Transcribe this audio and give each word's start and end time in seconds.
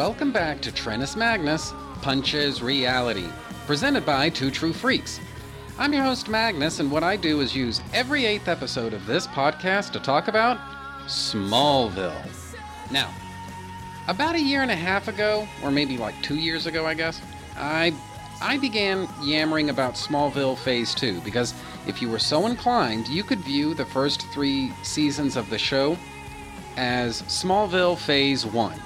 Welcome 0.00 0.32
back 0.32 0.62
to 0.62 0.72
Trennis 0.72 1.14
Magnus 1.14 1.74
Punches 2.00 2.62
Reality, 2.62 3.28
presented 3.66 4.06
by 4.06 4.30
Two 4.30 4.50
True 4.50 4.72
Freaks. 4.72 5.20
I'm 5.78 5.92
your 5.92 6.04
host 6.04 6.26
Magnus, 6.26 6.80
and 6.80 6.90
what 6.90 7.02
I 7.02 7.16
do 7.16 7.42
is 7.42 7.54
use 7.54 7.82
every 7.92 8.24
eighth 8.24 8.48
episode 8.48 8.94
of 8.94 9.04
this 9.04 9.26
podcast 9.26 9.92
to 9.92 10.00
talk 10.00 10.28
about 10.28 10.56
Smallville. 11.04 12.16
Now, 12.90 13.12
about 14.08 14.36
a 14.36 14.40
year 14.40 14.62
and 14.62 14.70
a 14.70 14.74
half 14.74 15.06
ago, 15.06 15.46
or 15.62 15.70
maybe 15.70 15.98
like 15.98 16.14
two 16.22 16.36
years 16.36 16.64
ago, 16.64 16.86
I 16.86 16.94
guess, 16.94 17.20
I 17.58 17.92
I 18.40 18.56
began 18.56 19.06
yammering 19.20 19.68
about 19.68 19.96
Smallville 19.96 20.56
Phase 20.56 20.94
2 20.94 21.20
because 21.20 21.52
if 21.86 22.00
you 22.00 22.08
were 22.08 22.18
so 22.18 22.46
inclined, 22.46 23.06
you 23.06 23.22
could 23.22 23.40
view 23.40 23.74
the 23.74 23.84
first 23.84 24.22
three 24.28 24.72
seasons 24.82 25.36
of 25.36 25.50
the 25.50 25.58
show 25.58 25.98
as 26.78 27.20
Smallville 27.24 27.98
Phase 27.98 28.46
1. 28.46 28.80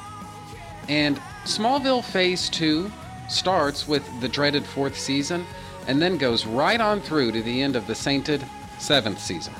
And 0.88 1.18
Smallville 1.44 2.04
Phase 2.04 2.48
2 2.50 2.90
starts 3.28 3.88
with 3.88 4.08
the 4.20 4.28
dreaded 4.28 4.64
fourth 4.64 4.98
season 4.98 5.46
and 5.86 6.00
then 6.00 6.16
goes 6.18 6.46
right 6.46 6.80
on 6.80 7.00
through 7.00 7.32
to 7.32 7.42
the 7.42 7.62
end 7.62 7.76
of 7.76 7.86
the 7.86 7.94
sainted 7.94 8.44
seventh 8.78 9.20
season. 9.20 9.54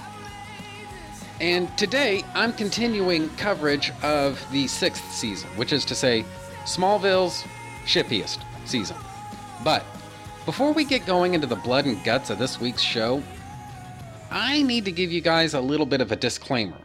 And 1.41 1.77
today 1.77 2.23
I'm 2.35 2.53
continuing 2.53 3.29
coverage 3.37 3.93
of 4.03 4.45
the 4.53 4.67
sixth 4.67 5.13
season, 5.13 5.49
which 5.57 5.73
is 5.73 5.85
to 5.87 5.95
say, 5.95 6.25
Smallville's 6.65 7.45
shippiest 7.85 8.39
season. 8.65 8.97
But 9.63 9.85
before 10.45 10.73
we 10.73 10.85
get 10.85 11.07
going 11.07 11.35
into 11.35 11.47
the 11.47 11.57
blood 11.57 11.87
and 11.87 12.03
guts 12.05 12.31
of 12.31 12.39
this 12.39 12.61
week's 12.61 12.83
show, 12.83 13.23
I 14.31 14.63
need 14.63 14.85
to 14.85 14.93
give 14.93 15.13
you 15.13 15.21
guys 15.21 15.55
a 15.55 15.61
little 15.61 15.87
bit 15.87 16.01
of 16.01 16.13
a 16.13 16.17
disclaimer. 16.17 16.79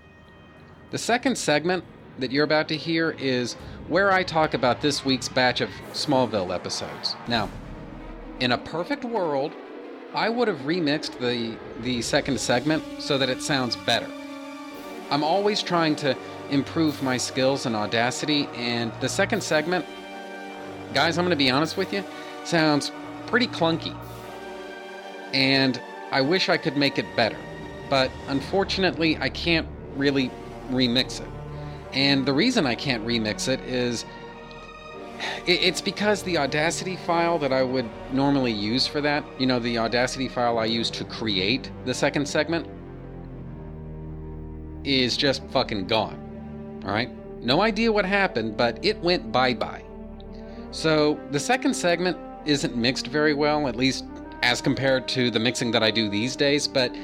The 0.92 0.98
second 0.98 1.38
segment 1.38 1.84
that 2.18 2.32
you're 2.32 2.44
about 2.44 2.68
to 2.70 2.78
hear 2.78 3.12
is 3.12 3.56
where 3.90 4.12
I 4.12 4.24
talk 4.24 4.54
about 4.54 4.82
this 4.82 5.04
week's 5.04 5.28
batch 5.28 5.62
of 5.62 5.70
Smallville 5.92 6.54
episodes. 6.54 7.16
Now, 7.28 7.50
in 8.40 8.54
a 8.54 8.58
perfect 8.58 9.04
world, 9.04 9.52
I 10.14 10.30
would 10.30 10.48
have 10.48 10.60
remixed 10.60 11.20
the 11.20 11.58
the 11.82 12.02
second 12.02 12.40
segment 12.40 12.84
so 13.00 13.18
that 13.18 13.30
it 13.30 13.42
sounds 13.42 13.76
better. 13.76 14.08
I'm 15.12 15.24
always 15.24 15.62
trying 15.62 15.96
to 15.98 16.16
improve 16.50 17.04
my 17.04 17.18
skills 17.18 17.66
and 17.66 17.76
audacity 17.76 18.48
and 18.56 18.92
the 19.02 19.10
second 19.10 19.44
segment 19.44 19.86
guys, 20.94 21.18
I'm 21.18 21.26
going 21.26 21.38
to 21.38 21.44
be 21.44 21.50
honest 21.50 21.78
with 21.78 21.94
you, 21.94 22.04
sounds 22.44 22.92
pretty 23.28 23.48
clunky. 23.48 23.96
And 25.34 25.80
I 26.12 26.22
wish 26.22 26.50
I 26.50 26.58
could 26.58 26.78
make 26.78 26.98
it 26.98 27.06
better. 27.16 27.38
But 27.90 28.12
unfortunately, 28.28 29.18
I 29.18 29.30
can't 29.30 29.68
really 29.96 30.32
remix 30.72 31.22
it. 31.22 31.28
And 31.94 32.26
the 32.26 32.34
reason 32.34 32.66
I 32.66 32.76
can't 32.76 33.06
remix 33.06 33.48
it 33.48 33.60
is 33.62 34.06
it's 35.46 35.82
because 35.82 36.24
the 36.24 36.38
Audacity 36.38 36.96
file 36.96 37.38
that 37.40 37.52
I 37.52 37.64
would 37.64 37.90
normally 38.14 38.52
use 38.52 38.88
for 38.88 39.02
that, 39.02 39.24
you 39.38 39.46
know, 39.46 39.60
the 39.60 39.78
Audacity 39.78 40.28
file 40.28 40.60
I 40.60 40.66
use 40.66 40.90
to 40.92 41.04
create 41.04 41.72
the 41.86 41.94
second 41.94 42.28
segment, 42.28 42.68
is 44.84 45.18
just 45.18 45.44
fucking 45.48 45.88
gone. 45.88 46.82
Alright? 46.86 47.10
No 47.44 47.62
idea 47.62 47.92
what 47.92 48.06
happened, 48.06 48.56
but 48.56 48.84
it 48.84 49.00
went 49.00 49.32
bye 49.32 49.54
bye. 49.54 49.84
So 50.72 51.20
the 51.32 51.40
second 51.40 51.74
segment 51.74 52.18
isn't 52.46 52.76
mixed 52.76 53.08
very 53.08 53.34
well, 53.34 53.68
at 53.68 53.76
least 53.76 54.06
as 54.42 54.62
compared 54.62 55.08
to 55.10 55.30
the 55.30 55.40
mixing 55.40 55.72
that 55.72 55.84
I 55.84 55.92
do 55.92 56.10
these 56.10 56.36
days, 56.36 56.68
but 56.68 56.96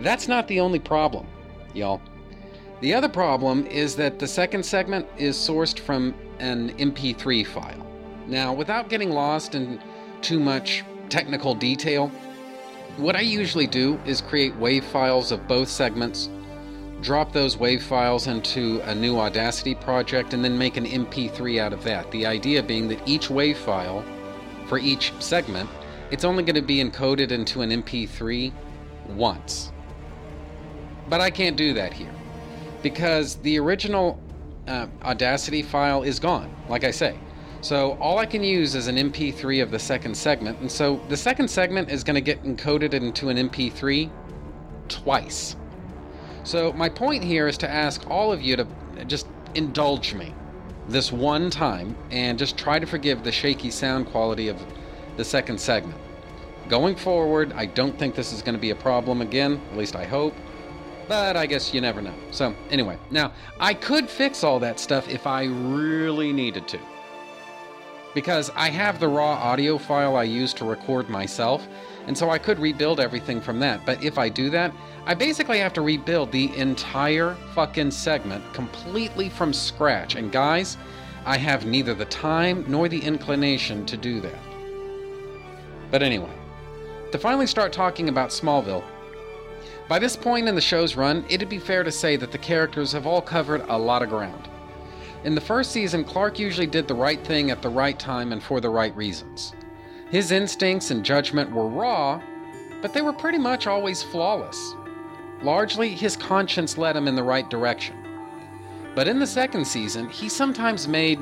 that's 0.00 0.28
not 0.28 0.46
the 0.46 0.60
only 0.60 0.78
problem, 0.78 1.26
y'all. 1.74 2.00
The 2.80 2.94
other 2.94 3.08
problem 3.08 3.66
is 3.66 3.96
that 3.96 4.20
the 4.20 4.26
second 4.28 4.64
segment 4.64 5.06
is 5.16 5.36
sourced 5.36 5.80
from 5.80 6.14
an 6.38 6.70
MP3 6.78 7.44
file. 7.44 7.84
Now, 8.28 8.52
without 8.52 8.88
getting 8.88 9.10
lost 9.10 9.56
in 9.56 9.80
too 10.22 10.38
much 10.38 10.84
technical 11.08 11.56
detail, 11.56 12.08
what 12.96 13.16
I 13.16 13.20
usually 13.20 13.66
do 13.66 13.98
is 14.06 14.20
create 14.20 14.54
WAV 14.60 14.84
files 14.84 15.32
of 15.32 15.48
both 15.48 15.68
segments, 15.68 16.28
drop 17.00 17.32
those 17.32 17.56
WAV 17.56 17.82
files 17.82 18.28
into 18.28 18.80
a 18.84 18.94
new 18.94 19.18
Audacity 19.18 19.74
project, 19.74 20.32
and 20.32 20.44
then 20.44 20.56
make 20.56 20.76
an 20.76 20.86
MP3 20.86 21.58
out 21.60 21.72
of 21.72 21.82
that. 21.82 22.08
The 22.12 22.26
idea 22.26 22.62
being 22.62 22.86
that 22.88 23.08
each 23.08 23.28
WAV 23.28 23.56
file 23.56 24.04
for 24.68 24.78
each 24.78 25.12
segment, 25.18 25.68
it's 26.12 26.24
only 26.24 26.44
going 26.44 26.54
to 26.54 26.62
be 26.62 26.82
encoded 26.82 27.32
into 27.32 27.62
an 27.62 27.70
MP3 27.70 28.52
once. 29.08 29.72
But 31.08 31.20
I 31.20 31.30
can't 31.30 31.56
do 31.56 31.72
that 31.74 31.92
here 31.92 32.12
because 32.82 33.36
the 33.36 33.58
original 33.58 34.20
uh, 34.66 34.86
Audacity 35.02 35.62
file 35.62 36.02
is 36.02 36.18
gone, 36.20 36.54
like 36.68 36.84
I 36.84 36.90
say. 36.90 37.18
So 37.60 37.98
all 38.00 38.18
I 38.18 38.26
can 38.26 38.44
use 38.44 38.74
is 38.74 38.86
an 38.86 38.96
MP3 38.96 39.62
of 39.62 39.70
the 39.70 39.78
second 39.78 40.16
segment, 40.16 40.60
and 40.60 40.70
so 40.70 41.00
the 41.08 41.16
second 41.16 41.48
segment 41.48 41.90
is 41.90 42.04
going 42.04 42.14
to 42.14 42.20
get 42.20 42.42
encoded 42.44 42.92
into 42.94 43.30
an 43.30 43.48
MP3 43.48 44.10
twice. 44.88 45.56
So 46.44 46.72
my 46.72 46.88
point 46.88 47.24
here 47.24 47.48
is 47.48 47.58
to 47.58 47.68
ask 47.68 48.08
all 48.08 48.32
of 48.32 48.40
you 48.40 48.56
to 48.56 48.66
just 49.06 49.26
indulge 49.54 50.14
me 50.14 50.34
this 50.88 51.12
one 51.12 51.50
time 51.50 51.96
and 52.10 52.38
just 52.38 52.56
try 52.56 52.78
to 52.78 52.86
forgive 52.86 53.24
the 53.24 53.32
shaky 53.32 53.70
sound 53.70 54.06
quality 54.06 54.48
of 54.48 54.56
the 55.16 55.24
second 55.24 55.60
segment. 55.60 55.98
Going 56.68 56.96
forward, 56.96 57.52
I 57.54 57.66
don't 57.66 57.98
think 57.98 58.14
this 58.14 58.32
is 58.32 58.40
going 58.40 58.54
to 58.54 58.60
be 58.60 58.70
a 58.70 58.76
problem 58.76 59.20
again, 59.20 59.60
at 59.70 59.76
least 59.76 59.96
I 59.96 60.04
hope. 60.04 60.34
But 61.08 61.36
I 61.36 61.46
guess 61.46 61.72
you 61.72 61.80
never 61.80 62.02
know. 62.02 62.14
So, 62.30 62.54
anyway, 62.70 62.98
now, 63.10 63.32
I 63.58 63.72
could 63.72 64.10
fix 64.10 64.44
all 64.44 64.60
that 64.60 64.78
stuff 64.78 65.08
if 65.08 65.26
I 65.26 65.44
really 65.44 66.32
needed 66.32 66.68
to. 66.68 66.78
Because 68.14 68.50
I 68.54 68.68
have 68.68 69.00
the 69.00 69.08
raw 69.08 69.32
audio 69.32 69.78
file 69.78 70.16
I 70.16 70.24
use 70.24 70.52
to 70.54 70.64
record 70.66 71.08
myself, 71.08 71.66
and 72.06 72.16
so 72.16 72.30
I 72.30 72.38
could 72.38 72.58
rebuild 72.58 73.00
everything 73.00 73.40
from 73.40 73.58
that. 73.60 73.86
But 73.86 74.02
if 74.04 74.18
I 74.18 74.28
do 74.28 74.50
that, 74.50 74.72
I 75.06 75.14
basically 75.14 75.58
have 75.58 75.72
to 75.74 75.80
rebuild 75.80 76.30
the 76.30 76.54
entire 76.56 77.36
fucking 77.54 77.90
segment 77.90 78.44
completely 78.52 79.30
from 79.30 79.52
scratch. 79.54 80.14
And 80.14 80.30
guys, 80.30 80.76
I 81.24 81.38
have 81.38 81.64
neither 81.64 81.94
the 81.94 82.06
time 82.06 82.64
nor 82.68 82.88
the 82.88 83.00
inclination 83.00 83.86
to 83.86 83.96
do 83.96 84.20
that. 84.20 84.38
But 85.90 86.02
anyway, 86.02 86.34
to 87.12 87.18
finally 87.18 87.46
start 87.46 87.72
talking 87.72 88.10
about 88.10 88.30
Smallville, 88.30 88.84
by 89.88 89.98
this 89.98 90.16
point 90.16 90.48
in 90.48 90.54
the 90.54 90.60
show's 90.60 90.96
run, 90.96 91.24
it'd 91.30 91.48
be 91.48 91.58
fair 91.58 91.82
to 91.82 91.90
say 91.90 92.16
that 92.16 92.30
the 92.30 92.38
characters 92.38 92.92
have 92.92 93.06
all 93.06 93.22
covered 93.22 93.64
a 93.68 93.78
lot 93.78 94.02
of 94.02 94.10
ground. 94.10 94.48
In 95.24 95.34
the 95.34 95.40
first 95.40 95.72
season, 95.72 96.04
Clark 96.04 96.38
usually 96.38 96.66
did 96.66 96.86
the 96.86 96.94
right 96.94 97.22
thing 97.24 97.50
at 97.50 97.62
the 97.62 97.68
right 97.68 97.98
time 97.98 98.32
and 98.32 98.42
for 98.42 98.60
the 98.60 98.68
right 98.68 98.94
reasons. 98.94 99.54
His 100.10 100.30
instincts 100.30 100.90
and 100.90 101.04
judgment 101.04 101.50
were 101.50 101.66
raw, 101.66 102.20
but 102.82 102.92
they 102.92 103.02
were 103.02 103.12
pretty 103.12 103.38
much 103.38 103.66
always 103.66 104.02
flawless. 104.02 104.74
Largely, 105.42 105.88
his 105.88 106.16
conscience 106.16 106.78
led 106.78 106.96
him 106.96 107.08
in 107.08 107.14
the 107.14 107.22
right 107.22 107.48
direction. 107.48 107.96
But 108.94 109.08
in 109.08 109.18
the 109.18 109.26
second 109.26 109.66
season, 109.66 110.08
he 110.08 110.28
sometimes 110.28 110.86
made 110.86 111.20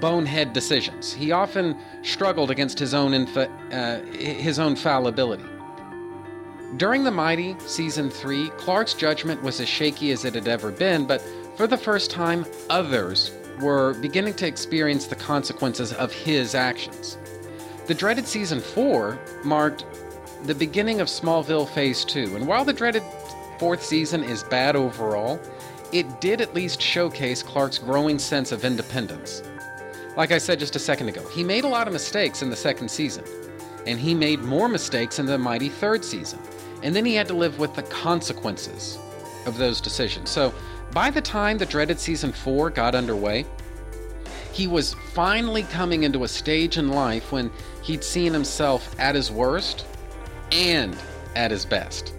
bonehead 0.00 0.52
decisions. 0.52 1.12
He 1.12 1.32
often 1.32 1.78
struggled 2.02 2.50
against 2.50 2.78
his 2.78 2.94
own 2.94 3.12
infa- 3.12 3.50
uh, 3.72 4.04
his 4.16 4.58
own 4.58 4.76
fallibility. 4.76 5.44
During 6.74 7.04
The 7.04 7.12
Mighty, 7.12 7.56
Season 7.60 8.10
3, 8.10 8.50
Clark's 8.58 8.92
judgment 8.92 9.40
was 9.42 9.60
as 9.60 9.68
shaky 9.68 10.10
as 10.10 10.24
it 10.24 10.34
had 10.34 10.48
ever 10.48 10.72
been, 10.72 11.06
but 11.06 11.22
for 11.56 11.68
the 11.68 11.78
first 11.78 12.10
time, 12.10 12.44
others 12.68 13.30
were 13.60 13.94
beginning 13.94 14.34
to 14.34 14.46
experience 14.48 15.06
the 15.06 15.14
consequences 15.14 15.92
of 15.92 16.12
his 16.12 16.56
actions. 16.56 17.18
The 17.86 17.94
dreaded 17.94 18.26
Season 18.26 18.60
4 18.60 19.16
marked 19.44 19.84
the 20.44 20.56
beginning 20.56 21.00
of 21.00 21.06
Smallville 21.06 21.68
Phase 21.68 22.04
2, 22.04 22.34
and 22.34 22.48
while 22.48 22.64
the 22.64 22.72
dreaded 22.72 23.04
fourth 23.60 23.82
season 23.82 24.24
is 24.24 24.42
bad 24.42 24.74
overall, 24.74 25.40
it 25.92 26.20
did 26.20 26.40
at 26.40 26.52
least 26.52 26.82
showcase 26.82 27.44
Clark's 27.44 27.78
growing 27.78 28.18
sense 28.18 28.50
of 28.50 28.64
independence. 28.64 29.40
Like 30.16 30.32
I 30.32 30.38
said 30.38 30.58
just 30.58 30.76
a 30.76 30.80
second 30.80 31.08
ago, 31.08 31.26
he 31.28 31.44
made 31.44 31.64
a 31.64 31.68
lot 31.68 31.86
of 31.86 31.92
mistakes 31.92 32.42
in 32.42 32.50
the 32.50 32.56
second 32.56 32.90
season, 32.90 33.24
and 33.86 34.00
he 34.00 34.14
made 34.14 34.40
more 34.40 34.68
mistakes 34.68 35.20
in 35.20 35.26
the 35.26 35.38
mighty 35.38 35.68
third 35.68 36.04
season 36.04 36.40
and 36.82 36.94
then 36.94 37.04
he 37.04 37.14
had 37.14 37.28
to 37.28 37.34
live 37.34 37.58
with 37.58 37.74
the 37.74 37.82
consequences 37.84 38.98
of 39.46 39.56
those 39.56 39.80
decisions. 39.80 40.30
So 40.30 40.52
by 40.92 41.10
the 41.10 41.20
time 41.20 41.58
the 41.58 41.66
dreaded 41.66 41.98
season 41.98 42.32
four 42.32 42.70
got 42.70 42.94
underway, 42.94 43.46
he 44.52 44.66
was 44.66 44.94
finally 45.12 45.64
coming 45.64 46.04
into 46.04 46.24
a 46.24 46.28
stage 46.28 46.78
in 46.78 46.88
life 46.88 47.32
when 47.32 47.50
he'd 47.82 48.02
seen 48.02 48.32
himself 48.32 48.94
at 48.98 49.14
his 49.14 49.30
worst 49.30 49.84
and 50.52 50.96
at 51.34 51.50
his 51.50 51.64
best. 51.66 52.14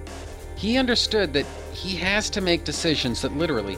He 0.55 0.77
understood 0.77 1.33
that 1.33 1.45
he 1.73 1.95
has 1.97 2.29
to 2.31 2.41
make 2.41 2.63
decisions 2.63 3.21
that 3.21 3.35
literally 3.35 3.77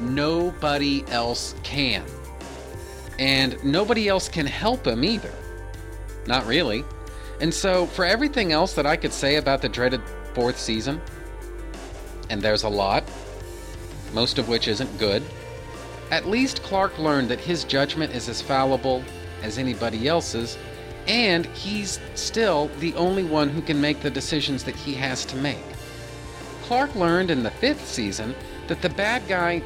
nobody 0.00 1.04
else 1.08 1.54
can. 1.62 2.04
And 3.18 3.62
nobody 3.64 4.08
else 4.08 4.28
can 4.28 4.46
help 4.46 4.86
him 4.86 5.04
either. 5.04 5.32
Not 6.26 6.46
really. 6.46 6.84
And 7.40 7.52
so, 7.52 7.86
for 7.86 8.04
everything 8.04 8.52
else 8.52 8.74
that 8.74 8.86
I 8.86 8.96
could 8.96 9.12
say 9.12 9.36
about 9.36 9.60
the 9.60 9.68
dreaded 9.68 10.00
fourth 10.34 10.58
season, 10.58 11.00
and 12.30 12.40
there's 12.40 12.62
a 12.62 12.68
lot, 12.68 13.04
most 14.12 14.38
of 14.38 14.48
which 14.48 14.68
isn't 14.68 14.98
good, 14.98 15.22
at 16.10 16.26
least 16.26 16.62
Clark 16.62 16.98
learned 16.98 17.28
that 17.28 17.40
his 17.40 17.64
judgment 17.64 18.14
is 18.14 18.28
as 18.28 18.40
fallible 18.40 19.02
as 19.42 19.58
anybody 19.58 20.06
else's, 20.08 20.56
and 21.06 21.46
he's 21.46 22.00
still 22.14 22.70
the 22.78 22.94
only 22.94 23.24
one 23.24 23.48
who 23.48 23.60
can 23.60 23.80
make 23.80 24.00
the 24.00 24.10
decisions 24.10 24.64
that 24.64 24.76
he 24.76 24.94
has 24.94 25.24
to 25.26 25.36
make. 25.36 25.64
Clark 26.62 26.94
learned 26.94 27.30
in 27.30 27.42
the 27.42 27.50
fifth 27.50 27.86
season 27.86 28.34
that 28.68 28.80
the 28.80 28.88
bad 28.88 29.26
guy, 29.28 29.62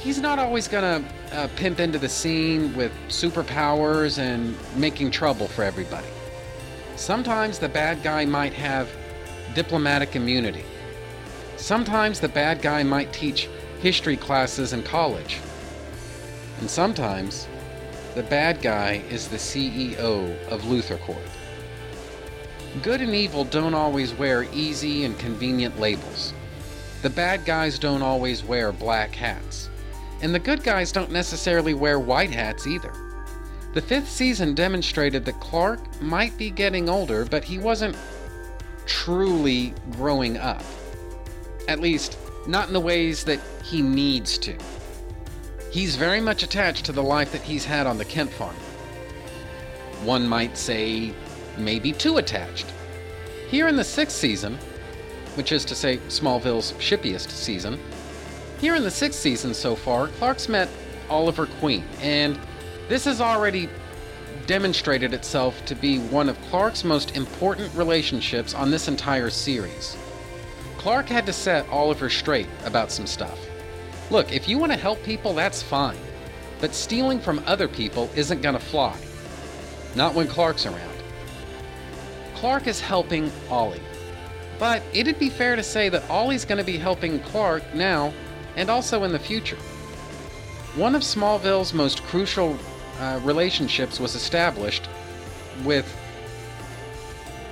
he's 0.00 0.18
not 0.18 0.38
always 0.38 0.66
gonna 0.66 1.04
uh, 1.32 1.48
pimp 1.56 1.78
into 1.78 1.98
the 1.98 2.08
scene 2.08 2.74
with 2.74 2.92
superpowers 3.08 4.18
and 4.18 4.56
making 4.76 5.10
trouble 5.10 5.46
for 5.46 5.62
everybody. 5.62 6.08
Sometimes 6.96 7.58
the 7.58 7.68
bad 7.68 8.02
guy 8.02 8.24
might 8.24 8.54
have 8.54 8.90
diplomatic 9.54 10.16
immunity. 10.16 10.64
Sometimes 11.56 12.20
the 12.20 12.28
bad 12.28 12.62
guy 12.62 12.82
might 12.82 13.12
teach 13.12 13.48
history 13.80 14.16
classes 14.16 14.72
in 14.72 14.82
college. 14.82 15.38
And 16.60 16.70
sometimes 16.70 17.46
the 18.14 18.22
bad 18.22 18.62
guy 18.62 19.02
is 19.10 19.28
the 19.28 19.36
CEO 19.36 20.48
of 20.48 20.62
LuthorCorp. 20.62 21.18
Good 22.82 23.00
and 23.00 23.14
evil 23.14 23.44
don't 23.44 23.74
always 23.74 24.14
wear 24.14 24.44
easy 24.52 25.04
and 25.04 25.18
convenient 25.18 25.78
labels. 25.78 26.32
The 27.02 27.10
bad 27.10 27.44
guys 27.44 27.78
don't 27.78 28.02
always 28.02 28.44
wear 28.44 28.72
black 28.72 29.14
hats. 29.14 29.70
And 30.22 30.34
the 30.34 30.38
good 30.38 30.62
guys 30.62 30.92
don't 30.92 31.10
necessarily 31.10 31.74
wear 31.74 31.98
white 31.98 32.30
hats 32.30 32.66
either. 32.66 32.92
The 33.72 33.80
fifth 33.80 34.10
season 34.10 34.54
demonstrated 34.54 35.24
that 35.24 35.40
Clark 35.40 36.02
might 36.02 36.36
be 36.36 36.50
getting 36.50 36.88
older, 36.88 37.24
but 37.24 37.44
he 37.44 37.58
wasn't 37.58 37.96
truly 38.84 39.72
growing 39.92 40.36
up. 40.38 40.62
At 41.68 41.80
least, 41.80 42.18
not 42.46 42.66
in 42.68 42.74
the 42.74 42.80
ways 42.80 43.24
that 43.24 43.40
he 43.64 43.80
needs 43.80 44.38
to. 44.38 44.56
He's 45.70 45.94
very 45.94 46.20
much 46.20 46.42
attached 46.42 46.84
to 46.86 46.92
the 46.92 47.02
life 47.02 47.30
that 47.32 47.42
he's 47.42 47.64
had 47.64 47.86
on 47.86 47.96
the 47.96 48.04
Kent 48.04 48.30
farm. 48.32 48.56
One 50.02 50.26
might 50.26 50.56
say, 50.56 51.14
maybe 51.56 51.92
too 51.92 52.16
attached. 52.16 52.66
Here 53.48 53.68
in 53.68 53.76
the 53.76 53.84
sixth 53.84 54.16
season, 54.16 54.58
which 55.36 55.52
is 55.52 55.64
to 55.66 55.76
say 55.76 55.98
Smallville's 56.08 56.72
shippiest 56.74 57.30
season, 57.30 57.78
here 58.60 58.74
in 58.76 58.82
the 58.82 58.90
sixth 58.90 59.18
season 59.18 59.54
so 59.54 59.74
far, 59.74 60.08
Clark's 60.08 60.48
met 60.48 60.68
Oliver 61.08 61.46
Queen, 61.46 61.84
and 62.00 62.38
this 62.88 63.04
has 63.06 63.20
already 63.20 63.68
demonstrated 64.46 65.14
itself 65.14 65.64
to 65.64 65.74
be 65.74 65.98
one 65.98 66.28
of 66.28 66.40
Clark's 66.42 66.84
most 66.84 67.16
important 67.16 67.74
relationships 67.74 68.54
on 68.54 68.70
this 68.70 68.88
entire 68.88 69.30
series. 69.30 69.96
Clark 70.76 71.08
had 71.08 71.24
to 71.26 71.32
set 71.32 71.68
Oliver 71.68 72.10
straight 72.10 72.48
about 72.64 72.90
some 72.90 73.06
stuff. 73.06 73.38
Look, 74.10 74.32
if 74.32 74.48
you 74.48 74.58
want 74.58 74.72
to 74.72 74.78
help 74.78 75.02
people, 75.04 75.34
that's 75.34 75.62
fine. 75.62 75.98
But 76.60 76.74
stealing 76.74 77.20
from 77.20 77.42
other 77.46 77.68
people 77.68 78.10
isn't 78.14 78.42
going 78.42 78.54
to 78.56 78.60
fly. 78.60 78.98
Not 79.94 80.14
when 80.14 80.26
Clark's 80.26 80.66
around. 80.66 81.02
Clark 82.34 82.66
is 82.66 82.80
helping 82.80 83.30
Ollie. 83.48 83.80
But 84.58 84.82
it'd 84.92 85.18
be 85.18 85.30
fair 85.30 85.56
to 85.56 85.62
say 85.62 85.88
that 85.88 86.08
Ollie's 86.10 86.44
going 86.44 86.58
to 86.58 86.64
be 86.64 86.76
helping 86.76 87.20
Clark 87.20 87.74
now 87.74 88.12
and 88.56 88.70
also 88.70 89.04
in 89.04 89.12
the 89.12 89.18
future. 89.18 89.58
One 90.76 90.94
of 90.94 91.02
Smallville's 91.02 91.74
most 91.74 92.02
crucial 92.04 92.56
uh, 92.98 93.20
relationships 93.24 93.98
was 93.98 94.14
established 94.14 94.88
with 95.64 95.96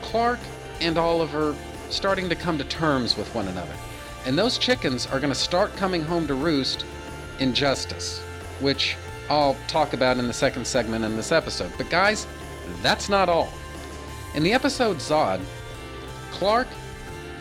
Clark 0.02 0.38
and 0.80 0.96
Oliver 0.96 1.56
starting 1.90 2.28
to 2.28 2.34
come 2.34 2.58
to 2.58 2.64
terms 2.64 3.16
with 3.16 3.34
one 3.34 3.48
another. 3.48 3.74
And 4.26 4.38
those 4.38 4.58
chickens 4.58 5.06
are 5.06 5.20
going 5.20 5.32
to 5.32 5.38
start 5.38 5.74
coming 5.76 6.02
home 6.02 6.26
to 6.26 6.34
roost 6.34 6.84
in 7.38 7.54
justice, 7.54 8.20
which 8.60 8.96
I'll 9.30 9.56
talk 9.66 9.92
about 9.92 10.18
in 10.18 10.26
the 10.26 10.32
second 10.32 10.66
segment 10.66 11.04
in 11.04 11.16
this 11.16 11.32
episode. 11.32 11.72
But 11.76 11.90
guys, 11.90 12.26
that's 12.82 13.08
not 13.08 13.28
all. 13.28 13.52
In 14.34 14.42
the 14.42 14.52
episode 14.52 14.98
Zod, 14.98 15.40
Clark 16.30 16.68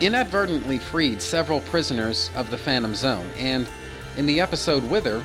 inadvertently 0.00 0.78
freed 0.78 1.20
several 1.20 1.60
prisoners 1.60 2.30
of 2.34 2.50
the 2.50 2.58
Phantom 2.58 2.94
Zone, 2.94 3.28
and 3.36 3.68
in 4.16 4.26
the 4.26 4.40
episode 4.40 4.82
Wither, 4.84 5.20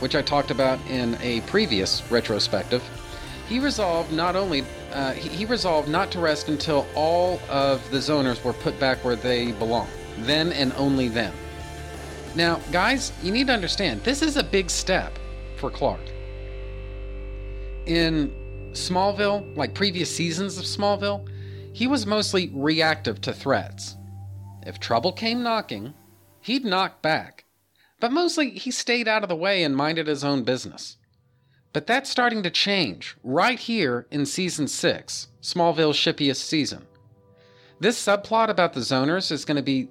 which 0.00 0.14
I 0.14 0.22
talked 0.22 0.50
about 0.50 0.78
in 0.88 1.16
a 1.20 1.40
previous 1.42 2.02
retrospective, 2.10 2.82
he 3.48 3.58
resolved 3.58 4.12
not 4.12 4.36
only 4.36 4.64
uh, 4.92 5.12
he, 5.12 5.28
he 5.28 5.44
resolved 5.44 5.88
not 5.88 6.10
to 6.12 6.20
rest 6.20 6.48
until 6.48 6.86
all 6.94 7.40
of 7.48 7.88
the 7.90 7.98
zoners 7.98 8.42
were 8.44 8.52
put 8.52 8.78
back 8.78 9.04
where 9.04 9.16
they 9.16 9.52
belong 9.52 9.88
then 10.18 10.52
and 10.52 10.72
only 10.76 11.08
then. 11.08 11.32
Now, 12.34 12.56
guys, 12.72 13.12
you 13.22 13.32
need 13.32 13.48
to 13.48 13.52
understand 13.52 14.02
this 14.02 14.22
is 14.22 14.36
a 14.36 14.42
big 14.42 14.70
step 14.70 15.18
for 15.56 15.70
Clark. 15.70 16.00
In 17.86 18.32
Smallville, 18.72 19.56
like 19.56 19.74
previous 19.74 20.14
seasons 20.14 20.58
of 20.58 20.64
Smallville, 20.64 21.28
he 21.72 21.86
was 21.86 22.06
mostly 22.06 22.50
reactive 22.54 23.20
to 23.22 23.32
threats. 23.32 23.96
If 24.64 24.80
trouble 24.80 25.12
came 25.12 25.42
knocking, 25.42 25.94
he'd 26.40 26.64
knock 26.64 27.02
back. 27.02 27.44
But 28.00 28.12
mostly 28.12 28.50
he 28.50 28.70
stayed 28.70 29.08
out 29.08 29.22
of 29.22 29.28
the 29.28 29.36
way 29.36 29.62
and 29.62 29.76
minded 29.76 30.06
his 30.06 30.24
own 30.24 30.44
business. 30.44 30.96
But 31.72 31.86
that's 31.86 32.10
starting 32.10 32.42
to 32.44 32.50
change 32.50 33.16
right 33.22 33.58
here 33.58 34.06
in 34.10 34.26
season 34.26 34.68
6, 34.68 35.28
Smallville's 35.42 35.96
shippiest 35.96 36.36
season. 36.36 36.86
This 37.80 38.02
subplot 38.02 38.48
about 38.48 38.72
the 38.72 38.80
zoners 38.80 39.32
is 39.32 39.44
going 39.44 39.56
to 39.56 39.62
be 39.62 39.88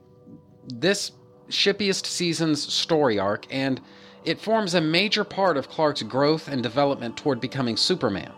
this 0.68 1.12
shippiest 1.50 2.06
season's 2.06 2.62
story 2.74 3.20
arc, 3.20 3.46
and 3.54 3.82
it 4.24 4.40
forms 4.40 4.74
a 4.74 4.82
major 4.82 5.24
part 5.24 5.58
of 5.58 5.68
Clark's 5.68 6.04
growth 6.04 6.48
and 6.48 6.64
development 6.64 7.18
toward 7.18 7.42
becoming 7.42 7.76
Superman. 7.76 8.32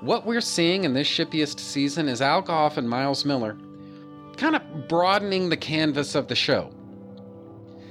What 0.00 0.26
we're 0.26 0.40
seeing 0.40 0.84
in 0.84 0.92
this 0.92 1.08
shippiest 1.08 1.60
season 1.60 2.08
is 2.08 2.20
Al 2.20 2.42
Gough 2.42 2.76
and 2.76 2.88
Miles 2.88 3.24
Millar 3.24 3.56
kind 4.36 4.56
of 4.56 4.88
broadening 4.88 5.48
the 5.48 5.56
canvas 5.56 6.14
of 6.14 6.28
the 6.28 6.34
show. 6.34 6.70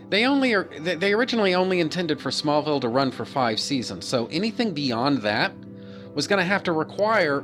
They 0.09 0.25
only 0.25 0.53
are 0.53 0.69
they 0.79 1.13
originally 1.13 1.55
only 1.55 1.79
intended 1.79 2.21
for 2.21 2.29
Smallville 2.29 2.81
to 2.81 2.89
run 2.89 3.11
for 3.11 3.25
5 3.25 3.59
seasons. 3.59 4.05
So 4.05 4.27
anything 4.27 4.73
beyond 4.73 5.19
that 5.23 5.53
was 6.13 6.27
going 6.27 6.39
to 6.39 6.45
have 6.45 6.63
to 6.63 6.71
require 6.71 7.43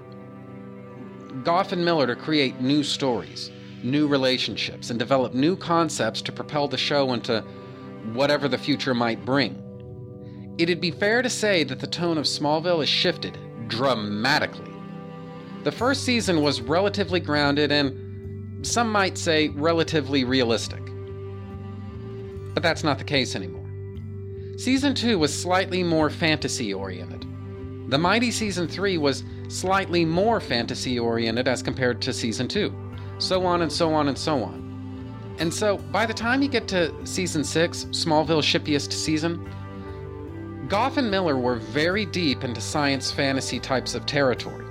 Gough 1.43 1.72
and 1.72 1.84
Millar 1.84 2.08
to 2.08 2.15
create 2.15 2.62
new 2.62 2.84
stories 2.84 3.51
new 3.84 4.08
relationships 4.08 4.89
and 4.89 5.00
develop 5.00 5.34
new 5.34 5.55
concepts 5.55 6.22
to 6.22 6.31
propel 6.31 6.67
the 6.67 6.77
show 6.77 7.13
into 7.13 7.41
whatever 8.13 8.48
the 8.48 8.58
future 8.58 8.93
might 8.93 9.24
bring. 9.25 9.58
It'd 10.58 10.81
be 10.81 10.91
fair 10.91 11.22
to 11.22 11.29
say 11.29 11.63
that 11.63 11.79
the 11.79 11.88
tone 11.88 12.17
of 12.17 12.25
Smallville 12.25 12.79
has 12.79 12.89
shifted 12.89 13.38
dramatically. 13.67 14.72
The 15.63 15.72
first 15.72 16.03
season 16.03 16.41
was 16.41 16.62
relatively 16.62 17.20
grounded 17.20 17.72
and, 17.72 18.00
some 18.62 18.91
might 18.91 19.18
say, 19.18 19.50
relatively 19.50 20.24
realistic. 20.24 20.82
But 22.53 22.63
that's 22.63 22.84
not 22.84 22.98
the 22.98 23.03
case 23.03 23.36
anymore. 23.36 23.65
Season 24.58 24.94
2 24.94 25.18
was 25.18 25.34
slightly 25.34 25.84
more 25.84 26.10
fantasy 26.10 26.74
oriented. 26.74 27.25
The 27.89 27.98
Mighty 27.98 28.32
Season 28.32 28.68
3 28.68 28.98
was 28.98 29.24
slightly 29.48 30.06
more 30.06 30.39
fantasy 30.39 31.00
oriented 31.00 31.48
as 31.48 31.63
compared 31.63 32.01
to 32.03 32.13
Season 32.13 32.48
2 32.48 32.74
so 33.22 33.46
on 33.46 33.62
and 33.62 33.72
so 33.72 33.94
on 33.94 34.08
and 34.08 34.18
so 34.18 34.44
on. 34.44 35.36
And 35.39 35.53
so, 35.53 35.77
by 35.77 36.06
the 36.06 36.13
time 36.13 36.41
you 36.41 36.50
get 36.50 36.68
to 36.70 36.94
season 37.06 37.44
six, 37.44 37.86
Smallville's 37.86 38.46
shippiest 38.46 38.91
season, 38.91 39.48
Gough 40.68 40.98
and 40.98 41.10
Millar 41.10 41.38
were 41.38 41.56
very 41.56 42.06
deep 42.06 42.44
into 42.44 42.62
science 42.62 43.12
fantasy 43.12 43.60
types 43.60 43.96
of 43.96 44.06
territory. 44.06 44.65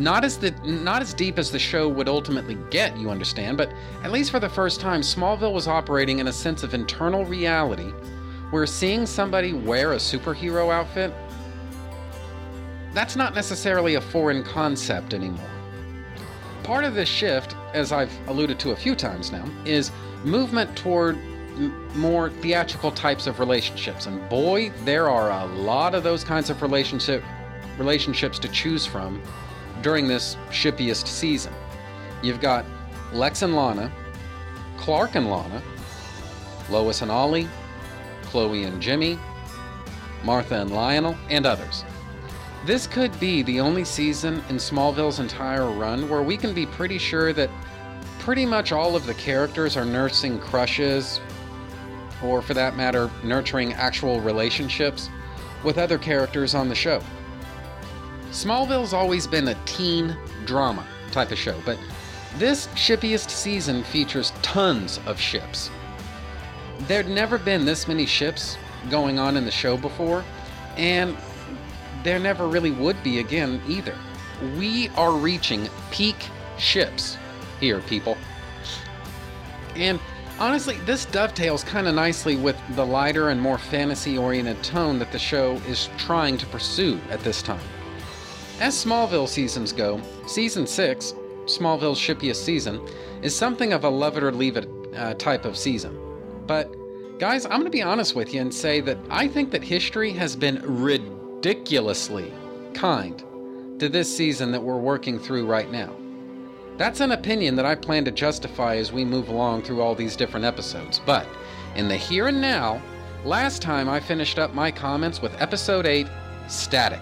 Not 0.00 0.24
as 0.24 0.38
the 0.38 0.50
not 0.64 1.02
as 1.02 1.14
deep 1.14 1.38
as 1.38 1.50
the 1.50 1.58
show 1.58 1.88
would 1.88 2.08
ultimately 2.08 2.56
get, 2.70 2.96
you 2.96 3.10
understand, 3.10 3.58
but 3.58 3.72
at 4.02 4.10
least 4.10 4.30
for 4.30 4.40
the 4.40 4.48
first 4.48 4.80
time, 4.80 5.02
Smallville 5.02 5.52
was 5.52 5.68
operating 5.68 6.18
in 6.18 6.28
a 6.28 6.32
sense 6.32 6.62
of 6.62 6.74
internal 6.74 7.24
reality, 7.24 7.92
where 8.50 8.66
seeing 8.66 9.06
somebody 9.06 9.52
wear 9.52 9.92
a 9.92 9.96
superhero 9.96 10.72
outfit, 10.72 11.12
that's 12.94 13.14
not 13.14 13.34
necessarily 13.34 13.94
a 13.94 14.00
foreign 14.00 14.42
concept 14.42 15.14
anymore. 15.14 15.50
Part 16.62 16.84
of 16.84 16.94
this 16.94 17.08
shift 17.08 17.54
as 17.74 17.92
I've 17.92 18.12
alluded 18.28 18.58
to 18.60 18.70
a 18.70 18.76
few 18.76 18.94
times 18.94 19.30
now, 19.32 19.44
is 19.64 19.92
movement 20.24 20.74
toward 20.76 21.18
more 21.94 22.30
theatrical 22.30 22.90
types 22.90 23.26
of 23.26 23.38
relationships. 23.38 24.06
And 24.06 24.26
boy, 24.28 24.70
there 24.84 25.08
are 25.08 25.30
a 25.30 25.46
lot 25.46 25.94
of 25.94 26.02
those 26.02 26.24
kinds 26.24 26.50
of 26.50 26.62
relationship 26.62 27.22
relationships 27.78 28.38
to 28.38 28.48
choose 28.48 28.84
from 28.84 29.22
during 29.82 30.08
this 30.08 30.36
shippiest 30.50 31.06
season. 31.06 31.52
You've 32.22 32.40
got 32.40 32.64
Lex 33.12 33.42
and 33.42 33.56
Lana, 33.56 33.90
Clark 34.76 35.14
and 35.14 35.30
Lana, 35.30 35.62
Lois 36.68 37.02
and 37.02 37.10
Ollie, 37.10 37.48
Chloe 38.22 38.64
and 38.64 38.80
Jimmy, 38.80 39.18
Martha 40.24 40.60
and 40.60 40.70
Lionel, 40.70 41.16
and 41.28 41.46
others. 41.46 41.84
This 42.66 42.86
could 42.86 43.18
be 43.18 43.42
the 43.42 43.58
only 43.58 43.84
season 43.84 44.42
in 44.50 44.56
Smallville's 44.56 45.18
entire 45.18 45.70
run 45.70 46.08
where 46.08 46.22
we 46.22 46.36
can 46.36 46.52
be 46.52 46.66
pretty 46.66 46.98
sure 46.98 47.32
that 47.32 47.50
pretty 48.18 48.44
much 48.44 48.70
all 48.70 48.94
of 48.94 49.06
the 49.06 49.14
characters 49.14 49.76
are 49.76 49.84
nursing 49.84 50.38
crushes 50.38 51.20
or 52.22 52.42
for 52.42 52.52
that 52.52 52.76
matter, 52.76 53.10
nurturing 53.24 53.72
actual 53.72 54.20
relationships 54.20 55.08
with 55.64 55.78
other 55.78 55.98
characters 55.98 56.54
on 56.54 56.68
the 56.68 56.74
show. 56.74 57.02
Smallville's 58.30 58.92
always 58.92 59.26
been 59.26 59.48
a 59.48 59.54
teen 59.66 60.16
drama 60.44 60.86
type 61.10 61.32
of 61.32 61.38
show, 61.38 61.60
but 61.64 61.78
this 62.38 62.68
shippiest 62.68 63.28
season 63.28 63.82
features 63.82 64.32
tons 64.40 65.00
of 65.06 65.18
ships. 65.18 65.70
There'd 66.86 67.08
never 67.08 67.38
been 67.38 67.64
this 67.64 67.88
many 67.88 68.06
ships 68.06 68.56
going 68.88 69.18
on 69.18 69.36
in 69.36 69.44
the 69.44 69.50
show 69.50 69.76
before, 69.76 70.24
and 70.76 71.16
there 72.04 72.20
never 72.20 72.46
really 72.46 72.70
would 72.70 73.02
be 73.02 73.18
again 73.18 73.60
either. 73.68 73.96
We 74.56 74.88
are 74.90 75.12
reaching 75.12 75.68
peak 75.90 76.16
ships 76.56 77.18
here, 77.58 77.80
people. 77.80 78.16
And 79.74 79.98
honestly, 80.38 80.76
this 80.86 81.04
dovetails 81.04 81.64
kind 81.64 81.88
of 81.88 81.96
nicely 81.96 82.36
with 82.36 82.56
the 82.76 82.86
lighter 82.86 83.30
and 83.30 83.40
more 83.40 83.58
fantasy 83.58 84.16
oriented 84.16 84.62
tone 84.62 85.00
that 85.00 85.10
the 85.10 85.18
show 85.18 85.54
is 85.66 85.90
trying 85.98 86.38
to 86.38 86.46
pursue 86.46 87.00
at 87.10 87.20
this 87.20 87.42
time. 87.42 87.60
As 88.60 88.74
Smallville 88.74 89.26
seasons 89.26 89.72
go, 89.72 90.02
season 90.26 90.66
6, 90.66 91.14
Smallville's 91.46 91.98
shippiest 91.98 92.44
season, 92.44 92.86
is 93.22 93.34
something 93.34 93.72
of 93.72 93.84
a 93.84 93.88
love 93.88 94.18
it 94.18 94.22
or 94.22 94.32
leave 94.32 94.58
it 94.58 94.68
uh, 94.94 95.14
type 95.14 95.46
of 95.46 95.56
season. 95.56 95.98
But, 96.46 96.70
guys, 97.18 97.46
I'm 97.46 97.52
going 97.52 97.64
to 97.64 97.70
be 97.70 97.80
honest 97.80 98.14
with 98.14 98.34
you 98.34 98.42
and 98.42 98.52
say 98.52 98.82
that 98.82 98.98
I 99.08 99.28
think 99.28 99.50
that 99.52 99.64
history 99.64 100.12
has 100.12 100.36
been 100.36 100.60
ridiculously 100.62 102.34
kind 102.74 103.24
to 103.78 103.88
this 103.88 104.14
season 104.14 104.52
that 104.52 104.62
we're 104.62 104.76
working 104.76 105.18
through 105.18 105.46
right 105.46 105.70
now. 105.70 105.96
That's 106.76 107.00
an 107.00 107.12
opinion 107.12 107.56
that 107.56 107.64
I 107.64 107.74
plan 107.74 108.04
to 108.04 108.10
justify 108.10 108.76
as 108.76 108.92
we 108.92 109.06
move 109.06 109.30
along 109.30 109.62
through 109.62 109.80
all 109.80 109.94
these 109.94 110.16
different 110.16 110.44
episodes. 110.44 111.00
But 111.06 111.26
in 111.76 111.88
the 111.88 111.96
here 111.96 112.28
and 112.28 112.42
now, 112.42 112.82
last 113.24 113.62
time 113.62 113.88
I 113.88 114.00
finished 114.00 114.38
up 114.38 114.52
my 114.52 114.70
comments 114.70 115.22
with 115.22 115.40
episode 115.40 115.86
8, 115.86 116.06
Static. 116.48 117.00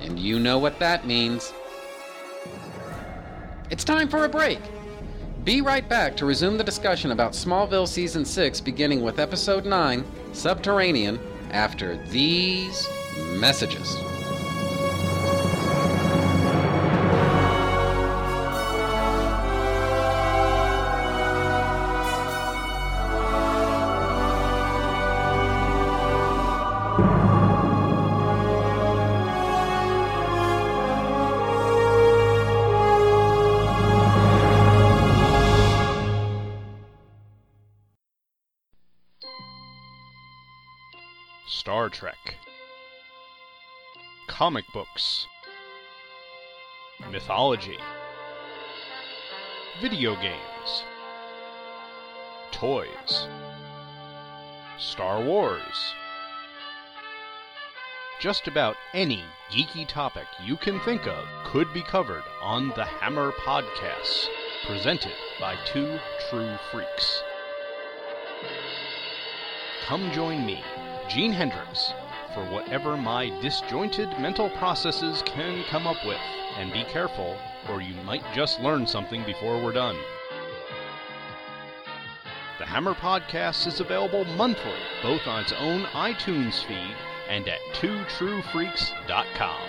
And 0.00 0.18
you 0.18 0.38
know 0.38 0.58
what 0.58 0.78
that 0.78 1.06
means. 1.06 1.52
It's 3.70 3.84
time 3.84 4.08
for 4.08 4.24
a 4.24 4.28
break. 4.28 4.58
Be 5.44 5.60
right 5.60 5.88
back 5.88 6.16
to 6.18 6.26
resume 6.26 6.58
the 6.58 6.64
discussion 6.64 7.12
about 7.12 7.32
Smallville 7.32 7.88
Season 7.88 8.24
6, 8.24 8.60
beginning 8.60 9.02
with 9.02 9.18
Episode 9.18 9.64
9, 9.64 10.04
Subterranean, 10.32 11.18
after 11.50 11.96
these 12.08 12.86
messages. 13.38 13.96
Comic 44.50 44.72
books, 44.72 45.28
mythology, 47.12 47.78
video 49.80 50.16
games, 50.16 50.82
toys, 52.50 53.28
Star 54.76 55.22
Wars. 55.22 55.94
Just 58.20 58.48
about 58.48 58.74
any 58.92 59.22
geeky 59.52 59.86
topic 59.86 60.26
you 60.44 60.56
can 60.56 60.80
think 60.80 61.06
of 61.06 61.24
could 61.44 61.72
be 61.72 61.82
covered 61.82 62.24
on 62.42 62.70
the 62.70 62.84
Hammer 62.84 63.30
Podcasts, 63.30 64.26
presented 64.66 65.14
by 65.38 65.54
two 65.64 65.96
true 66.28 66.56
freaks. 66.72 67.22
Come 69.86 70.10
join 70.10 70.44
me, 70.44 70.64
Gene 71.08 71.32
Hendricks, 71.32 71.92
for 72.34 72.44
whatever 72.50 72.96
my 72.96 73.28
disjointed 73.40 74.08
mental 74.18 74.50
processes 74.50 75.22
can 75.26 75.64
come 75.64 75.86
up 75.86 76.04
with. 76.04 76.20
And 76.58 76.72
be 76.72 76.84
careful, 76.84 77.36
or 77.68 77.80
you 77.80 77.94
might 78.02 78.24
just 78.34 78.60
learn 78.60 78.86
something 78.86 79.24
before 79.24 79.62
we're 79.62 79.72
done. 79.72 79.96
The 82.58 82.66
Hammer 82.66 82.94
Podcast 82.94 83.66
is 83.66 83.80
available 83.80 84.24
monthly, 84.24 84.74
both 85.02 85.26
on 85.26 85.40
its 85.40 85.52
own 85.52 85.84
iTunes 85.94 86.64
feed 86.64 86.94
and 87.28 87.48
at 87.48 87.60
twotruefreaks.com. 87.74 89.68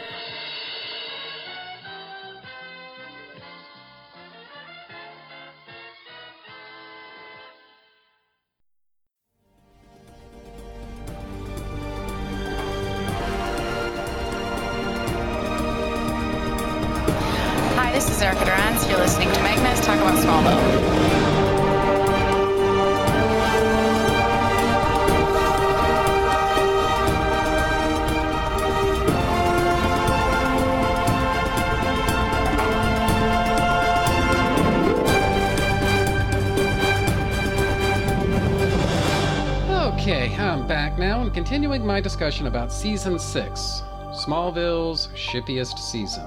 discussion 42.21 42.45
about 42.45 42.71
Season 42.71 43.17
6, 43.17 43.81
Smallville's 44.11 45.07
shippiest 45.15 45.79
season. 45.79 46.23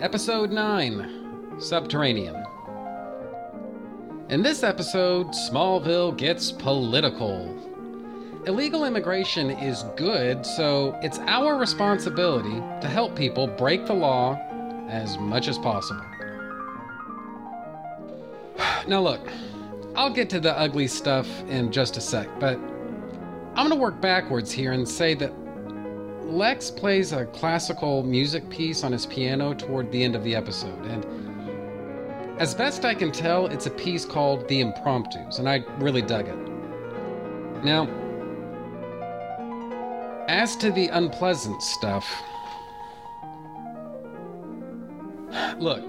Episode 0.00 0.52
9, 0.52 1.56
Subterranean. 1.58 2.46
In 4.28 4.40
this 4.40 4.62
episode, 4.62 5.26
Smallville 5.30 6.16
gets 6.16 6.52
political. 6.52 7.58
Illegal 8.46 8.84
immigration 8.84 9.50
is 9.50 9.82
good, 9.96 10.46
so 10.46 10.96
it's 11.02 11.18
our 11.26 11.56
responsibility 11.56 12.62
to 12.80 12.86
help 12.86 13.16
people 13.16 13.48
break 13.48 13.84
the 13.86 13.94
law 13.94 14.36
as 14.88 15.18
much 15.18 15.48
as 15.48 15.58
possible. 15.58 16.06
Now, 18.86 19.00
look, 19.00 19.28
I'll 19.96 20.14
get 20.14 20.30
to 20.30 20.38
the 20.38 20.56
ugly 20.56 20.86
stuff 20.86 21.26
in 21.48 21.72
just 21.72 21.96
a 21.96 22.00
sec, 22.00 22.28
but 22.38 22.60
I'm 23.54 23.68
gonna 23.68 23.76
work 23.76 24.00
backwards 24.00 24.50
here 24.50 24.72
and 24.72 24.88
say 24.88 25.14
that 25.14 25.32
Lex 26.24 26.70
plays 26.70 27.12
a 27.12 27.26
classical 27.26 28.02
music 28.02 28.48
piece 28.48 28.82
on 28.82 28.92
his 28.92 29.04
piano 29.04 29.52
toward 29.52 29.92
the 29.92 30.02
end 30.02 30.16
of 30.16 30.24
the 30.24 30.34
episode, 30.34 30.86
and 30.86 31.04
as 32.40 32.54
best 32.54 32.84
I 32.84 32.94
can 32.94 33.12
tell, 33.12 33.46
it's 33.46 33.66
a 33.66 33.70
piece 33.70 34.06
called 34.06 34.48
The 34.48 34.60
Impromptus, 34.60 35.38
and 35.38 35.48
I 35.48 35.64
really 35.78 36.00
dug 36.00 36.28
it. 36.28 36.38
Now, 37.62 37.86
as 40.28 40.56
to 40.56 40.72
the 40.72 40.88
unpleasant 40.88 41.62
stuff, 41.62 42.10
look, 45.58 45.84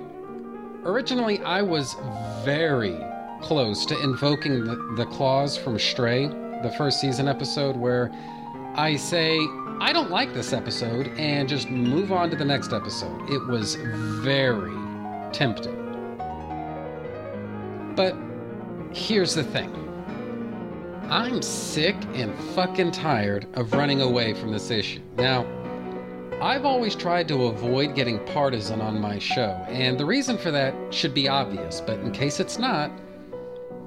originally 0.84 1.40
I 1.44 1.62
was 1.62 1.96
very 2.44 2.98
close 3.42 3.86
to 3.86 4.00
invoking 4.04 4.66
the, 4.66 4.76
the 4.98 5.06
clause 5.06 5.58
from 5.58 5.80
Stray, 5.80 6.30
the 6.64 6.72
first 6.72 7.00
season 7.00 7.28
episode, 7.28 7.76
where 7.76 8.12
I 8.76 8.96
say, 8.96 9.38
I 9.80 9.92
don't 9.94 10.10
like 10.10 10.34
this 10.34 10.54
episode, 10.54 11.08
and 11.18 11.48
just 11.48 11.70
move 11.70 12.12
on 12.12 12.30
to 12.32 12.36
the 12.36 12.46
next 12.46 12.74
episode. 12.74 13.30
It 13.30 13.46
was 13.48 13.76
very 13.76 14.74
tempting. 15.32 15.80
But 17.96 18.16
here's 18.92 19.36
the 19.36 19.44
thing 19.44 19.72
I'm 21.10 21.42
sick 21.42 21.96
and 22.14 22.34
fucking 22.56 22.92
tired 22.92 23.46
of 23.54 23.74
running 23.74 24.02
away 24.02 24.34
from 24.34 24.52
this 24.52 24.72
issue. 24.72 25.02
Now, 25.18 25.46
I've 26.42 26.66
always 26.66 26.96
tried 26.96 27.28
to 27.28 27.46
avoid 27.46 27.96
getting 27.96 28.20
partisan 28.28 28.82
on 28.82 29.00
my 29.00 29.20
show, 29.20 29.64
and 29.70 30.00
the 30.00 30.06
reason 30.06 30.38
for 30.38 30.50
that 30.52 30.74
should 30.94 31.14
be 31.14 31.28
obvious, 31.28 31.82
but 31.82 32.00
in 32.00 32.12
case 32.12 32.40
it's 32.40 32.58
not, 32.58 32.92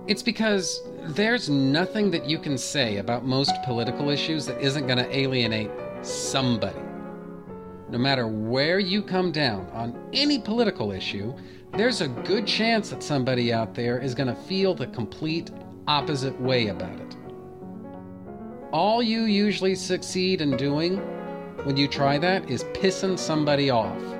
it's 0.08 0.22
because 0.22 0.82
there's 1.02 1.50
nothing 1.50 2.10
that 2.12 2.26
you 2.26 2.38
can 2.38 2.58
say 2.58 2.98
about 2.98 3.24
most 3.24 3.52
political 3.64 4.10
issues 4.10 4.46
that 4.46 4.60
isn't 4.60 4.86
going 4.86 4.98
to 4.98 5.16
alienate 5.16 5.70
somebody. 6.02 6.78
No 7.90 7.98
matter 7.98 8.26
where 8.28 8.78
you 8.78 9.02
come 9.02 9.32
down 9.32 9.68
on 9.72 9.96
any 10.12 10.38
political 10.40 10.92
issue, 10.92 11.34
there's 11.72 12.00
a 12.00 12.08
good 12.08 12.46
chance 12.46 12.90
that 12.90 13.02
somebody 13.02 13.52
out 13.52 13.74
there 13.74 13.98
is 14.00 14.14
going 14.14 14.28
to 14.28 14.42
feel 14.42 14.74
the 14.74 14.86
complete 14.88 15.50
opposite 15.88 16.40
way 16.40 16.68
about 16.68 16.98
it. 17.00 17.16
all 18.72 19.02
you 19.02 19.22
usually 19.24 19.74
succeed 19.74 20.40
in 20.40 20.56
doing 20.56 20.98
when 21.64 21.76
you 21.76 21.88
try 21.88 22.18
that 22.18 22.48
is 22.50 22.64
pissing 22.66 23.18
somebody 23.18 23.70
off. 23.70 24.15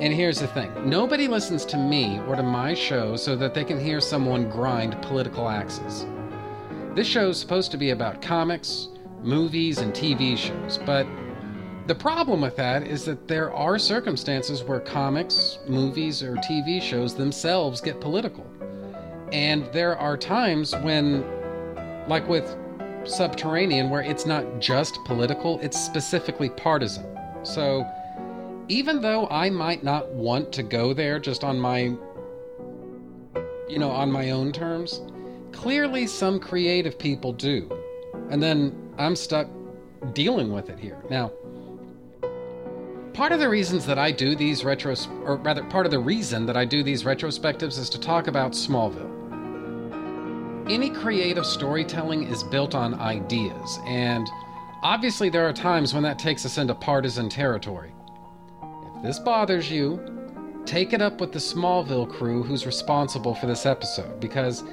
And 0.00 0.12
here's 0.12 0.40
the 0.40 0.48
thing 0.48 0.72
nobody 0.88 1.28
listens 1.28 1.64
to 1.66 1.76
me 1.76 2.20
or 2.26 2.34
to 2.34 2.42
my 2.42 2.74
show 2.74 3.14
so 3.14 3.36
that 3.36 3.54
they 3.54 3.64
can 3.64 3.78
hear 3.78 4.00
someone 4.00 4.50
grind 4.50 5.00
political 5.02 5.48
axes. 5.48 6.06
This 6.94 7.06
show 7.06 7.28
is 7.28 7.38
supposed 7.38 7.70
to 7.70 7.76
be 7.76 7.90
about 7.90 8.20
comics, 8.20 8.88
movies, 9.22 9.78
and 9.78 9.92
TV 9.94 10.36
shows, 10.36 10.78
but 10.84 11.06
the 11.86 11.94
problem 11.94 12.40
with 12.40 12.56
that 12.56 12.86
is 12.86 13.04
that 13.04 13.28
there 13.28 13.52
are 13.52 13.78
circumstances 13.78 14.64
where 14.64 14.80
comics, 14.80 15.58
movies, 15.68 16.22
or 16.22 16.34
TV 16.36 16.82
shows 16.82 17.14
themselves 17.14 17.80
get 17.80 18.00
political. 18.00 18.44
And 19.32 19.70
there 19.72 19.96
are 19.96 20.16
times 20.16 20.74
when, 20.76 21.24
like 22.08 22.26
with 22.28 22.56
Subterranean, 23.04 23.90
where 23.90 24.02
it's 24.02 24.26
not 24.26 24.60
just 24.60 24.98
political, 25.04 25.60
it's 25.60 25.78
specifically 25.78 26.48
partisan. 26.48 27.04
So, 27.42 27.86
even 28.68 29.00
though 29.00 29.28
I 29.28 29.50
might 29.50 29.82
not 29.82 30.10
want 30.10 30.52
to 30.52 30.62
go 30.62 30.94
there 30.94 31.18
just 31.18 31.44
on 31.44 31.58
my, 31.58 31.94
you 33.68 33.78
know, 33.78 33.90
on 33.90 34.10
my 34.10 34.30
own 34.30 34.52
terms, 34.52 35.02
clearly 35.52 36.06
some 36.06 36.40
creative 36.40 36.98
people 36.98 37.32
do. 37.32 37.70
And 38.30 38.42
then 38.42 38.92
I'm 38.98 39.16
stuck 39.16 39.48
dealing 40.12 40.52
with 40.52 40.70
it 40.70 40.78
here. 40.78 41.02
Now, 41.10 41.32
part 43.12 43.32
of 43.32 43.40
the 43.40 43.48
reasons 43.48 43.86
that 43.86 43.98
I 43.98 44.10
do 44.10 44.34
these 44.34 44.62
retros, 44.62 45.08
or 45.24 45.36
rather, 45.36 45.62
part 45.64 45.86
of 45.86 45.92
the 45.92 45.98
reason 45.98 46.46
that 46.46 46.56
I 46.56 46.64
do 46.64 46.82
these 46.82 47.04
retrospectives 47.04 47.78
is 47.78 47.88
to 47.90 48.00
talk 48.00 48.26
about 48.26 48.52
Smallville. 48.52 49.12
Any 50.70 50.88
creative 50.88 51.44
storytelling 51.44 52.24
is 52.24 52.42
built 52.42 52.74
on 52.74 52.94
ideas, 52.94 53.78
and 53.86 54.26
obviously 54.82 55.28
there 55.28 55.46
are 55.46 55.52
times 55.52 55.92
when 55.92 56.02
that 56.04 56.18
takes 56.18 56.46
us 56.46 56.56
into 56.56 56.74
partisan 56.74 57.28
territory. 57.28 57.93
This 59.04 59.18
bothers 59.18 59.70
you, 59.70 60.00
take 60.64 60.94
it 60.94 61.02
up 61.02 61.20
with 61.20 61.30
the 61.30 61.38
Smallville 61.38 62.08
crew 62.10 62.42
who's 62.42 62.64
responsible 62.64 63.34
for 63.34 63.44
this 63.44 63.66
episode, 63.66 64.18
because 64.18 64.64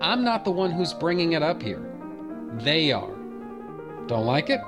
I'm 0.00 0.22
not 0.22 0.44
the 0.44 0.52
one 0.52 0.70
who's 0.70 0.92
bringing 0.92 1.32
it 1.32 1.42
up 1.42 1.60
here. 1.60 1.84
They 2.58 2.92
are. 2.92 3.10
Don't 4.06 4.26
like 4.26 4.48
it? 4.48 4.60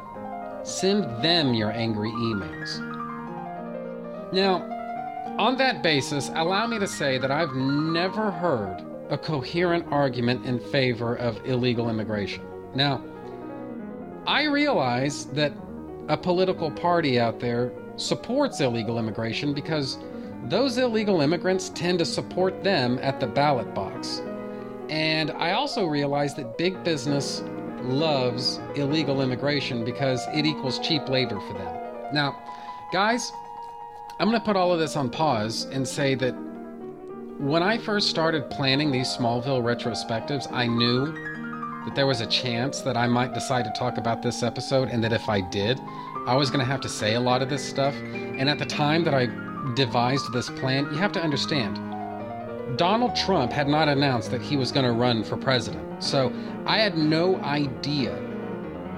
Send 0.65 1.05
them 1.23 1.55
your 1.55 1.71
angry 1.71 2.11
emails. 2.11 2.81
Now, 4.33 4.69
on 5.39 5.57
that 5.57 5.85
basis, 5.85 6.33
allow 6.35 6.67
me 6.67 6.81
to 6.81 6.89
say 6.89 7.17
that 7.19 7.31
I've 7.31 7.55
never 7.55 8.29
heard 8.33 8.85
a 9.09 9.17
coherent 9.17 9.87
argument 9.93 10.47
in 10.47 10.59
favor 10.59 11.15
of 11.15 11.41
illegal 11.47 11.89
immigration. 11.89 12.43
Now, 12.75 13.05
I 14.27 14.47
realize 14.47 15.27
that 15.27 15.53
a 16.09 16.17
political 16.17 16.73
party 16.73 17.21
out 17.21 17.39
there 17.39 17.73
supports 17.97 18.61
illegal 18.61 18.99
immigration 18.99 19.53
because 19.53 19.99
those 20.45 20.79
illegal 20.79 21.21
immigrants 21.21 21.69
tend 21.71 21.99
to 22.01 22.05
support 22.05 22.63
them 22.65 22.99
at 23.01 23.21
the 23.21 23.27
ballot 23.27 23.75
box. 23.75 24.21
And 24.89 25.31
I 25.33 25.53
also 25.53 25.87
realize 25.87 26.35
that 26.35 26.59
big 26.59 26.83
business 26.85 27.43
loves 27.83 28.61
illegal 28.75 29.23
immigration 29.23 29.85
because 29.85 30.27
it 30.35 30.45
equals 30.45 30.79
cheap 30.79 31.09
labor 31.09 31.41
for 31.41 31.55
them. 31.55 31.75
Now, 32.13 32.37
guys, 32.93 33.33
I'm 34.19 34.29
going 34.29 34.41
to 34.41 34.45
put 34.45 34.57
all 34.57 34.73
of 34.73 34.79
this 34.79 34.97
on 34.97 35.11
pause 35.11 35.65
and 35.73 35.87
say 35.87 36.15
that 36.17 36.33
when 37.39 37.63
I 37.63 37.79
first 37.79 38.09
started 38.09 38.49
planning 38.51 38.93
these 38.93 39.09
Smallville 39.09 39.63
retrospectives, 39.63 40.51
I 40.53 40.67
knew 40.67 41.07
that 41.85 41.95
there 41.97 42.07
was 42.07 42.21
a 42.21 42.27
chance 42.27 42.83
that 42.83 42.97
I 42.97 43.07
might 43.07 43.35
decide 43.35 43.65
to 43.65 43.73
talk 43.73 43.99
about 43.99 44.23
this 44.23 44.43
episode, 44.45 44.91
and 44.91 45.03
that 45.03 45.13
if 45.13 45.29
I 45.29 45.41
did, 45.41 45.81
I 46.27 46.37
was 46.37 46.51
going 46.51 46.61
to 46.61 46.71
have 46.71 46.81
to 46.83 46.89
say 46.89 47.15
a 47.15 47.21
lot 47.21 47.43
of 47.43 47.49
this 47.49 47.65
stuff. 47.65 47.95
And 47.95 48.49
at 48.49 48.59
the 48.59 48.67
time 48.67 49.03
that 49.05 49.15
I 49.15 49.27
devised 49.75 50.33
this 50.33 50.49
plan, 50.51 50.85
you 50.93 50.99
have 50.99 51.13
to 51.13 51.23
understand 51.23 51.77
Donald 52.77 53.15
Trump 53.15 53.53
had 53.53 53.69
not 53.69 53.89
announced 53.89 54.31
that 54.31 54.41
he 54.41 54.57
was 54.57 54.73
going 54.73 54.87
to 54.87 54.93
run 54.93 55.25
for 55.25 55.37
president. 55.37 56.03
So 56.03 56.33
I 56.65 56.79
had 56.79 56.97
no 56.97 57.37
idea 57.43 58.17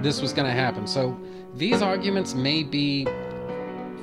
this 0.01 0.21
was 0.21 0.33
going 0.33 0.47
to 0.47 0.53
happen. 0.53 0.87
So 0.87 1.19
these 1.55 1.83
arguments 1.83 2.35
may 2.35 2.63
be 2.63 3.05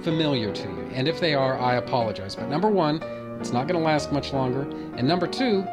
familiar 0.04 0.52
to 0.52 0.64
you. 0.64 0.90
And 0.94 1.08
if 1.08 1.20
they 1.20 1.34
are, 1.34 1.60
I 1.60 1.76
apologize. 1.76 2.36
But 2.36 2.50
number 2.50 2.70
one, 2.70 3.02
it's 3.40 3.52
not 3.52 3.68
going 3.68 3.80
to 3.80 3.86
last 3.86 4.12
much 4.12 4.34
longer. 4.34 4.64
And 4.98 5.08
number 5.08 5.28
two, 5.28 5.64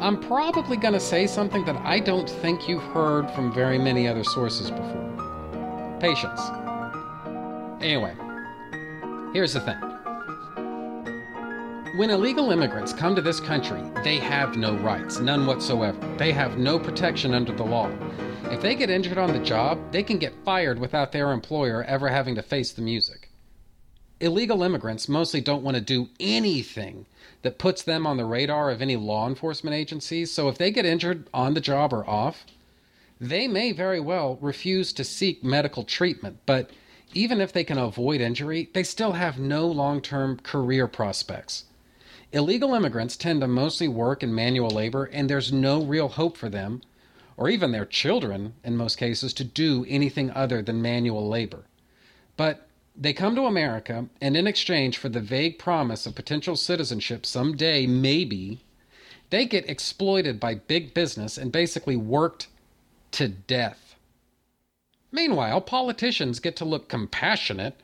I'm 0.00 0.20
probably 0.20 0.76
going 0.76 0.94
to 0.94 1.00
say 1.00 1.26
something 1.26 1.64
that 1.64 1.76
I 1.76 2.00
don't 2.00 2.28
think 2.28 2.68
you've 2.68 2.82
heard 2.82 3.30
from 3.30 3.52
very 3.52 3.78
many 3.78 4.06
other 4.06 4.24
sources 4.24 4.70
before. 4.70 5.96
Patience. 6.00 6.40
Anyway, 7.82 8.14
here's 9.32 9.52
the 9.52 9.60
thing. 9.60 9.78
When 11.96 12.10
illegal 12.10 12.50
immigrants 12.50 12.92
come 12.92 13.14
to 13.14 13.22
this 13.22 13.40
country, 13.40 13.82
they 14.02 14.18
have 14.18 14.56
no 14.56 14.76
rights, 14.78 15.18
none 15.18 15.46
whatsoever. 15.46 15.98
They 16.16 16.32
have 16.32 16.56
no 16.56 16.78
protection 16.78 17.34
under 17.34 17.52
the 17.52 17.64
law. 17.64 17.90
If 18.44 18.62
they 18.62 18.74
get 18.74 18.88
injured 18.88 19.18
on 19.18 19.32
the 19.32 19.38
job, 19.40 19.78
they 19.92 20.02
can 20.02 20.18
get 20.18 20.44
fired 20.44 20.78
without 20.78 21.12
their 21.12 21.32
employer 21.32 21.84
ever 21.84 22.08
having 22.08 22.34
to 22.36 22.42
face 22.42 22.72
the 22.72 22.82
music 22.82 23.28
illegal 24.22 24.62
immigrants 24.62 25.08
mostly 25.08 25.40
don't 25.40 25.64
want 25.64 25.76
to 25.76 25.80
do 25.80 26.08
anything 26.20 27.06
that 27.42 27.58
puts 27.58 27.82
them 27.82 28.06
on 28.06 28.16
the 28.16 28.24
radar 28.24 28.70
of 28.70 28.80
any 28.80 28.96
law 28.96 29.26
enforcement 29.28 29.74
agencies. 29.74 30.30
So 30.32 30.48
if 30.48 30.56
they 30.56 30.70
get 30.70 30.86
injured 30.86 31.28
on 31.34 31.54
the 31.54 31.60
job 31.60 31.92
or 31.92 32.08
off, 32.08 32.46
they 33.20 33.48
may 33.48 33.72
very 33.72 34.00
well 34.00 34.38
refuse 34.40 34.92
to 34.94 35.04
seek 35.04 35.42
medical 35.42 35.82
treatment. 35.82 36.38
But 36.46 36.70
even 37.14 37.40
if 37.40 37.52
they 37.52 37.64
can 37.64 37.78
avoid 37.78 38.20
injury, 38.20 38.70
they 38.72 38.82
still 38.82 39.12
have 39.12 39.38
no 39.38 39.66
long 39.66 40.00
term 40.00 40.38
career 40.38 40.86
prospects. 40.86 41.64
Illegal 42.32 42.74
immigrants 42.74 43.16
tend 43.16 43.42
to 43.42 43.46
mostly 43.46 43.88
work 43.88 44.22
in 44.22 44.34
manual 44.34 44.70
labor, 44.70 45.04
and 45.04 45.28
there's 45.28 45.52
no 45.52 45.82
real 45.82 46.08
hope 46.08 46.36
for 46.36 46.48
them, 46.48 46.80
or 47.36 47.48
even 47.48 47.72
their 47.72 47.84
children 47.84 48.54
in 48.64 48.76
most 48.76 48.96
cases, 48.96 49.34
to 49.34 49.44
do 49.44 49.84
anything 49.88 50.30
other 50.30 50.62
than 50.62 50.80
manual 50.80 51.28
labor. 51.28 51.64
But 52.36 52.66
they 52.96 53.12
come 53.12 53.34
to 53.36 53.44
America, 53.44 54.06
and 54.20 54.36
in 54.36 54.46
exchange 54.46 54.96
for 54.96 55.08
the 55.08 55.20
vague 55.20 55.58
promise 55.58 56.06
of 56.06 56.14
potential 56.14 56.56
citizenship 56.56 57.26
someday, 57.26 57.86
maybe, 57.86 58.60
they 59.30 59.46
get 59.46 59.68
exploited 59.68 60.40
by 60.40 60.54
big 60.54 60.94
business 60.94 61.38
and 61.38 61.52
basically 61.52 61.96
worked 61.96 62.48
to 63.12 63.28
death. 63.28 63.91
Meanwhile, 65.12 65.60
politicians 65.60 66.40
get 66.40 66.56
to 66.56 66.64
look 66.64 66.88
compassionate 66.88 67.76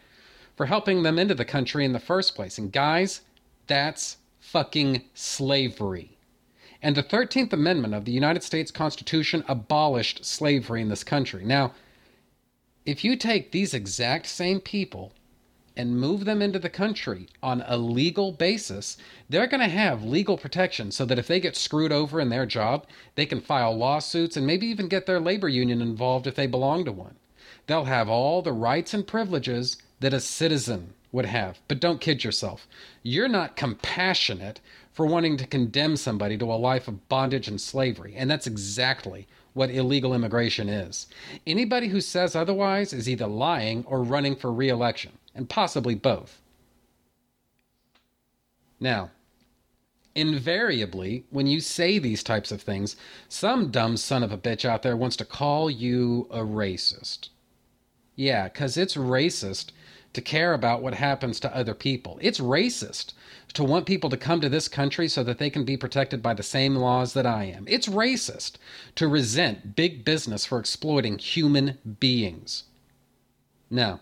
for 0.56 0.66
helping 0.66 1.02
them 1.02 1.18
into 1.18 1.34
the 1.34 1.44
country 1.44 1.84
in 1.84 1.92
the 1.92 2.00
first 2.00 2.34
place. 2.34 2.58
And 2.58 2.72
guys, 2.72 3.20
that's 3.66 4.16
fucking 4.40 5.02
slavery. 5.14 6.16
And 6.82 6.96
the 6.96 7.02
13th 7.02 7.52
Amendment 7.52 7.94
of 7.94 8.06
the 8.06 8.12
United 8.12 8.42
States 8.42 8.70
Constitution 8.70 9.44
abolished 9.46 10.24
slavery 10.24 10.80
in 10.80 10.88
this 10.88 11.04
country. 11.04 11.44
Now, 11.44 11.74
if 12.86 13.04
you 13.04 13.16
take 13.16 13.52
these 13.52 13.74
exact 13.74 14.26
same 14.26 14.60
people 14.60 15.12
and 15.78 15.98
move 15.98 16.24
them 16.24 16.42
into 16.42 16.58
the 16.58 16.68
country 16.68 17.28
on 17.42 17.62
a 17.66 17.78
legal 17.78 18.32
basis, 18.32 18.98
they're 19.30 19.46
going 19.46 19.60
to 19.60 19.68
have 19.68 20.02
legal 20.02 20.36
protection 20.36 20.90
so 20.90 21.04
that 21.04 21.18
if 21.18 21.28
they 21.28 21.38
get 21.38 21.56
screwed 21.56 21.92
over 21.92 22.20
in 22.20 22.28
their 22.28 22.44
job, 22.44 22.84
they 23.14 23.24
can 23.24 23.40
file 23.40 23.74
lawsuits 23.74 24.36
and 24.36 24.44
maybe 24.44 24.66
even 24.66 24.88
get 24.88 25.06
their 25.06 25.20
labor 25.20 25.48
union 25.48 25.80
involved 25.80 26.26
if 26.26 26.34
they 26.34 26.48
belong 26.48 26.84
to 26.84 26.92
one. 26.92 27.14
They'll 27.68 27.84
have 27.84 28.08
all 28.08 28.42
the 28.42 28.52
rights 28.52 28.92
and 28.92 29.06
privileges 29.06 29.76
that 30.00 30.12
a 30.12 30.20
citizen 30.20 30.94
would 31.12 31.26
have. 31.26 31.60
But 31.68 31.80
don't 31.80 32.00
kid 32.00 32.24
yourself. 32.24 32.66
You're 33.02 33.28
not 33.28 33.56
compassionate 33.56 34.60
for 34.92 35.06
wanting 35.06 35.36
to 35.36 35.46
condemn 35.46 35.96
somebody 35.96 36.36
to 36.38 36.52
a 36.52 36.54
life 36.54 36.88
of 36.88 37.08
bondage 37.08 37.46
and 37.46 37.60
slavery. 37.60 38.14
And 38.16 38.28
that's 38.28 38.48
exactly 38.48 39.28
what 39.54 39.70
illegal 39.70 40.14
immigration 40.14 40.68
is. 40.68 41.06
Anybody 41.46 41.88
who 41.88 42.00
says 42.00 42.34
otherwise 42.34 42.92
is 42.92 43.08
either 43.08 43.26
lying 43.26 43.84
or 43.86 44.02
running 44.02 44.34
for 44.34 44.52
re 44.52 44.68
election, 44.68 45.12
and 45.38 45.48
possibly 45.48 45.94
both. 45.94 46.42
Now, 48.80 49.12
invariably, 50.16 51.24
when 51.30 51.46
you 51.46 51.60
say 51.60 51.98
these 51.98 52.24
types 52.24 52.50
of 52.50 52.60
things, 52.60 52.96
some 53.28 53.70
dumb 53.70 53.96
son 53.96 54.24
of 54.24 54.32
a 54.32 54.36
bitch 54.36 54.64
out 54.64 54.82
there 54.82 54.96
wants 54.96 55.14
to 55.16 55.24
call 55.24 55.70
you 55.70 56.26
a 56.30 56.40
racist. 56.40 57.28
Yeah, 58.16 58.48
because 58.48 58.76
it's 58.76 58.96
racist 58.96 59.70
to 60.12 60.20
care 60.20 60.54
about 60.54 60.82
what 60.82 60.94
happens 60.94 61.38
to 61.40 61.56
other 61.56 61.74
people. 61.74 62.18
It's 62.20 62.40
racist 62.40 63.12
to 63.52 63.62
want 63.62 63.86
people 63.86 64.10
to 64.10 64.16
come 64.16 64.40
to 64.40 64.48
this 64.48 64.66
country 64.66 65.06
so 65.06 65.22
that 65.22 65.38
they 65.38 65.50
can 65.50 65.64
be 65.64 65.76
protected 65.76 66.20
by 66.20 66.34
the 66.34 66.42
same 66.42 66.74
laws 66.74 67.12
that 67.12 67.26
I 67.26 67.44
am. 67.44 67.64
It's 67.68 67.86
racist 67.86 68.56
to 68.96 69.06
resent 69.06 69.76
big 69.76 70.04
business 70.04 70.44
for 70.44 70.58
exploiting 70.58 71.18
human 71.18 71.78
beings. 72.00 72.64
Now, 73.70 74.00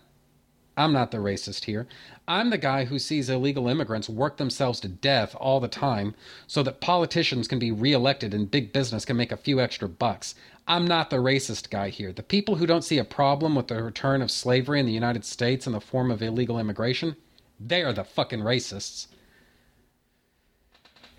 I'm 0.77 0.93
not 0.93 1.09
the 1.09 1.17
racist 1.17 1.65
here. 1.65 1.87
I'm 2.27 2.51
the 2.51 2.57
guy 2.59 2.85
who 2.85 2.99
sees 2.99 3.29
illegal 3.29 3.67
immigrants 3.67 4.07
work 4.07 4.37
themselves 4.37 4.79
to 4.81 4.87
death 4.87 5.35
all 5.39 5.59
the 5.59 5.67
time 5.67 6.13
so 6.45 6.61
that 6.61 6.81
politicians 6.81 7.47
can 7.47 7.57
be 7.57 7.71
reelected 7.71 8.31
and 8.31 8.49
big 8.49 8.71
business 8.71 9.03
can 9.03 9.17
make 9.17 9.31
a 9.31 9.37
few 9.37 9.59
extra 9.59 9.89
bucks. 9.89 10.35
I'm 10.67 10.85
not 10.85 11.09
the 11.09 11.17
racist 11.17 11.71
guy 11.71 11.89
here. 11.89 12.13
The 12.13 12.21
people 12.21 12.55
who 12.55 12.67
don't 12.67 12.83
see 12.83 12.99
a 12.99 13.03
problem 13.03 13.55
with 13.55 13.69
the 13.69 13.81
return 13.81 14.21
of 14.21 14.29
slavery 14.29 14.79
in 14.79 14.85
the 14.85 14.91
United 14.91 15.25
States 15.25 15.65
in 15.65 15.73
the 15.73 15.81
form 15.81 16.11
of 16.11 16.21
illegal 16.21 16.59
immigration, 16.59 17.15
they 17.59 17.81
are 17.81 17.93
the 17.93 18.03
fucking 18.03 18.41
racists. 18.41 19.07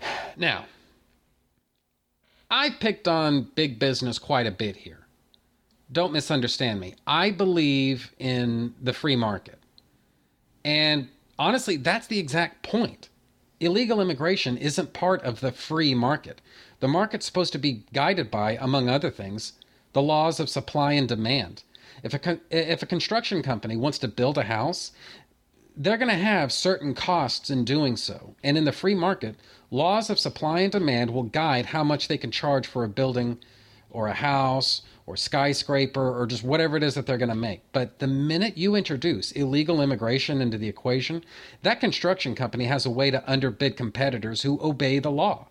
Now, 0.37 0.67
I 2.49 2.69
picked 2.69 3.09
on 3.09 3.49
big 3.55 3.77
business 3.77 4.17
quite 4.17 4.47
a 4.47 4.51
bit 4.51 4.77
here. 4.77 5.08
Don't 5.91 6.13
misunderstand 6.13 6.79
me. 6.79 6.95
I 7.07 7.31
believe 7.31 8.13
in 8.19 8.75
the 8.81 8.93
free 8.93 9.15
market. 9.15 9.59
And 10.63 11.09
honestly, 11.37 11.77
that's 11.77 12.07
the 12.07 12.19
exact 12.19 12.63
point. 12.63 13.09
Illegal 13.59 13.99
immigration 13.99 14.57
isn't 14.57 14.93
part 14.93 15.21
of 15.23 15.39
the 15.39 15.51
free 15.51 15.95
market. 15.95 16.41
The 16.79 16.87
market's 16.87 17.25
supposed 17.25 17.51
to 17.53 17.59
be 17.59 17.83
guided 17.91 18.29
by, 18.29 18.57
among 18.61 18.87
other 18.87 19.09
things, 19.09 19.53
the 19.93 20.01
laws 20.01 20.39
of 20.39 20.49
supply 20.49 20.93
and 20.93 21.07
demand. 21.07 21.63
If 22.03 22.13
a, 22.13 22.39
if 22.51 22.81
a 22.83 22.85
construction 22.85 23.41
company 23.41 23.75
wants 23.75 23.97
to 23.99 24.07
build 24.07 24.37
a 24.37 24.43
house, 24.43 24.91
they're 25.75 25.97
going 25.97 26.09
to 26.11 26.15
have 26.15 26.51
certain 26.51 26.93
costs 26.93 27.49
in 27.49 27.65
doing 27.65 27.97
so. 27.97 28.35
And 28.43 28.57
in 28.57 28.65
the 28.65 28.71
free 28.71 28.95
market, 28.95 29.35
laws 29.71 30.09
of 30.09 30.19
supply 30.19 30.59
and 30.59 30.71
demand 30.71 31.11
will 31.11 31.23
guide 31.23 31.67
how 31.67 31.83
much 31.83 32.07
they 32.07 32.17
can 32.17 32.31
charge 32.31 32.67
for 32.67 32.83
a 32.83 32.89
building 32.89 33.39
or 33.89 34.07
a 34.07 34.13
house 34.13 34.83
or 35.09 35.17
skyscraper 35.17 36.15
or 36.15 36.27
just 36.27 36.43
whatever 36.43 36.77
it 36.77 36.83
is 36.83 36.93
that 36.93 37.07
they're 37.07 37.17
going 37.17 37.29
to 37.29 37.35
make. 37.35 37.63
But 37.71 37.97
the 37.97 38.05
minute 38.05 38.59
you 38.59 38.75
introduce 38.75 39.31
illegal 39.31 39.81
immigration 39.81 40.39
into 40.39 40.59
the 40.59 40.67
equation, 40.67 41.25
that 41.63 41.79
construction 41.79 42.35
company 42.35 42.65
has 42.65 42.85
a 42.85 42.91
way 42.91 43.09
to 43.09 43.27
underbid 43.29 43.75
competitors 43.75 44.43
who 44.43 44.61
obey 44.61 44.99
the 44.99 45.09
law. 45.09 45.47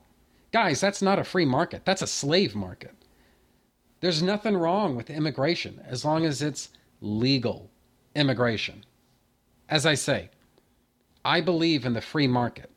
Guys, 0.53 0.81
that's 0.81 1.03
not 1.03 1.19
a 1.19 1.25
free 1.25 1.45
market, 1.45 1.85
that's 1.85 2.03
a 2.03 2.07
slave 2.07 2.55
market. 2.55 2.95
There's 4.01 4.23
nothing 4.23 4.57
wrong 4.57 4.95
with 4.95 5.11
immigration 5.11 5.83
as 5.85 6.05
long 6.05 6.25
as 6.25 6.41
it's 6.41 6.69
legal 7.01 7.69
immigration. 8.15 8.85
As 9.69 9.85
I 9.85 9.95
say, 9.95 10.31
I 11.25 11.41
believe 11.41 11.85
in 11.85 11.95
the 11.95 12.01
free 12.01 12.29
market, 12.29 12.71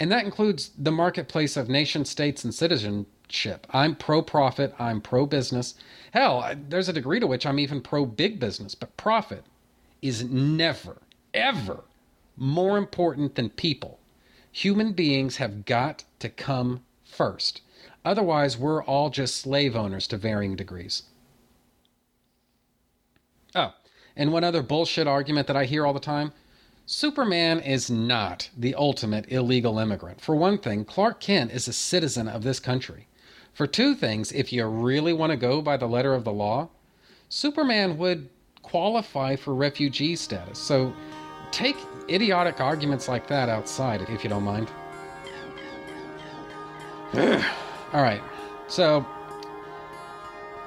and 0.00 0.10
that 0.10 0.24
includes 0.24 0.72
the 0.76 0.90
marketplace 0.90 1.56
of 1.56 1.68
nation 1.68 2.04
states 2.04 2.42
and 2.42 2.52
citizenship. 3.28 3.66
I'm 3.70 3.96
pro 3.96 4.22
profit, 4.22 4.74
I'm 4.78 5.00
pro 5.00 5.26
business. 5.26 5.74
Hell, 6.12 6.54
there's 6.68 6.88
a 6.88 6.92
degree 6.92 7.20
to 7.20 7.26
which 7.26 7.46
I'm 7.46 7.58
even 7.58 7.80
pro 7.80 8.06
big 8.06 8.38
business, 8.38 8.74
but 8.74 8.96
profit 8.96 9.44
is 10.02 10.24
never, 10.24 11.02
ever 11.32 11.84
more 12.36 12.78
important 12.78 13.34
than 13.34 13.50
people. 13.50 13.98
Human 14.52 14.92
beings 14.92 15.36
have 15.36 15.64
got 15.64 16.04
to 16.20 16.28
come 16.28 16.84
first. 17.04 17.62
Otherwise, 18.04 18.58
we're 18.58 18.84
all 18.84 19.10
just 19.10 19.36
slave 19.36 19.74
owners 19.74 20.06
to 20.08 20.16
varying 20.16 20.56
degrees. 20.56 21.04
Oh, 23.54 23.72
and 24.16 24.32
one 24.32 24.44
other 24.44 24.62
bullshit 24.62 25.06
argument 25.06 25.46
that 25.46 25.56
I 25.56 25.64
hear 25.64 25.86
all 25.86 25.92
the 25.92 26.00
time 26.00 26.32
Superman 26.86 27.60
is 27.60 27.90
not 27.90 28.50
the 28.56 28.74
ultimate 28.74 29.32
illegal 29.32 29.78
immigrant. 29.78 30.20
For 30.20 30.36
one 30.36 30.58
thing, 30.58 30.84
Clark 30.84 31.18
Kent 31.18 31.50
is 31.50 31.66
a 31.66 31.72
citizen 31.72 32.28
of 32.28 32.42
this 32.42 32.60
country. 32.60 33.06
For 33.54 33.66
two 33.68 33.94
things, 33.94 34.32
if 34.32 34.52
you 34.52 34.66
really 34.66 35.12
want 35.12 35.30
to 35.30 35.36
go 35.36 35.62
by 35.62 35.76
the 35.76 35.86
letter 35.86 36.12
of 36.12 36.24
the 36.24 36.32
law, 36.32 36.68
Superman 37.28 37.96
would 37.98 38.28
qualify 38.62 39.36
for 39.36 39.54
refugee 39.54 40.16
status. 40.16 40.58
So 40.58 40.92
take 41.52 41.76
idiotic 42.10 42.60
arguments 42.60 43.08
like 43.08 43.28
that 43.28 43.48
outside, 43.48 44.02
if 44.08 44.24
you 44.24 44.30
don't 44.30 44.42
mind. 44.42 44.68
All 47.92 48.02
right. 48.02 48.20
So 48.66 49.06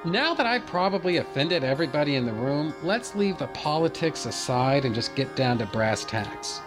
now 0.05 0.33
that 0.33 0.45
I've 0.45 0.65
probably 0.65 1.17
offended 1.17 1.65
everybody 1.65 2.15
in 2.15 2.25
the 2.25 2.31
room, 2.31 2.73
let's 2.83 3.15
leave 3.15 3.37
the 3.37 3.47
politics 3.47 4.25
aside 4.25 4.85
and 4.85 4.95
just 4.95 5.13
get 5.13 5.35
down 5.35 5.57
to 5.57 5.65
brass 5.65 6.05
tacks. 6.05 6.61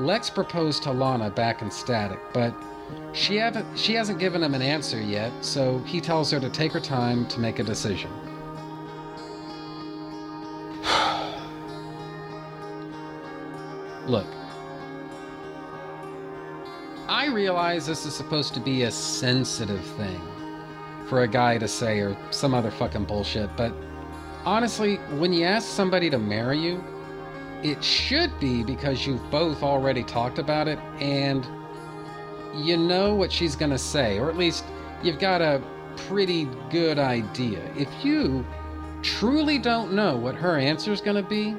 Lex 0.00 0.30
proposed 0.30 0.82
to 0.82 0.90
Lana 0.90 1.30
back 1.30 1.62
in 1.62 1.70
Static, 1.70 2.18
but 2.32 2.52
she 3.12 3.36
haven't 3.36 3.78
she 3.78 3.94
hasn't 3.94 4.18
given 4.18 4.42
him 4.42 4.54
an 4.54 4.62
answer 4.62 5.00
yet, 5.00 5.32
so 5.44 5.78
he 5.80 6.00
tells 6.00 6.30
her 6.30 6.40
to 6.40 6.48
take 6.48 6.72
her 6.72 6.80
time 6.80 7.26
to 7.28 7.40
make 7.40 7.58
a 7.58 7.62
decision. 7.62 8.10
Look. 14.06 14.26
I 17.08 17.26
realize 17.26 17.86
this 17.86 18.06
is 18.06 18.14
supposed 18.14 18.54
to 18.54 18.60
be 18.60 18.84
a 18.84 18.90
sensitive 18.90 19.84
thing 19.96 20.20
for 21.06 21.22
a 21.22 21.28
guy 21.28 21.58
to 21.58 21.68
say 21.68 22.00
or 22.00 22.16
some 22.30 22.54
other 22.54 22.70
fucking 22.70 23.04
bullshit, 23.04 23.54
but 23.56 23.74
honestly, 24.44 24.96
when 25.18 25.32
you 25.32 25.44
ask 25.44 25.68
somebody 25.68 26.10
to 26.10 26.18
marry 26.18 26.58
you, 26.58 26.82
it 27.62 27.82
should 27.84 28.38
be 28.40 28.64
because 28.64 29.06
you've 29.06 29.30
both 29.30 29.62
already 29.62 30.02
talked 30.02 30.38
about 30.38 30.68
it 30.68 30.78
and 31.00 31.46
you 32.54 32.76
know 32.76 33.14
what 33.14 33.32
she's 33.32 33.56
gonna 33.56 33.78
say, 33.78 34.18
or 34.18 34.28
at 34.28 34.36
least 34.36 34.64
you've 35.02 35.18
got 35.18 35.40
a 35.40 35.62
pretty 35.96 36.48
good 36.70 36.98
idea. 36.98 37.60
If 37.76 37.88
you 38.04 38.44
truly 39.02 39.58
don't 39.58 39.92
know 39.92 40.16
what 40.16 40.34
her 40.34 40.56
answer 40.58 40.92
is 40.92 41.00
gonna 41.00 41.22
be, 41.22 41.56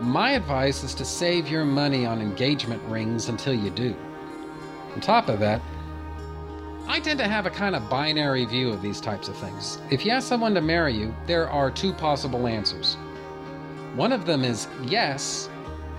my 0.00 0.32
advice 0.32 0.82
is 0.82 0.94
to 0.94 1.04
save 1.04 1.48
your 1.48 1.64
money 1.64 2.04
on 2.04 2.20
engagement 2.20 2.82
rings 2.84 3.28
until 3.28 3.54
you 3.54 3.70
do. 3.70 3.94
On 4.94 5.00
top 5.00 5.28
of 5.28 5.38
that, 5.40 5.60
I 6.88 7.00
tend 7.00 7.20
to 7.20 7.28
have 7.28 7.46
a 7.46 7.50
kind 7.50 7.76
of 7.76 7.88
binary 7.88 8.44
view 8.44 8.70
of 8.70 8.82
these 8.82 9.00
types 9.00 9.28
of 9.28 9.36
things. 9.36 9.78
If 9.90 10.04
you 10.04 10.10
ask 10.10 10.28
someone 10.28 10.54
to 10.54 10.60
marry 10.60 10.92
you, 10.92 11.14
there 11.26 11.48
are 11.48 11.70
two 11.70 11.92
possible 11.92 12.46
answers. 12.46 12.96
One 13.94 14.12
of 14.12 14.26
them 14.26 14.44
is 14.44 14.66
yes, 14.82 15.48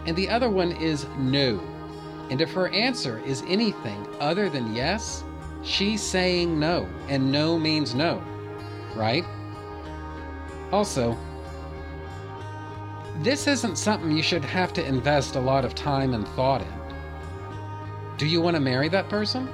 and 0.06 0.15
the 0.15 0.30
other 0.30 0.49
one 0.49 0.73
is 0.73 1.08
no. 1.17 1.60
And 2.29 2.41
if 2.41 2.51
her 2.51 2.69
answer 2.69 3.19
is 3.25 3.43
anything 3.47 4.07
other 4.19 4.49
than 4.49 4.73
yes, 4.73 5.23
she's 5.63 6.01
saying 6.01 6.59
no, 6.59 6.88
and 7.09 7.31
no 7.31 7.57
means 7.59 7.93
no, 7.93 8.21
right? 8.95 9.25
Also, 10.71 11.17
this 13.21 13.47
isn't 13.47 13.77
something 13.77 14.12
you 14.12 14.23
should 14.23 14.43
have 14.43 14.73
to 14.73 14.86
invest 14.86 15.36
a 15.36 15.39
lot 15.39 15.65
of 15.65 15.75
time 15.75 16.13
and 16.13 16.27
thought 16.29 16.62
in. 16.62 16.73
Do 18.17 18.25
you 18.25 18.41
want 18.41 18.55
to 18.55 18.62
marry 18.62 18.89
that 18.89 19.09
person? 19.09 19.49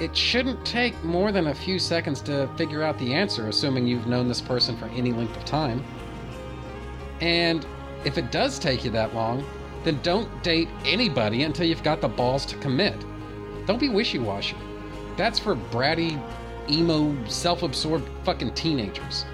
it 0.00 0.16
shouldn't 0.16 0.64
take 0.64 1.02
more 1.04 1.30
than 1.30 1.48
a 1.48 1.54
few 1.54 1.78
seconds 1.78 2.20
to 2.22 2.48
figure 2.56 2.82
out 2.82 2.98
the 2.98 3.14
answer, 3.14 3.48
assuming 3.48 3.86
you've 3.86 4.06
known 4.06 4.26
this 4.26 4.40
person 4.40 4.76
for 4.76 4.86
any 4.86 5.12
length 5.12 5.36
of 5.36 5.44
time. 5.44 5.84
And 7.20 7.64
if 8.04 8.18
it 8.18 8.32
does 8.32 8.58
take 8.58 8.84
you 8.84 8.90
that 8.90 9.14
long, 9.14 9.44
then 9.84 10.00
don't 10.02 10.42
date 10.42 10.68
anybody 10.84 11.42
until 11.42 11.66
you've 11.66 11.82
got 11.82 12.00
the 12.00 12.08
balls 12.08 12.44
to 12.46 12.56
commit. 12.56 12.94
Don't 13.66 13.78
be 13.78 13.88
wishy 13.88 14.18
washy. 14.18 14.56
That's 15.16 15.38
for 15.38 15.54
bratty, 15.54 16.20
emo, 16.68 17.14
self 17.26 17.62
absorbed 17.62 18.08
fucking 18.24 18.54
teenagers. 18.54 19.24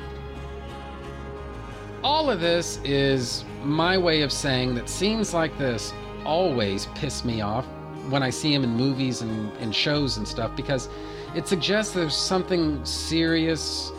All 2.03 2.31
of 2.31 2.41
this 2.41 2.81
is 2.85 3.45
my 3.63 3.97
way 3.97 4.23
of 4.23 4.33
saying 4.33 4.75
that 4.75 4.89
scenes 4.89 5.35
like 5.35 5.57
this 5.59 5.93
always 6.25 6.87
piss 6.95 7.25
me 7.25 7.41
off 7.41 7.67
when 8.09 8.23
I 8.23 8.31
see 8.31 8.53
them 8.53 8.65
in 8.65 8.71
movies 8.71 9.23
and, 9.23 9.53
and 9.59 9.75
shows 9.75 10.17
and 10.17 10.27
stuff 10.27 10.55
because 10.57 10.89
it 11.35 11.47
suggests 11.47 11.95
there's 11.95 12.17
something 12.17 12.85
serious 12.85 13.93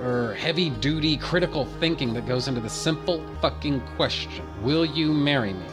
or 0.00 0.34
heavy 0.34 0.70
duty 0.70 1.16
critical 1.16 1.64
thinking 1.80 2.12
that 2.14 2.26
goes 2.26 2.48
into 2.48 2.60
the 2.60 2.68
simple 2.68 3.24
fucking 3.40 3.80
question 3.96 4.44
Will 4.62 4.84
you 4.84 5.12
marry 5.12 5.54
me? 5.54 5.64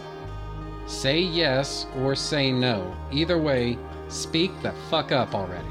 Say 0.88 1.20
yes 1.20 1.88
or 1.98 2.16
say 2.16 2.52
no. 2.52 2.96
Either 3.12 3.38
way, 3.38 3.78
speak 4.08 4.52
the 4.62 4.74
fuck 4.90 5.12
up 5.12 5.34
already. 5.34 5.68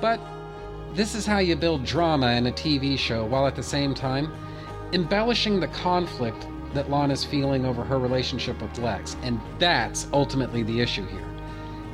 But 0.00 0.20
this 0.92 1.14
is 1.14 1.26
how 1.26 1.38
you 1.38 1.56
build 1.56 1.84
drama 1.84 2.32
in 2.32 2.46
a 2.46 2.52
TV 2.52 2.98
show 2.98 3.24
while 3.24 3.46
at 3.46 3.54
the 3.54 3.62
same 3.62 3.94
time 3.94 4.32
embellishing 4.92 5.60
the 5.60 5.68
conflict 5.68 6.46
that 6.74 6.90
Lana's 6.90 7.24
feeling 7.24 7.64
over 7.64 7.82
her 7.84 7.98
relationship 7.98 8.60
with 8.60 8.78
Lex, 8.78 9.16
and 9.22 9.40
that's 9.58 10.06
ultimately 10.12 10.62
the 10.62 10.80
issue 10.80 11.06
here. 11.06 11.28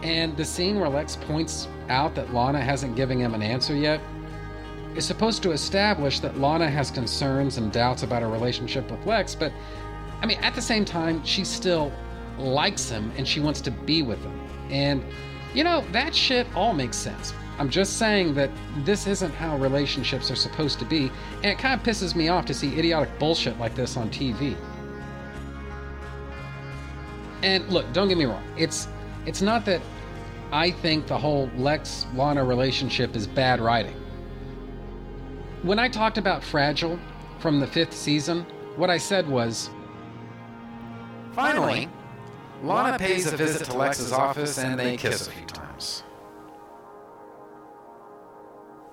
And 0.03 0.37
the 0.37 0.45
scene 0.45 0.81
where 0.81 0.89
Lex 0.89 1.17
points 1.17 1.69
out 1.89 2.15
that 2.15 2.35
Lana 2.35 2.61
hasn't 2.61 2.97
given 2.97 3.19
him 3.19 3.35
an 3.35 3.43
answer 3.43 3.75
yet 3.75 4.01
is 4.97 5.05
supposed 5.05 5.43
to 5.43 5.53
establish 5.53 6.21
that 6.21 6.39
Lana 6.39 6.69
has 6.69 6.91
concerns 6.91 7.57
and 7.57 7.73
doubts 7.73 8.03
about 8.03 8.23
her 8.23 8.29
relationship 8.29 8.91
with 8.91 9.05
Lex, 9.07 9.35
but 9.35 9.53
I 10.23 10.27
mean, 10.27 10.39
at 10.39 10.55
the 10.55 10.63
same 10.63 10.85
time, 10.85 11.25
she 11.25 11.45
still 11.45 11.93
likes 12.39 12.89
him 12.89 13.13
and 13.17 13.27
she 13.27 13.41
wants 13.41 13.61
to 13.63 13.71
be 13.71 14.03
with 14.03 14.23
him. 14.23 14.41
And, 14.71 15.05
you 15.53 15.65
know, 15.65 15.85
that 15.93 16.15
shit 16.15 16.47
all 16.55 16.73
makes 16.73 16.97
sense. 16.97 17.35
I'm 17.59 17.69
just 17.69 17.99
saying 17.99 18.35
that 18.35 18.51
this 18.79 19.07
isn't 19.07 19.35
how 19.35 19.57
relationships 19.59 20.31
are 20.31 20.37
supposed 20.37 20.79
to 20.79 20.85
be, 20.85 21.11
and 21.37 21.47
it 21.47 21.59
kind 21.59 21.79
of 21.79 21.87
pisses 21.87 22.15
me 22.15 22.29
off 22.29 22.47
to 22.47 22.55
see 22.55 22.79
idiotic 22.79 23.19
bullshit 23.19 23.59
like 23.59 23.75
this 23.75 23.97
on 23.97 24.11
TV. 24.11 24.57
And 27.43 27.69
look, 27.69 27.93
don't 27.93 28.09
get 28.09 28.17
me 28.17 28.25
wrong. 28.25 28.43
It's 28.57 28.89
it's 29.27 29.43
not 29.43 29.65
that 29.67 29.83
I 30.51 30.71
think 30.71 31.07
the 31.07 31.19
whole 31.19 31.51
Lex 31.57 32.07
Lana 32.15 32.45
relationship 32.45 33.17
is 33.17 33.27
bad 33.27 33.61
writing. 33.61 33.95
When 35.63 35.79
I 35.79 35.89
talked 35.89 36.19
about 36.19 36.43
Fragile 36.43 36.99
from 37.39 37.61
the 37.61 37.67
5th 37.67 37.93
season, 37.93 38.47
what 38.77 38.91
I 38.91 38.99
said 38.99 39.29
was 39.29 39.71
Finally, 41.35 41.89
Lana 42.63 42.99
pays 42.99 43.27
a 43.27 43.37
visit 43.37 43.65
to 43.67 43.77
Lex's 43.77 44.13
office 44.13 44.59
and 44.59 44.79
they 44.79 44.97
kiss 44.97 45.27
a 45.27 45.31
few 45.31 45.47
times. 45.47 46.03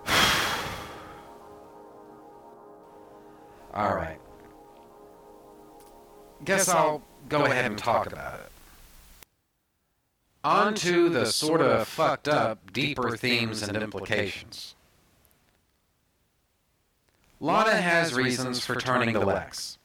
All 3.73 3.93
right. 3.95 4.19
Guess 6.45 6.69
I'll 6.69 7.02
go 7.28 7.43
ahead 7.45 7.65
and 7.65 7.78
talk 7.78 8.08
about 8.08 8.39
it. 8.39 8.49
On 10.43 10.73
to 10.75 11.10
the 11.10 11.25
sort 11.25 11.60
of 11.60 11.86
fucked 11.86 12.30
up, 12.30 12.71
deeper 12.71 13.17
themes 13.17 13.62
and 13.62 13.75
implications. 13.75 14.75
Lana 17.41 17.75
has 17.82 18.13
reasons 18.13 18.65
for 18.65 18.75
turning 18.75 19.13
to 19.13 19.19
Lex. 19.19 19.78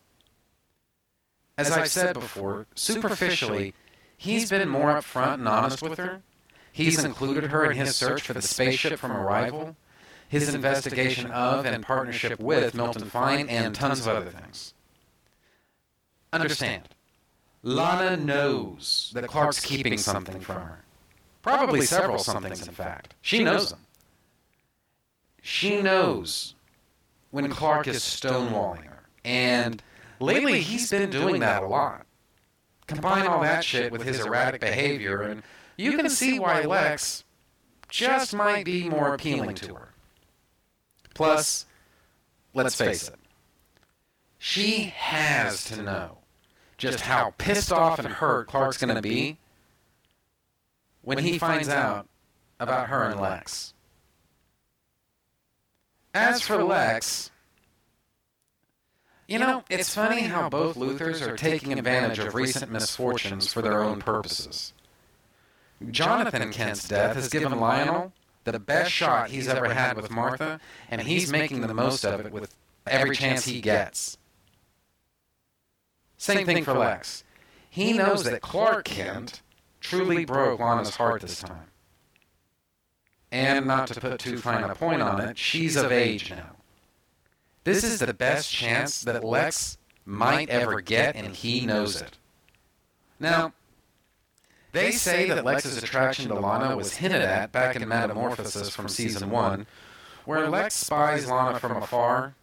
As 1.57 1.71
I've 1.71 1.88
said 1.88 2.14
before, 2.14 2.67
superficially, 2.75 3.75
he's 4.17 4.51
been 4.51 4.69
more 4.69 4.95
upfront 4.95 5.35
and 5.35 5.49
honest 5.49 5.83
with 5.83 5.99
her. 5.99 6.23
He's 6.73 7.03
included 7.05 7.45
her 7.51 7.71
in 7.71 7.77
his 7.77 7.95
search 7.95 8.23
for 8.23 8.33
the 8.33 8.43
spaceship 8.43 8.99
from 8.99 9.12
Arrival, 9.12 9.77
his 10.29 10.53
investigation 10.53 11.31
of 11.31 11.64
and 11.64 11.85
partnership 11.85 12.40
with 12.40 12.75
Milton 12.75 13.05
Fine, 13.05 13.49
and 13.49 13.75
tons 13.75 14.01
of 14.01 14.09
other 14.09 14.31
things. 14.31 14.75
Understand, 16.33 16.88
Lana 17.62 18.17
knows 18.17 19.12
that 19.14 19.29
Clark's 19.29 19.61
keeping 19.61 19.97
something 19.97 20.40
from 20.40 20.57
her. 20.57 20.85
Probably 21.43 21.83
several 21.83 22.19
somethings, 22.19 22.67
in 22.67 22.75
fact. 22.75 23.14
She 23.23 23.45
knows 23.45 23.71
them. 23.71 23.81
She 25.40 25.81
knows 25.81 26.55
when 27.31 27.51
Clark 27.51 27.87
is 27.87 27.99
stonewalling 27.99 28.85
her. 28.85 29.05
And 29.25 29.83
lately 30.20 30.61
he's 30.61 30.90
been 30.90 31.11
doing 31.11 31.40
that 31.40 31.62
a 31.62 31.66
lot. 31.66 32.07
Combine 32.87 33.27
all 33.27 33.40
that 33.42 33.64
shit 33.64 33.90
with 33.90 34.03
his 34.03 34.20
erratic 34.20 34.61
behavior, 34.61 35.22
and 35.22 35.42
you 35.77 35.96
can 35.96 36.11
see 36.11 36.38
why 36.38 36.62
Lex 36.62 37.24
just 37.88 38.35
might 38.35 38.64
be 38.64 38.88
more 38.88 39.14
appealing 39.14 39.55
to 39.57 39.74
her. 39.74 39.94
Plus, 41.14 41.64
let's 42.53 42.74
face 42.74 43.09
it, 43.09 43.14
she 44.38 44.92
has 44.96 45.64
to 45.64 45.83
know 45.83 46.18
just 46.77 47.00
how 47.00 47.33
pissed 47.38 47.72
off 47.72 47.98
and 47.98 48.09
hurt 48.09 48.48
Clark's 48.48 48.79
going 48.79 48.94
to 48.94 49.00
be 49.00 49.38
when 51.03 51.18
he 51.18 51.38
finds 51.38 51.68
out 51.68 52.09
about 52.61 52.88
her 52.88 53.05
and 53.05 53.20
Lex. 53.20 53.72
As 56.12 56.42
for 56.42 56.62
Lex, 56.62 57.31
you 59.26 59.38
know, 59.38 59.64
it's 59.70 59.94
funny 59.94 60.22
how 60.22 60.48
both 60.48 60.76
Luthors 60.76 61.26
are 61.26 61.37
taking 61.37 61.72
advantage 61.78 62.18
of 62.18 62.34
recent 62.34 62.70
misfortunes 62.70 63.52
for 63.52 63.62
their 63.62 63.82
own 63.82 64.00
purposes. 64.00 64.72
Jonathan 65.90 66.52
Kent's 66.52 66.87
death 66.88 67.16
has 67.16 67.28
given 67.28 67.58
Lionel 67.58 68.12
the 68.44 68.58
best 68.58 68.90
shot 68.90 69.30
he's 69.30 69.48
ever 69.48 69.72
had 69.72 69.96
with 69.96 70.10
Martha, 70.10 70.60
and 70.90 71.00
he's 71.02 71.32
making 71.32 71.62
the 71.62 71.74
most 71.74 72.04
of 72.04 72.20
it 72.20 72.32
with 72.32 72.54
every 72.87 73.16
chance 73.16 73.46
he 73.46 73.60
gets. 73.60 74.18
Same 76.16 76.46
thing 76.46 76.64
for 76.64 76.74
Lex. 76.74 77.24
He 77.68 77.92
knows 77.92 78.24
that 78.24 78.40
Clark 78.40 78.84
Kent 78.84 79.42
truly 79.80 80.24
broke 80.24 80.60
Lana's 80.60 80.96
heart 80.96 81.22
this 81.22 81.40
time. 81.40 81.70
And 83.32 83.66
not 83.66 83.88
to 83.88 84.00
put 84.00 84.20
too 84.20 84.38
fine 84.38 84.62
a 84.62 84.74
point 84.74 85.02
on 85.02 85.20
it, 85.20 85.37
she's 85.37 85.76
of 85.76 85.90
age 85.90 86.30
now. 86.30 86.54
This 87.64 87.83
is 87.83 87.98
the 87.98 88.12
best 88.12 88.50
chance 88.50 89.00
that 89.03 89.24
Lex 89.24 89.79
might 90.05 90.50
ever 90.50 90.83
get, 90.83 91.16
and 91.16 91.35
he 91.35 91.64
knows 91.64 92.00
it. 92.00 92.18
Now, 93.18 93.55
they 94.72 94.90
say 94.90 95.29
that 95.31 95.44
Lex's 95.44 95.83
attraction 95.83 96.29
to 96.29 96.35
Lana 96.35 96.77
was 96.77 96.96
hinted 96.96 97.22
at 97.22 97.53
back 97.53 97.74
in 97.77 97.88
Metamorphosis 97.88 98.68
from 98.68 98.88
season 98.88 99.31
one, 99.31 99.66
where 100.27 100.48
Lex 100.48 100.74
spies 100.74 101.27
Lana 101.31 101.59
from 101.59 101.77
afar 101.77 102.35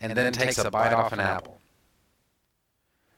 and 0.00 0.12
then 0.12 0.32
takes 0.32 0.58
a 0.58 0.70
bite 0.70 0.92
off 0.92 1.12
an 1.12 1.20
apple. 1.20 1.58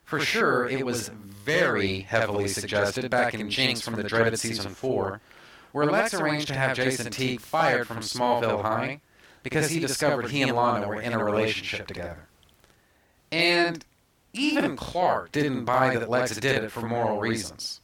For 0.05 0.21
sure, 0.21 0.69
it 0.69 0.87
was 0.87 1.09
very 1.09 2.01
heavily 2.01 2.47
suggested 2.47 3.11
back 3.11 3.35
in 3.35 3.51
Jinx 3.51 3.81
from 3.81 3.95
the 3.95 4.05
dreaded 4.05 4.39
season 4.39 4.75
four, 4.75 5.21
where 5.73 5.87
Lex 5.87 6.15
arranged 6.15 6.49
to 6.49 6.55
have 6.55 6.77
Jason 6.77 7.11
Teague 7.11 7.41
fired 7.41 7.87
from 7.87 7.99
Smallville 7.99 8.63
High 8.63 9.01
because 9.43 9.71
he 9.71 9.81
discovered 9.81 10.31
he 10.31 10.43
and 10.43 10.55
Lana 10.55 10.87
were 10.87 11.01
in 11.01 11.13
a 11.13 11.25
relationship 11.25 11.87
together. 11.87 12.29
And 13.33 13.85
even 14.33 14.77
Clark 14.77 15.33
didn't 15.33 15.65
buy 15.65 15.97
that 15.97 16.11
Lex 16.11 16.37
did 16.37 16.65
it 16.65 16.71
for 16.71 16.83
moral 16.83 17.21
reasons. 17.21 17.81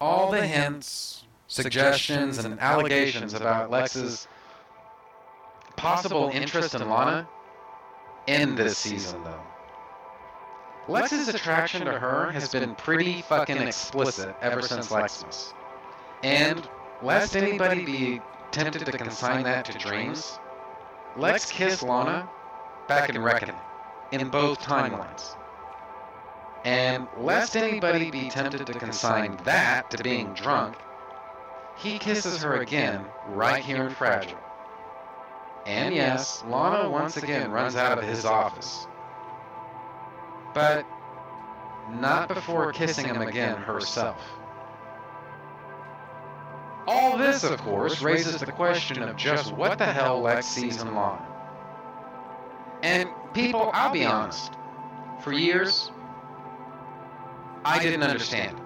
All 0.00 0.30
the 0.30 0.46
hints, 0.46 1.24
suggestions, 1.48 2.38
and 2.38 2.58
allegations 2.60 3.34
about 3.34 3.70
Lex's 3.70 4.26
possible 5.76 6.30
interest 6.32 6.74
in 6.74 6.88
Lana 6.88 7.28
end 8.26 8.56
this 8.56 8.78
season, 8.78 9.22
though. 9.24 9.40
Lex's 10.88 11.28
attraction 11.28 11.84
to 11.84 11.92
her 11.98 12.30
has 12.32 12.48
been 12.48 12.74
pretty 12.74 13.22
fucking 13.22 13.58
explicit 13.58 14.34
ever 14.40 14.62
since 14.62 14.88
Lexmas. 14.88 15.52
And 16.24 16.68
lest 17.02 17.36
anybody 17.36 17.84
be 17.84 18.20
tempted 18.52 18.86
to 18.86 18.92
consign 18.92 19.44
that 19.44 19.64
to 19.64 19.78
dreams, 19.78 20.38
Lex 21.16 21.50
kissed 21.50 21.82
Lana 21.82 22.28
back 22.86 23.08
in 23.08 23.20
Reckoning, 23.20 23.56
in 24.12 24.28
both 24.28 24.60
timelines. 24.60 25.36
And 26.64 27.08
lest 27.16 27.56
anybody 27.56 28.10
be 28.10 28.28
tempted 28.28 28.66
to 28.66 28.72
consign 28.74 29.38
that 29.44 29.90
to 29.90 30.02
being 30.02 30.32
drunk, 30.34 30.76
he 31.76 31.98
kisses 31.98 32.42
her 32.42 32.56
again 32.56 33.04
right 33.28 33.64
here 33.64 33.84
in 33.84 33.94
Fragile. 33.94 34.38
And 35.66 35.94
yes, 35.94 36.44
Lana 36.46 36.88
once 36.88 37.16
again 37.16 37.50
runs 37.50 37.74
out 37.76 37.98
of 37.98 38.04
his 38.04 38.24
office. 38.24 38.86
But 40.54 40.86
not 41.90 42.28
before 42.28 42.72
kissing 42.72 43.06
him 43.06 43.22
again 43.22 43.56
herself. 43.56 44.22
This, 47.32 47.44
of 47.44 47.58
course, 47.60 48.02
raises 48.02 48.40
the 48.40 48.52
question 48.52 49.02
of 49.02 49.16
just 49.16 49.52
what 49.52 49.78
the 49.78 49.86
hell 49.86 50.20
Lex 50.20 50.46
sees 50.46 50.82
in 50.82 50.94
Lana. 50.94 51.26
And 52.82 53.08
people, 53.32 53.70
I'll 53.72 53.92
be 53.92 54.04
honest, 54.04 54.52
for 55.22 55.32
years, 55.32 55.90
I 57.64 57.82
didn't 57.82 58.02
understand. 58.02 58.60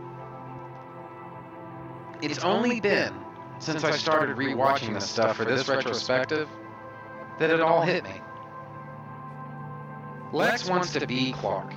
It's 2.22 2.42
only 2.42 2.81
been 2.81 3.14
since 3.59 3.85
I 3.85 3.92
started 3.92 4.37
rewatching 4.37 4.94
this 4.94 5.09
stuff 5.09 5.37
for 5.37 5.44
this 5.44 5.68
retrospective 5.68 6.48
that 7.38 7.50
it 7.50 7.61
all 7.61 7.83
hit 7.83 8.02
me. 8.05 8.20
Lex 10.33 10.68
wants 10.68 10.92
to 10.94 11.07
be 11.07 11.33
Clark. 11.33 11.72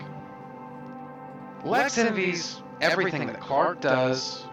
Lex 1.64 1.98
envies 1.98 2.64
everything 2.82 3.28
that 3.28 3.40
Clark 3.40 3.82
does, 3.82 4.46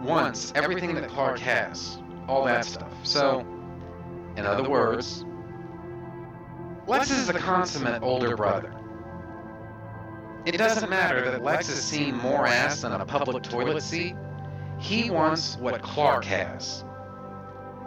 wants 0.00 0.52
everything 0.54 0.94
that 0.94 1.08
Clark 1.08 1.38
has, 1.40 1.98
all 2.28 2.44
that 2.44 2.64
stuff. 2.64 2.92
So, 3.02 3.40
in 4.36 4.46
other 4.46 4.68
words, 4.68 5.24
Lex 6.86 7.10
is 7.10 7.26
the 7.26 7.34
consummate 7.34 8.02
older 8.02 8.36
brother. 8.36 8.72
It 10.44 10.58
doesn't 10.58 10.88
matter 10.88 11.30
that 11.30 11.42
Lex 11.42 11.66
has 11.66 11.82
seen 11.82 12.14
more 12.14 12.46
ass 12.46 12.82
than 12.82 12.92
a 12.92 13.04
public 13.04 13.42
toilet 13.42 13.82
seat. 13.82 14.14
He 14.78 15.10
wants 15.10 15.56
what 15.56 15.82
Clark 15.82 16.24
has. 16.26 16.84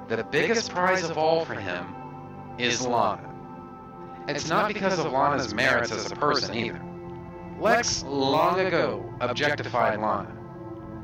The 0.09 0.23
biggest 0.23 0.71
prize 0.71 1.09
of 1.09 1.17
all 1.17 1.45
for 1.45 1.53
him 1.53 1.95
is 2.57 2.85
Lana. 2.85 3.29
It's 4.27 4.49
not 4.49 4.67
because 4.67 4.99
of 4.99 5.11
Lana's 5.11 5.53
merits 5.53 5.91
as 5.91 6.11
a 6.11 6.15
person 6.15 6.55
either. 6.55 6.81
Lex 7.59 8.03
long 8.03 8.59
ago 8.59 9.05
objectified 9.21 9.99
Lana. 9.99 10.35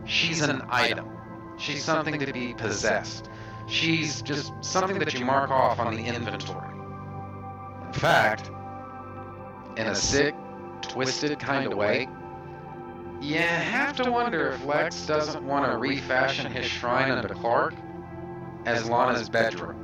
She's 0.05 0.41
an 0.41 0.61
item. 0.69 1.09
She's 1.57 1.83
something 1.83 2.19
to 2.19 2.31
be 2.31 2.53
possessed. 2.53 3.29
She's 3.67 4.21
just 4.21 4.53
something 4.61 4.99
that 4.99 5.13
you 5.13 5.25
mark 5.25 5.49
off 5.49 5.79
on 5.79 5.95
the 5.95 6.03
inventory. 6.03 6.69
In 7.87 7.93
fact, 7.93 8.51
in 9.77 9.87
a 9.87 9.95
sick, 9.95 10.35
twisted 10.81 11.39
kind 11.39 11.65
of 11.65 11.77
way, 11.77 12.07
you 13.21 13.39
have 13.39 13.95
to 13.95 14.11
wonder 14.11 14.51
if 14.51 14.65
Lex 14.65 15.05
doesn't 15.05 15.43
want 15.43 15.71
to 15.71 15.77
refashion 15.77 16.51
his 16.51 16.65
shrine 16.65 17.09
under 17.09 17.33
Clark 17.33 17.73
as 18.65 18.87
Lana's 18.87 19.29
bedroom. 19.29 19.81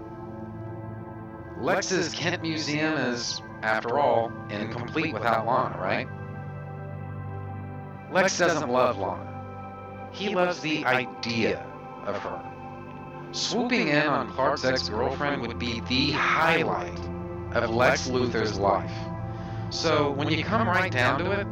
Lex's 1.60 2.14
Kent 2.14 2.42
Museum 2.42 2.94
is, 2.94 3.42
after 3.64 3.98
all, 3.98 4.32
incomplete 4.50 5.14
without 5.14 5.46
Lana, 5.46 5.78
right? 5.80 6.08
Lex 8.12 8.38
doesn't 8.38 8.70
love 8.70 8.98
Lana. 8.98 9.31
He 10.12 10.36
loves 10.36 10.60
the 10.60 10.86
idea 10.86 11.66
of 12.06 12.18
her. 12.18 12.42
Swooping 13.32 13.88
in 13.88 14.08
on 14.08 14.30
Clark's 14.32 14.66
ex-girlfriend 14.66 15.42
would 15.42 15.58
be 15.58 15.80
the 15.82 16.12
highlight 16.12 17.00
of 17.54 17.70
Lex 17.70 18.08
Luthor's 18.08 18.60
life. 18.60 18.92
So 19.70 20.12
when 20.12 20.30
you 20.30 20.44
come 20.44 20.68
right 20.68 20.92
down 20.92 21.20
to 21.20 21.32
it, 21.32 21.48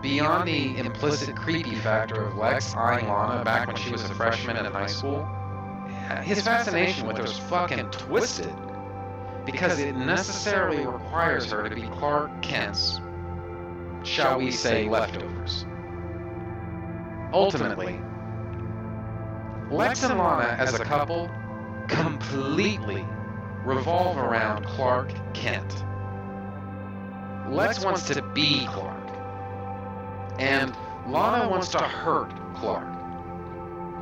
beyond 0.00 0.48
the 0.48 0.78
implicit 0.78 1.36
creepy 1.36 1.74
factor 1.74 2.24
of 2.24 2.36
Lex 2.36 2.74
eyeing 2.74 3.08
Lana 3.08 3.44
back 3.44 3.66
when 3.66 3.76
she 3.76 3.90
was 3.90 4.02
a 4.04 4.14
freshman 4.14 4.56
in 4.56 4.64
high 4.64 4.86
school, 4.86 5.28
his 6.22 6.42
fascination 6.42 7.06
with 7.06 7.18
her 7.18 7.24
is 7.24 7.38
fucking 7.38 7.90
twisted 7.90 8.54
because 9.44 9.78
it 9.78 9.94
necessarily 9.96 10.86
requires 10.86 11.50
her 11.50 11.68
to 11.68 11.74
be 11.74 11.82
Clark 11.82 12.42
Kent's, 12.42 13.00
shall 14.02 14.38
we 14.38 14.50
say, 14.50 14.88
leftovers. 14.88 15.66
Ultimately, 17.32 18.00
Lex 19.70 20.02
and 20.02 20.18
Lana 20.18 20.56
as 20.58 20.74
a 20.74 20.84
couple 20.84 21.30
completely 21.86 23.06
revolve 23.64 24.16
around 24.16 24.64
Clark 24.64 25.12
Kent. 25.34 25.84
Lex 27.48 27.84
wants 27.84 28.06
to 28.08 28.22
be 28.34 28.66
Clark, 28.66 29.08
and 30.38 30.76
Lana 31.06 31.48
wants 31.48 31.68
to 31.68 31.78
hurt 31.78 32.32
Clark. 32.56 32.86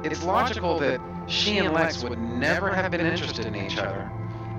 It's 0.05 0.23
logical 0.23 0.79
that 0.79 1.01
she 1.27 1.59
and 1.59 1.73
Lex 1.75 2.03
would 2.03 2.19
never 2.19 2.73
have 2.73 2.91
been 2.91 3.05
interested 3.05 3.45
in 3.45 3.55
each 3.55 3.77
other 3.77 4.11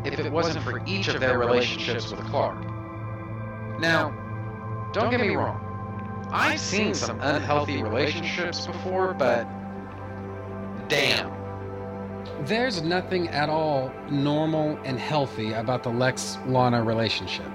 if 0.06 0.20
it 0.20 0.32
wasn't 0.32 0.64
for 0.64 0.82
each 0.86 1.08
of 1.08 1.20
their 1.20 1.40
relationships 1.40 2.12
with 2.12 2.20
Clark. 2.26 2.64
Now, 3.80 4.14
don't 4.94 5.10
get 5.10 5.22
me 5.22 5.36
wrong. 5.36 5.69
I've 6.32 6.60
seen 6.60 6.94
some 6.94 7.20
unhealthy 7.22 7.82
relationships 7.82 8.68
before, 8.68 9.14
but 9.14 9.48
damn. 10.88 11.34
There's 12.46 12.82
nothing 12.82 13.28
at 13.30 13.50
all 13.50 13.92
normal 14.10 14.80
and 14.86 15.00
healthy 15.00 15.54
about 15.54 15.84
the 15.84 15.90
Lex 15.90 16.38
Lana 16.46 16.84
relationship. 16.84 17.50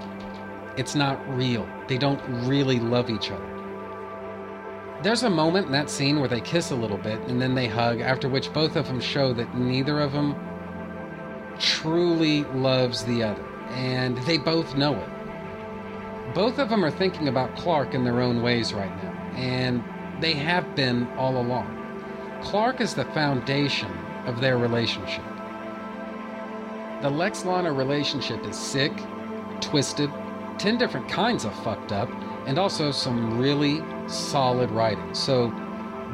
It's 0.77 0.93
not 0.93 1.19
real. 1.35 1.67
They 1.87 1.97
don't 1.97 2.21
really 2.45 2.79
love 2.79 3.09
each 3.09 3.31
other. 3.31 3.51
There's 5.01 5.23
a 5.23 5.29
moment 5.29 5.67
in 5.67 5.71
that 5.71 5.89
scene 5.89 6.19
where 6.19 6.27
they 6.27 6.41
kiss 6.41 6.71
a 6.71 6.75
little 6.75 6.97
bit 6.97 7.19
and 7.27 7.41
then 7.41 7.55
they 7.55 7.67
hug, 7.67 8.01
after 8.01 8.27
which 8.27 8.51
both 8.53 8.75
of 8.75 8.87
them 8.87 8.99
show 8.99 9.33
that 9.33 9.57
neither 9.57 9.99
of 10.01 10.11
them 10.11 10.35
truly 11.59 12.43
loves 12.45 13.03
the 13.05 13.23
other, 13.23 13.45
and 13.69 14.17
they 14.19 14.37
both 14.37 14.75
know 14.75 14.95
it. 14.95 15.09
Both 16.35 16.59
of 16.59 16.67
them 16.67 16.83
are 16.83 16.91
thinking 16.91 17.29
about 17.29 17.55
Clark 17.55 17.93
in 17.93 18.03
their 18.03 18.19
own 18.19 18.41
ways 18.41 18.73
right 18.73 18.93
now, 19.01 19.13
and 19.37 19.81
they 20.19 20.33
have 20.33 20.75
been 20.75 21.07
all 21.17 21.37
along. 21.37 21.71
Clark 22.43 22.81
is 22.81 22.93
the 22.93 23.05
foundation 23.05 23.89
of 24.25 24.41
their 24.41 24.57
relationship. 24.57 25.23
The 27.01 27.09
Lex 27.09 27.45
Lana 27.45 27.71
relationship 27.71 28.45
is 28.45 28.57
sick, 28.57 28.91
twisted, 29.61 30.11
10 30.57 30.77
different 30.77 31.07
kinds 31.07 31.45
of 31.45 31.55
fucked 31.63 31.93
up, 31.93 32.09
and 32.47 32.59
also 32.59 32.91
some 32.91 33.37
really 33.39 33.81
solid 34.07 34.69
writing. 34.71 35.13
So, 35.13 35.49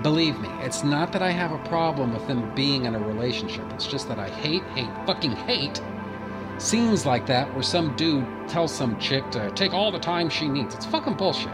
believe 0.04 0.40
me, 0.40 0.50
it's 0.60 0.84
not 0.84 1.12
that 1.14 1.24
I 1.24 1.32
have 1.32 1.52
a 1.52 1.68
problem 1.68 2.14
with 2.14 2.28
them 2.28 2.54
being 2.54 2.86
in 2.86 2.94
a 2.94 3.00
relationship. 3.00 3.66
It's 3.74 3.88
just 3.88 4.08
that 4.08 4.20
I 4.20 4.30
hate, 4.30 4.64
hate, 4.76 4.90
fucking 5.08 5.32
hate 5.32 5.82
scenes 6.62 7.06
like 7.06 7.26
that 7.26 7.52
where 7.54 7.64
some 7.64 7.96
dude 7.96 8.26
tells 8.48 8.74
some 8.74 8.98
chick 9.00 9.30
to 9.32 9.50
take 9.52 9.74
all 9.74 9.92
the 9.92 10.00
time 10.00 10.30
she 10.30 10.48
needs. 10.48 10.76
It's 10.76 10.86
fucking 10.86 11.16
bullshit. 11.16 11.52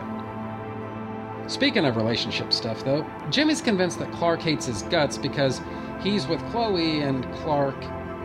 Speaking 1.48 1.86
of 1.86 1.96
relationship 1.96 2.52
stuff, 2.52 2.84
though, 2.84 3.06
Jimmy's 3.30 3.62
convinced 3.62 4.00
that 4.00 4.12
Clark 4.12 4.42
hates 4.42 4.66
his 4.66 4.84
guts 4.84 5.18
because 5.18 5.62
he's 6.02 6.28
with 6.28 6.42
Chloe 6.52 7.02
and 7.02 7.24
Clark 7.36 7.78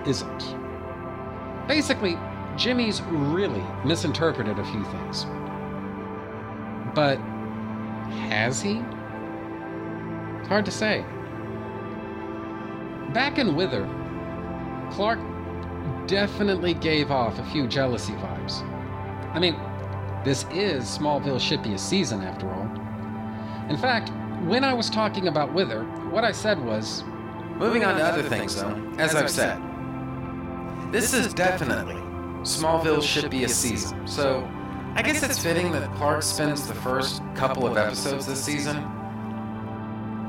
isn't. 0.07 0.57
Basically, 1.69 2.19
Jimmy's 2.57 3.01
really 3.03 3.63
misinterpreted 3.85 4.59
a 4.59 4.65
few 4.65 4.85
things. 4.85 5.25
But 6.95 7.19
has 8.29 8.61
he? 8.61 8.83
It's 10.41 10.49
hard 10.49 10.65
to 10.65 10.73
say. 10.73 11.05
Back 13.13 13.39
in 13.39 13.55
Wither, 13.55 13.89
Clark 14.91 15.21
definitely 16.07 16.75
gave 16.75 17.11
off 17.11 17.39
a 17.39 17.45
few 17.45 17.67
jealousy 17.67 18.13
vibes. 18.15 18.63
I 19.35 19.39
mean, 19.39 19.57
this 20.25 20.45
is 20.53 20.85
Smallville 20.85 21.41
shippiest 21.41 21.81
season 21.81 22.23
after 22.23 22.49
all. 22.51 22.71
In 23.69 23.77
fact, 23.77 24.11
when 24.45 24.65
I 24.65 24.75
was 24.75 24.91
talking 24.91 25.29
about 25.29 25.53
Wither, 25.53 25.85
what 26.11 26.25
I 26.25 26.33
said 26.33 26.63
was 26.65 27.05
Moving 27.57 27.85
on 27.85 27.97
to 27.97 28.05
other 28.05 28.23
things, 28.23 28.57
though, 28.57 28.75
as 28.99 29.15
I've 29.15 29.31
said, 29.31 29.61
this 30.91 31.15
is 31.15 31.33
definitely 31.33 31.95
Smallville's 32.43 33.07
shippiest 33.07 33.51
season, 33.51 34.07
so 34.07 34.49
I 34.97 35.03
guess 35.03 35.23
it's 35.23 35.39
fitting 35.39 35.71
that 35.73 35.95
Clark 35.95 36.23
spends 36.23 36.67
the 36.67 36.75
first 36.75 37.23
couple 37.35 37.67
of 37.67 37.77
episodes 37.77 38.27
this 38.27 38.43
season 38.43 38.85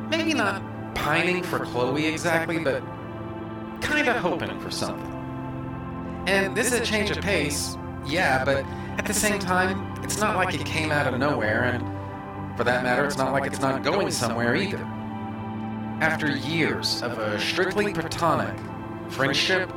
maybe 0.09 0.33
not 0.33 0.61
pining 0.95 1.41
for 1.41 1.59
Chloe 1.65 2.05
exactly, 2.05 2.59
but 2.59 2.83
kind 3.81 4.07
of 4.07 4.15
hoping 4.17 4.59
for 4.59 4.69
something. 4.69 5.12
And 6.25 6.55
this 6.55 6.67
is 6.67 6.79
a 6.79 6.85
change 6.85 7.11
of 7.11 7.21
pace, 7.21 7.77
yeah, 8.05 8.45
but 8.45 8.65
at 8.97 9.05
the 9.05 9.13
same 9.13 9.39
time, 9.39 9.93
it's 10.03 10.19
not 10.19 10.35
like 10.35 10.53
it 10.53 10.65
came 10.65 10.91
out 10.91 11.11
of 11.11 11.19
nowhere, 11.19 11.63
and 11.63 11.83
for 12.57 12.63
that 12.63 12.83
matter, 12.83 13.05
it's 13.05 13.17
not 13.17 13.33
like 13.33 13.45
it's 13.45 13.59
not 13.59 13.83
going 13.83 14.09
somewhere 14.11 14.55
either. 14.55 14.77
After 15.99 16.29
years 16.35 17.01
of 17.01 17.17
a 17.17 17.39
strictly 17.39 17.93
platonic 17.93 18.57
friendship, 19.09 19.69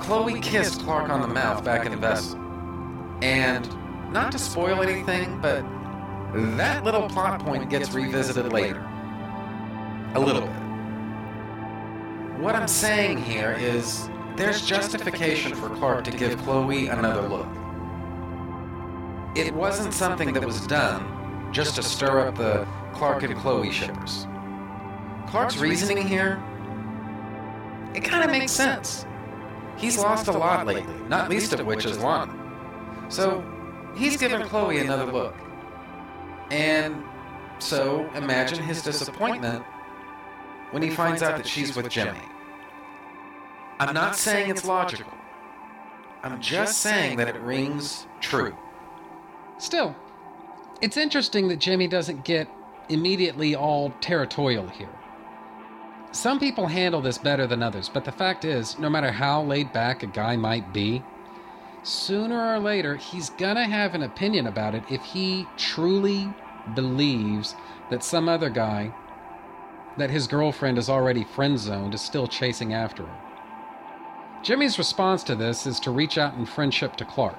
Chloe 0.00 0.40
kissed 0.40 0.80
Clark 0.80 1.10
on 1.10 1.20
the 1.20 1.28
mouth 1.28 1.64
back 1.64 1.84
in 1.84 1.92
the 1.92 1.98
vessel. 1.98 2.38
And, 3.22 3.68
not 4.12 4.32
to 4.32 4.38
spoil 4.38 4.82
anything, 4.82 5.40
but 5.40 5.62
that 6.56 6.84
little 6.84 7.08
plot 7.08 7.40
point 7.40 7.68
gets 7.68 7.92
revisited 7.92 8.52
later. 8.52 8.80
A 10.14 10.20
little 10.20 10.42
bit. 10.42 10.50
What 12.40 12.54
I'm 12.54 12.68
saying 12.68 13.22
here 13.22 13.56
is 13.58 14.08
there's 14.36 14.66
justification 14.66 15.54
for 15.54 15.70
Clark 15.70 16.04
to 16.04 16.10
give 16.10 16.36
Chloe 16.42 16.88
another 16.88 17.28
look. 17.28 17.48
It 19.34 19.54
wasn't 19.54 19.94
something 19.94 20.32
that 20.32 20.44
was 20.44 20.66
done 20.66 21.50
just 21.52 21.76
to 21.76 21.82
stir 21.82 22.26
up 22.26 22.36
the 22.36 22.66
Clark 22.92 23.22
and 23.22 23.36
Chloe 23.36 23.70
shippers. 23.70 24.26
Clark's 25.26 25.56
reasoning 25.56 26.06
here, 26.06 26.42
it 27.94 28.04
kind 28.04 28.24
of 28.24 28.30
makes 28.30 28.52
sense. 28.52 29.06
He's 29.76 29.98
lost 29.98 30.28
a 30.28 30.32
lot 30.32 30.66
lately, 30.66 30.94
not 31.08 31.28
least 31.28 31.52
of 31.52 31.64
which 31.66 31.84
is 31.84 31.98
Lana. 31.98 32.34
So, 33.08 33.44
he's 33.96 34.16
given 34.16 34.42
Chloe 34.48 34.78
another 34.78 35.10
look. 35.10 35.34
And 36.50 37.02
so, 37.58 38.08
imagine 38.14 38.62
his 38.62 38.82
disappointment 38.82 39.64
when 40.70 40.82
he 40.82 40.90
finds 40.90 41.22
out 41.22 41.36
that 41.36 41.46
she's 41.46 41.76
with 41.76 41.88
Jimmy. 41.88 42.20
I'm 43.78 43.94
not 43.94 44.16
saying 44.16 44.50
it's 44.50 44.64
logical. 44.64 45.12
I'm 46.22 46.40
just 46.40 46.78
saying 46.78 47.18
that 47.18 47.28
it 47.28 47.40
rings 47.40 48.06
true. 48.20 48.56
Still, 49.58 49.94
it's 50.80 50.96
interesting 50.96 51.48
that 51.48 51.58
Jimmy 51.58 51.86
doesn't 51.86 52.24
get 52.24 52.48
immediately 52.88 53.54
all 53.54 53.90
territorial 54.00 54.66
here. 54.68 54.88
Some 56.12 56.40
people 56.40 56.66
handle 56.66 57.00
this 57.00 57.18
better 57.18 57.46
than 57.46 57.62
others, 57.62 57.88
but 57.88 58.04
the 58.04 58.12
fact 58.12 58.44
is, 58.44 58.78
no 58.78 58.88
matter 58.88 59.10
how 59.10 59.42
laid 59.42 59.72
back 59.72 60.02
a 60.02 60.06
guy 60.06 60.36
might 60.36 60.72
be, 60.72 61.02
sooner 61.82 62.54
or 62.54 62.58
later 62.58 62.96
he's 62.96 63.30
gonna 63.30 63.66
have 63.66 63.94
an 63.94 64.02
opinion 64.02 64.46
about 64.46 64.74
it 64.74 64.82
if 64.90 65.02
he 65.02 65.46
truly 65.56 66.32
believes 66.74 67.54
that 67.90 68.02
some 68.02 68.28
other 68.28 68.50
guy 68.50 68.92
that 69.96 70.10
his 70.10 70.26
girlfriend 70.26 70.78
is 70.78 70.88
already 70.88 71.24
friend 71.24 71.58
zoned 71.58 71.94
is 71.94 72.00
still 72.00 72.26
chasing 72.26 72.74
after 72.74 73.04
her. 73.04 73.25
Jimmy's 74.46 74.78
response 74.78 75.24
to 75.24 75.34
this 75.34 75.66
is 75.66 75.80
to 75.80 75.90
reach 75.90 76.18
out 76.18 76.34
in 76.34 76.46
friendship 76.46 76.94
to 76.98 77.04
Clark. 77.04 77.36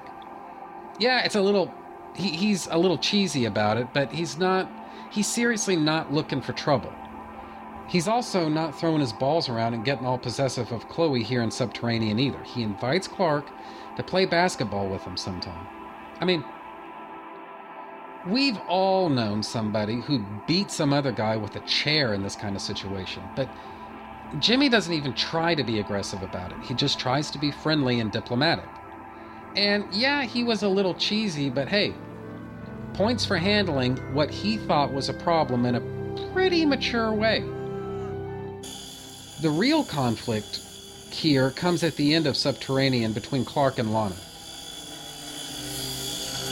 Yeah, 0.98 1.24
it's 1.24 1.36
a 1.36 1.40
little. 1.40 1.72
He, 2.14 2.28
he's 2.28 2.66
a 2.66 2.76
little 2.76 2.98
cheesy 2.98 3.46
about 3.46 3.78
it, 3.78 3.88
but 3.94 4.12
he's 4.12 4.36
not. 4.36 4.70
He's 5.10 5.26
seriously 5.26 5.74
not 5.74 6.12
looking 6.12 6.42
for 6.42 6.52
trouble. 6.52 6.92
He's 7.88 8.08
also 8.08 8.50
not 8.50 8.78
throwing 8.78 9.00
his 9.00 9.14
balls 9.14 9.48
around 9.48 9.72
and 9.72 9.86
getting 9.86 10.04
all 10.04 10.18
possessive 10.18 10.70
of 10.70 10.86
Chloe 10.90 11.22
here 11.22 11.40
in 11.40 11.50
Subterranean 11.50 12.18
either. 12.18 12.42
He 12.42 12.62
invites 12.62 13.08
Clark 13.08 13.46
to 13.96 14.02
play 14.02 14.26
basketball 14.26 14.86
with 14.90 15.00
him 15.00 15.16
sometime. 15.16 15.66
I 16.20 16.26
mean, 16.26 16.44
We've 18.26 18.58
all 18.68 19.08
known 19.08 19.42
somebody 19.42 20.02
who 20.02 20.22
beat 20.46 20.70
some 20.70 20.92
other 20.92 21.12
guy 21.12 21.36
with 21.36 21.56
a 21.56 21.60
chair 21.60 22.12
in 22.12 22.22
this 22.22 22.36
kind 22.36 22.54
of 22.54 22.60
situation, 22.60 23.22
but 23.34 23.48
Jimmy 24.40 24.68
doesn't 24.68 24.92
even 24.92 25.14
try 25.14 25.54
to 25.54 25.64
be 25.64 25.80
aggressive 25.80 26.22
about 26.22 26.52
it. 26.52 26.58
He 26.62 26.74
just 26.74 26.98
tries 26.98 27.30
to 27.30 27.38
be 27.38 27.50
friendly 27.50 28.00
and 28.00 28.12
diplomatic. 28.12 28.68
And 29.56 29.86
yeah, 29.92 30.22
he 30.22 30.44
was 30.44 30.62
a 30.62 30.68
little 30.68 30.94
cheesy, 30.94 31.48
but 31.48 31.68
hey, 31.68 31.94
points 32.92 33.24
for 33.24 33.36
handling 33.36 33.96
what 34.14 34.30
he 34.30 34.58
thought 34.58 34.92
was 34.92 35.08
a 35.08 35.14
problem 35.14 35.64
in 35.64 35.76
a 35.76 36.32
pretty 36.32 36.66
mature 36.66 37.12
way. 37.12 37.40
The 39.40 39.50
real 39.50 39.84
conflict 39.84 40.60
here 41.10 41.50
comes 41.50 41.82
at 41.82 41.96
the 41.96 42.14
end 42.14 42.26
of 42.26 42.36
Subterranean 42.36 43.12
between 43.12 43.44
Clark 43.44 43.78
and 43.78 43.94
Lana. 43.94 44.16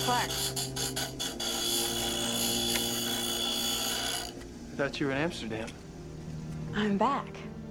Clark, 0.05 0.31
I 4.73 4.77
thought 4.77 4.99
you 4.99 5.07
were 5.07 5.13
in 5.13 5.19
Amsterdam. 5.19 5.69
I'm 6.75 6.97
back. 6.97 7.27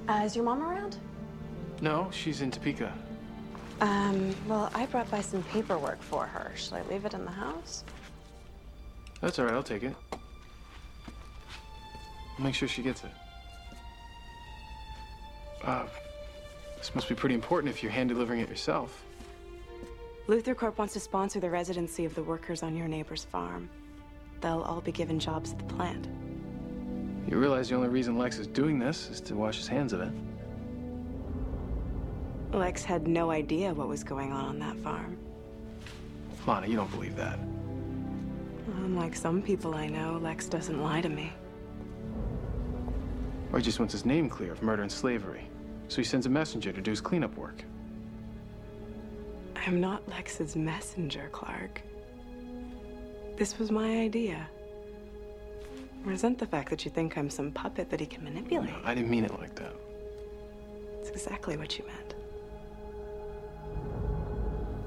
Uh, 0.07 0.21
is 0.23 0.35
your 0.35 0.45
mom 0.45 0.61
around? 0.61 0.97
No, 1.81 2.09
she's 2.11 2.41
in 2.41 2.51
Topeka. 2.51 2.93
Um, 3.81 4.35
well, 4.47 4.71
I 4.73 4.85
brought 4.85 5.09
by 5.09 5.21
some 5.21 5.43
paperwork 5.43 6.01
for 6.01 6.25
her. 6.25 6.51
Should 6.55 6.73
I 6.73 6.83
leave 6.83 7.05
it 7.05 7.13
in 7.13 7.25
the 7.25 7.31
house? 7.31 7.83
That's 9.21 9.39
all 9.39 9.45
right, 9.45 9.53
I'll 9.53 9.63
take 9.63 9.83
it. 9.83 9.95
I'll 10.13 10.19
make 12.43 12.53
sure 12.53 12.67
she 12.67 12.83
gets 12.83 13.03
it. 13.03 13.11
Uh, 15.63 15.87
this 16.77 16.93
must 16.93 17.09
be 17.09 17.15
pretty 17.15 17.35
important 17.35 17.73
if 17.73 17.81
you're 17.81 17.91
hand 17.91 18.09
delivering 18.09 18.39
it 18.39 18.49
yourself. 18.49 19.03
LuthorCorp 20.27 20.77
wants 20.77 20.93
to 20.93 20.99
sponsor 20.99 21.39
the 21.39 21.49
residency 21.49 22.05
of 22.05 22.13
the 22.15 22.23
workers 22.23 22.63
on 22.63 22.75
your 22.75 22.87
neighbor's 22.87 23.23
farm. 23.23 23.69
They'll 24.41 24.61
all 24.61 24.81
be 24.81 24.91
given 24.91 25.19
jobs 25.19 25.51
at 25.51 25.57
the 25.57 25.73
plant. 25.73 26.07
You 27.27 27.37
realize 27.39 27.69
the 27.69 27.75
only 27.75 27.89
reason 27.89 28.17
Lex 28.17 28.37
is 28.37 28.47
doing 28.47 28.77
this 28.77 29.09
is 29.09 29.19
to 29.21 29.35
wash 29.35 29.57
his 29.57 29.67
hands 29.67 29.93
of 29.93 30.01
it. 30.01 30.11
Lex 32.53 32.83
had 32.83 33.07
no 33.07 33.31
idea 33.31 33.73
what 33.73 33.87
was 33.87 34.03
going 34.03 34.31
on 34.31 34.45
on 34.45 34.59
that 34.59 34.77
farm. 34.77 35.17
Lana, 36.47 36.67
you 36.67 36.75
don't 36.75 36.91
believe 36.91 37.15
that. 37.15 37.39
Unlike 38.77 39.15
some 39.15 39.41
people 39.41 39.73
I 39.73 39.87
know, 39.87 40.19
Lex 40.21 40.47
doesn't 40.47 40.81
lie 40.81 41.01
to 41.01 41.09
me. 41.09 41.33
Or 43.51 43.59
he 43.59 43.65
just 43.65 43.79
wants 43.79 43.91
his 43.91 44.05
name 44.05 44.29
clear 44.29 44.51
of 44.51 44.61
murder 44.61 44.83
and 44.83 44.91
slavery. 44.91 45.49
So 45.87 45.97
he 45.97 46.03
sends 46.03 46.25
a 46.25 46.29
messenger 46.29 46.71
to 46.71 46.81
do 46.81 46.91
his 46.91 47.01
cleanup 47.01 47.35
work. 47.35 47.63
I'm 49.55 49.81
not 49.81 50.07
Lex's 50.07 50.55
messenger, 50.55 51.29
Clark. 51.31 51.81
This 53.35 53.57
was 53.57 53.71
my 53.71 53.99
idea. 53.99 54.47
Resent 56.05 56.37
the 56.37 56.45
fact 56.45 56.69
that 56.69 56.85
you 56.85 56.91
think 56.91 57.17
I'm 57.17 57.31
some 57.31 57.51
puppet 57.51 57.89
that 57.89 57.99
he 57.99 58.05
can 58.05 58.23
manipulate. 58.23 58.69
No, 58.69 58.77
I 58.83 58.93
didn't 58.93 59.09
mean 59.09 59.25
it 59.25 59.31
like 59.39 59.55
that. 59.55 59.73
It's 60.99 61.09
exactly 61.09 61.57
what 61.57 61.77
you 61.79 61.85
meant. 61.85 62.15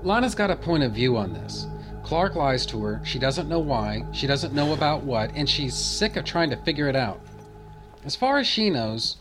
Lana's 0.05 0.37
got 0.37 0.51
a 0.51 0.57
point 0.57 0.85
of 0.85 0.93
view 0.93 1.16
on 1.16 1.33
this. 1.33 1.66
Clark 2.05 2.37
lies 2.37 2.64
to 2.66 2.81
her. 2.85 3.01
She 3.05 3.19
doesn't 3.19 3.49
know 3.49 3.59
why. 3.59 4.05
She 4.12 4.29
doesn't 4.29 4.55
know 4.55 4.73
about 4.73 5.03
what, 5.03 5.33
and 5.35 5.49
she's 5.49 5.75
sick 5.75 6.14
of 6.16 6.25
trying 6.25 6.51
to 6.51 6.57
figure 6.57 6.89
it 6.89 6.95
out. 6.95 7.21
As 8.05 8.14
far 8.14 8.39
as 8.39 8.47
she 8.47 8.71
knows, 8.71 9.16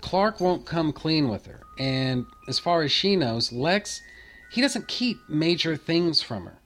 Clark 0.00 0.40
won't 0.40 0.66
come 0.66 0.92
clean 0.92 1.28
with 1.28 1.46
her. 1.46 1.60
And 1.78 2.26
as 2.48 2.58
far 2.58 2.82
as 2.82 2.90
she 2.90 3.14
knows, 3.14 3.52
Lex, 3.52 4.02
he 4.50 4.60
doesn't 4.60 4.88
keep 4.88 5.16
major 5.28 5.76
things 5.76 6.22
from 6.22 6.46
her. 6.46 6.58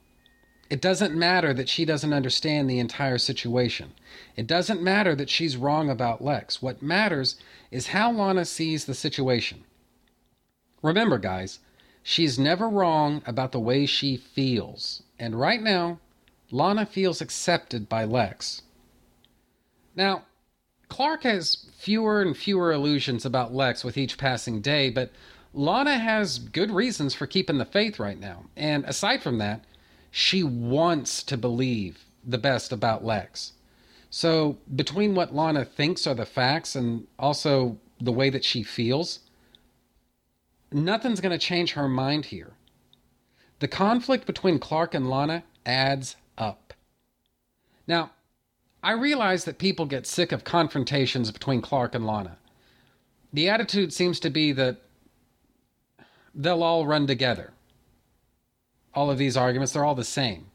It 0.71 0.79
doesn't 0.79 1.13
matter 1.13 1.53
that 1.53 1.67
she 1.67 1.83
doesn't 1.83 2.13
understand 2.13 2.69
the 2.69 2.79
entire 2.79 3.17
situation. 3.17 3.91
It 4.37 4.47
doesn't 4.47 4.81
matter 4.81 5.15
that 5.15 5.29
she's 5.29 5.57
wrong 5.57 5.89
about 5.89 6.23
Lex. 6.23 6.61
What 6.61 6.81
matters 6.81 7.35
is 7.71 7.87
how 7.87 8.09
Lana 8.09 8.45
sees 8.45 8.85
the 8.85 8.93
situation. 8.93 9.65
Remember, 10.81 11.17
guys, 11.17 11.59
she's 12.03 12.39
never 12.39 12.69
wrong 12.69 13.21
about 13.25 13.51
the 13.51 13.59
way 13.59 13.85
she 13.85 14.15
feels. 14.15 15.03
And 15.19 15.37
right 15.37 15.61
now, 15.61 15.99
Lana 16.51 16.85
feels 16.85 17.19
accepted 17.19 17.89
by 17.89 18.05
Lex. 18.05 18.61
Now, 19.93 20.23
Clark 20.87 21.23
has 21.23 21.65
fewer 21.77 22.21
and 22.21 22.35
fewer 22.35 22.71
illusions 22.71 23.25
about 23.25 23.53
Lex 23.53 23.83
with 23.83 23.97
each 23.97 24.17
passing 24.17 24.61
day, 24.61 24.89
but 24.89 25.11
Lana 25.53 25.97
has 25.97 26.39
good 26.39 26.71
reasons 26.71 27.13
for 27.13 27.27
keeping 27.27 27.57
the 27.57 27.65
faith 27.65 27.99
right 27.99 28.17
now. 28.17 28.45
And 28.55 28.85
aside 28.85 29.21
from 29.21 29.37
that, 29.39 29.65
she 30.11 30.43
wants 30.43 31.23
to 31.23 31.37
believe 31.37 32.05
the 32.23 32.37
best 32.37 32.71
about 32.71 33.03
Lex. 33.03 33.53
So, 34.09 34.57
between 34.75 35.15
what 35.15 35.33
Lana 35.33 35.63
thinks 35.63 36.05
are 36.05 36.13
the 36.13 36.25
facts 36.25 36.75
and 36.75 37.07
also 37.17 37.77
the 37.99 38.11
way 38.11 38.29
that 38.29 38.43
she 38.43 38.61
feels, 38.61 39.19
nothing's 40.71 41.21
going 41.21 41.31
to 41.31 41.37
change 41.37 41.73
her 41.73 41.87
mind 41.87 42.25
here. 42.25 42.51
The 43.59 43.69
conflict 43.69 44.25
between 44.25 44.59
Clark 44.59 44.93
and 44.93 45.09
Lana 45.09 45.43
adds 45.65 46.17
up. 46.37 46.73
Now, 47.87 48.11
I 48.83 48.91
realize 48.93 49.45
that 49.45 49.59
people 49.59 49.85
get 49.85 50.07
sick 50.07 50.31
of 50.31 50.43
confrontations 50.43 51.31
between 51.31 51.61
Clark 51.61 51.95
and 51.95 52.05
Lana. 52.05 52.37
The 53.31 53.47
attitude 53.47 53.93
seems 53.93 54.19
to 54.21 54.29
be 54.29 54.51
that 54.53 54.81
they'll 56.35 56.63
all 56.63 56.85
run 56.85 57.07
together. 57.07 57.53
All 58.93 59.09
of 59.09 59.17
these 59.17 59.37
arguments, 59.37 59.73
they're 59.73 59.85
all 59.85 59.95
the 59.95 60.03
same. 60.03 60.47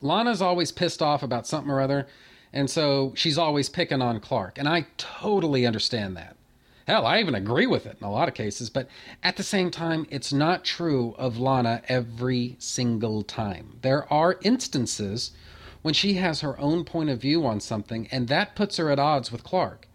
Lana's 0.00 0.42
always 0.42 0.72
pissed 0.72 1.02
off 1.02 1.22
about 1.22 1.46
something 1.46 1.70
or 1.70 1.80
other, 1.80 2.06
and 2.52 2.70
so 2.70 3.12
she's 3.16 3.38
always 3.38 3.68
picking 3.68 4.00
on 4.00 4.20
Clark. 4.20 4.58
And 4.58 4.68
I 4.68 4.86
totally 4.96 5.66
understand 5.66 6.16
that. 6.16 6.36
Hell, 6.86 7.04
I 7.04 7.20
even 7.20 7.34
agree 7.34 7.66
with 7.66 7.84
it 7.84 7.98
in 8.00 8.06
a 8.06 8.10
lot 8.10 8.28
of 8.28 8.34
cases, 8.34 8.70
but 8.70 8.88
at 9.22 9.36
the 9.36 9.42
same 9.42 9.70
time, 9.70 10.06
it's 10.08 10.32
not 10.32 10.64
true 10.64 11.14
of 11.18 11.38
Lana 11.38 11.82
every 11.86 12.56
single 12.58 13.22
time. 13.22 13.78
There 13.82 14.10
are 14.10 14.38
instances 14.42 15.32
when 15.82 15.92
she 15.92 16.14
has 16.14 16.40
her 16.40 16.58
own 16.58 16.84
point 16.84 17.10
of 17.10 17.20
view 17.20 17.44
on 17.44 17.60
something, 17.60 18.08
and 18.10 18.28
that 18.28 18.56
puts 18.56 18.78
her 18.78 18.90
at 18.90 18.98
odds 18.98 19.30
with 19.30 19.44
Clark. 19.44 19.86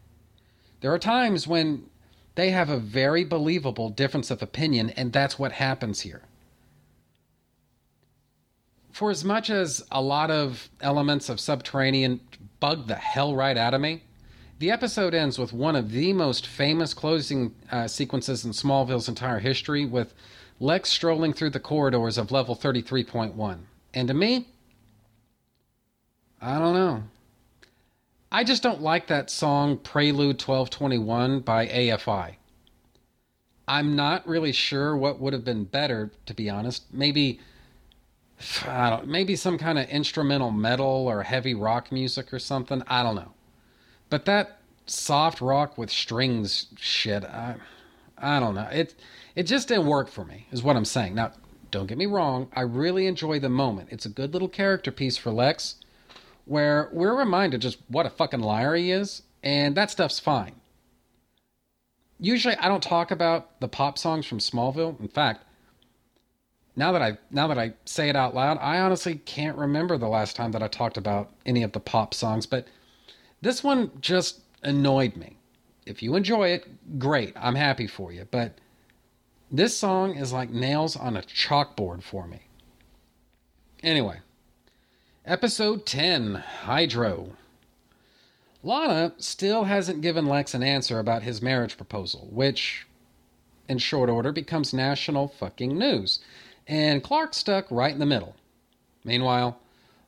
There 0.82 0.94
are 0.94 1.00
times 1.00 1.48
when 1.48 1.90
they 2.36 2.52
have 2.52 2.70
a 2.70 2.78
very 2.78 3.24
believable 3.24 3.90
difference 3.90 4.30
of 4.30 4.44
opinion, 4.44 4.92
and 4.92 5.12
that's 5.12 5.40
what 5.40 5.54
happens 5.54 6.02
here. 6.02 6.24
For 8.94 9.10
as 9.10 9.26
much 9.26 9.50
as 9.50 9.84
a 9.92 10.02
lot 10.02 10.30
of 10.30 10.70
elements 10.80 11.28
of 11.28 11.40
Subterranean 11.40 12.20
bug 12.60 12.88
the 12.88 12.96
hell 12.96 13.36
right 13.36 13.58
out 13.58 13.74
of 13.74 13.82
me, 13.82 14.04
the 14.60 14.70
episode 14.70 15.16
ends 15.16 15.40
with 15.40 15.52
one 15.52 15.76
of 15.76 15.92
the 15.92 16.14
most 16.14 16.46
famous 16.46 16.94
closing 16.94 17.56
uh, 17.72 17.88
sequences 17.88 18.46
in 18.46 18.52
Smallville's 18.52 19.10
entire 19.10 19.40
history, 19.40 19.84
with 19.84 20.14
Lex 20.60 20.92
strolling 20.92 21.34
through 21.34 21.50
the 21.50 21.60
corridors 21.60 22.20
of 22.20 22.32
level 22.32 22.56
33.1. 22.56 23.58
And 23.96 24.08
to 24.08 24.14
me, 24.14 24.48
I 26.40 26.60
don't 26.60 26.76
know. 26.76 27.04
I 28.32 28.44
just 28.44 28.62
don't 28.62 28.82
like 28.82 29.08
that 29.08 29.32
song 29.32 29.78
Prelude 29.78 30.40
1221 30.40 31.40
by 31.40 31.66
AFI. 31.66 32.36
I'm 33.68 33.96
not 33.96 34.28
really 34.28 34.52
sure 34.52 34.96
what 34.96 35.20
would 35.20 35.34
have 35.34 35.44
been 35.44 35.64
better, 35.64 36.12
to 36.28 36.34
be 36.36 36.48
honest. 36.48 36.86
Maybe, 36.94 37.40
I 38.68 38.90
don't, 38.90 39.08
maybe 39.08 39.36
some 39.36 39.58
kind 39.58 39.80
of 39.80 39.88
instrumental 39.90 40.52
metal 40.52 41.08
or 41.08 41.24
heavy 41.24 41.54
rock 41.54 41.92
music 41.92 42.34
or 42.34 42.40
something. 42.40 42.84
I 42.88 43.04
don't 43.04 43.16
know. 43.16 43.34
But 44.10 44.26
that 44.26 44.60
soft 44.86 45.42
rock 45.42 45.78
with 45.78 45.90
strings 45.90 46.68
shit, 46.78 47.24
I, 47.24 47.56
I 48.18 48.40
don't 48.40 48.56
know. 48.56 48.68
It, 48.72 48.96
it 49.36 49.44
just 49.44 49.68
didn't 49.68 49.88
work 49.88 50.10
for 50.10 50.26
me, 50.26 50.48
is 50.52 50.64
what 50.64 50.76
I'm 50.76 50.86
saying. 50.86 51.16
Now, 51.16 51.32
don't 51.72 51.88
get 51.88 51.98
me 51.98 52.06
wrong. 52.06 52.50
I 52.54 52.62
really 52.62 53.08
enjoy 53.08 53.40
the 53.40 53.50
moment. 53.50 53.90
It's 53.92 54.06
a 54.06 54.10
good 54.10 54.34
little 54.34 54.50
character 54.50 54.92
piece 54.92 55.18
for 55.18 55.32
Lex 55.32 55.76
where 56.46 56.90
we're 56.92 57.18
reminded 57.18 57.62
just 57.62 57.80
what 57.88 58.06
a 58.06 58.10
fucking 58.10 58.42
liar 58.42 58.76
he 58.76 58.92
is, 58.92 59.24
and 59.42 59.76
that 59.76 59.90
stuff's 59.90 60.20
fine. 60.20 60.56
Usually, 62.20 62.56
I 62.56 62.68
don't 62.68 62.84
talk 62.84 63.12
about 63.12 63.60
the 63.60 63.68
pop 63.68 63.98
songs 63.98 64.26
from 64.26 64.40
Smallville. 64.40 65.00
In 65.00 65.08
fact, 65.08 65.43
now 66.76 66.92
that 66.92 67.02
I 67.02 67.18
now 67.32 67.48
that 67.48 67.58
I 67.58 67.74
say 67.86 68.10
it 68.10 68.16
out 68.16 68.34
loud, 68.34 68.58
I 68.60 68.80
honestly 68.80 69.16
can't 69.16 69.58
remember 69.58 69.98
the 69.98 70.08
last 70.08 70.36
time 70.36 70.52
that 70.52 70.64
I 70.64 70.68
talked 70.68 70.98
about 70.98 71.32
any 71.46 71.64
of 71.64 71.72
the 71.72 71.80
pop 71.80 72.14
songs. 72.14 72.46
But 72.46 72.68
this 73.42 73.64
one 73.64 73.92
just 74.02 74.42
annoyed 74.64 75.16
me. 75.16 75.38
If 75.86 76.02
you 76.02 76.16
enjoy 76.16 76.50
it, 76.50 77.00
great. 77.00 77.34
I'm 77.36 77.56
happy 77.56 77.88
for 77.88 78.12
you. 78.12 78.28
But 78.30 78.58
this 79.52 79.78
song 79.78 80.16
is 80.16 80.34
like 80.34 80.50
nails 80.50 80.96
on 80.96 81.18
a 81.18 81.22
chalkboard 81.22 82.02
for 82.02 82.26
me. 82.26 82.44
Anyway, 83.84 84.20
Episode 85.26 85.86
10 85.86 86.36
Hydro. 86.64 87.38
Lana 88.62 89.14
still 89.18 89.64
hasn't 89.64 90.02
given 90.02 90.26
Lex 90.26 90.54
an 90.54 90.64
answer 90.64 91.00
about 91.00 91.24
his 91.24 91.42
marriage 91.42 91.78
proposal, 91.78 92.28
which, 92.30 92.86
in 93.70 93.78
short 93.78 94.10
order, 94.10 94.34
becomes 94.34 94.74
national 94.74 95.30
fucking 95.30 95.78
news. 95.78 96.20
And 96.68 97.04
Clark 97.04 97.34
stuck 97.34 97.66
right 97.70 97.94
in 97.94 98.00
the 98.00 98.06
middle. 98.06 98.36
Meanwhile, 99.04 99.60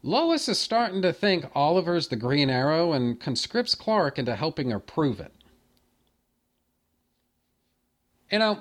Lois 0.03 0.47
is 0.47 0.59
starting 0.59 1.01
to 1.01 1.11
think 1.11 1.45
Oliver's 1.55 2.07
the 2.07 2.15
Green 2.15 2.49
Arrow 2.49 2.93
and 2.93 3.19
conscripts 3.19 3.75
Clark 3.75 4.19
into 4.19 4.35
helping 4.35 4.71
her 4.71 4.79
prove 4.79 5.19
it. 5.19 5.33
You 8.31 8.39
know, 8.39 8.59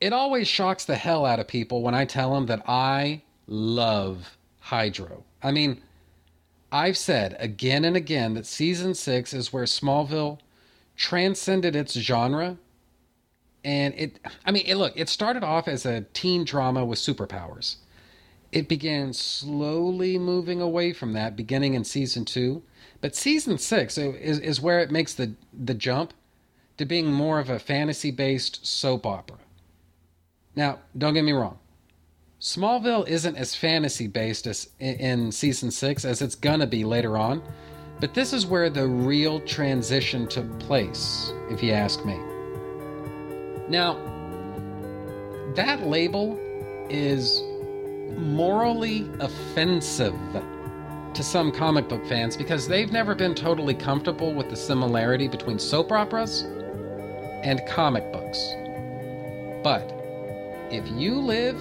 it 0.00 0.12
always 0.12 0.48
shocks 0.48 0.84
the 0.84 0.96
hell 0.96 1.24
out 1.24 1.40
of 1.40 1.48
people 1.48 1.82
when 1.82 1.94
I 1.94 2.04
tell 2.04 2.34
them 2.34 2.46
that 2.46 2.62
I 2.68 3.22
love 3.46 4.36
Hydro. 4.60 5.24
I 5.42 5.50
mean, 5.50 5.82
I've 6.70 6.96
said 6.96 7.36
again 7.38 7.84
and 7.84 7.96
again 7.96 8.34
that 8.34 8.46
season 8.46 8.94
six 8.94 9.32
is 9.32 9.52
where 9.52 9.64
Smallville 9.64 10.38
transcended 10.96 11.76
its 11.76 11.94
genre. 11.94 12.58
And 13.64 13.94
it, 13.96 14.20
I 14.44 14.50
mean, 14.50 14.64
it, 14.66 14.74
look, 14.74 14.92
it 14.94 15.08
started 15.08 15.42
off 15.42 15.66
as 15.68 15.86
a 15.86 16.02
teen 16.12 16.44
drama 16.44 16.84
with 16.84 16.98
superpowers. 16.98 17.76
It 18.52 18.68
began 18.68 19.12
slowly 19.12 20.18
moving 20.18 20.60
away 20.60 20.92
from 20.92 21.14
that 21.14 21.34
beginning 21.34 21.74
in 21.74 21.84
season 21.84 22.24
two. 22.24 22.62
But 23.00 23.16
season 23.16 23.58
six 23.58 23.98
is, 23.98 24.38
is 24.38 24.60
where 24.60 24.80
it 24.80 24.90
makes 24.90 25.14
the, 25.14 25.34
the 25.52 25.74
jump 25.74 26.12
to 26.76 26.84
being 26.84 27.12
more 27.12 27.38
of 27.38 27.50
a 27.50 27.58
fantasy 27.58 28.10
based 28.10 28.66
soap 28.66 29.06
opera. 29.06 29.38
Now, 30.54 30.80
don't 30.96 31.14
get 31.14 31.24
me 31.24 31.32
wrong. 31.32 31.58
Smallville 32.40 33.08
isn't 33.08 33.36
as 33.36 33.54
fantasy 33.54 34.06
based 34.06 34.46
as 34.46 34.68
in 34.78 35.32
season 35.32 35.70
six 35.70 36.04
as 36.04 36.20
it's 36.20 36.34
gonna 36.34 36.66
be 36.66 36.84
later 36.84 37.16
on, 37.16 37.42
but 38.00 38.12
this 38.12 38.32
is 38.32 38.44
where 38.44 38.68
the 38.68 38.86
real 38.86 39.40
transition 39.40 40.28
took 40.28 40.58
place, 40.58 41.32
if 41.50 41.62
you 41.62 41.72
ask 41.72 42.04
me. 42.04 42.18
Now, 43.68 43.94
that 45.54 45.86
label 45.86 46.38
is 46.90 47.42
morally 48.16 49.08
offensive 49.20 50.14
to 51.14 51.22
some 51.22 51.52
comic 51.52 51.88
book 51.88 52.04
fans 52.06 52.36
because 52.36 52.66
they've 52.66 52.92
never 52.92 53.14
been 53.14 53.34
totally 53.34 53.74
comfortable 53.74 54.34
with 54.34 54.50
the 54.50 54.56
similarity 54.56 55.28
between 55.28 55.58
soap 55.58 55.92
operas 55.92 56.42
and 57.42 57.64
comic 57.66 58.12
books. 58.12 58.54
But 59.62 59.90
if 60.70 60.86
you 60.90 61.14
live 61.14 61.56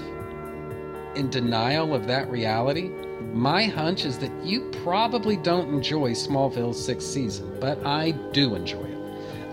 in 1.16 1.30
denial 1.30 1.94
of 1.94 2.08
that 2.08 2.30
reality, 2.30 2.90
my 3.32 3.66
hunch 3.66 4.06
is 4.06 4.18
that 4.20 4.32
you 4.44 4.70
probably 4.84 5.38
don't 5.38 5.70
enjoy 5.74 6.12
Smallville's 6.12 6.84
sixth 6.84 7.08
season, 7.08 7.58
but 7.60 7.86
I 7.86 8.12
do 8.32 8.56
enjoy 8.56 8.84
it. 8.84 8.93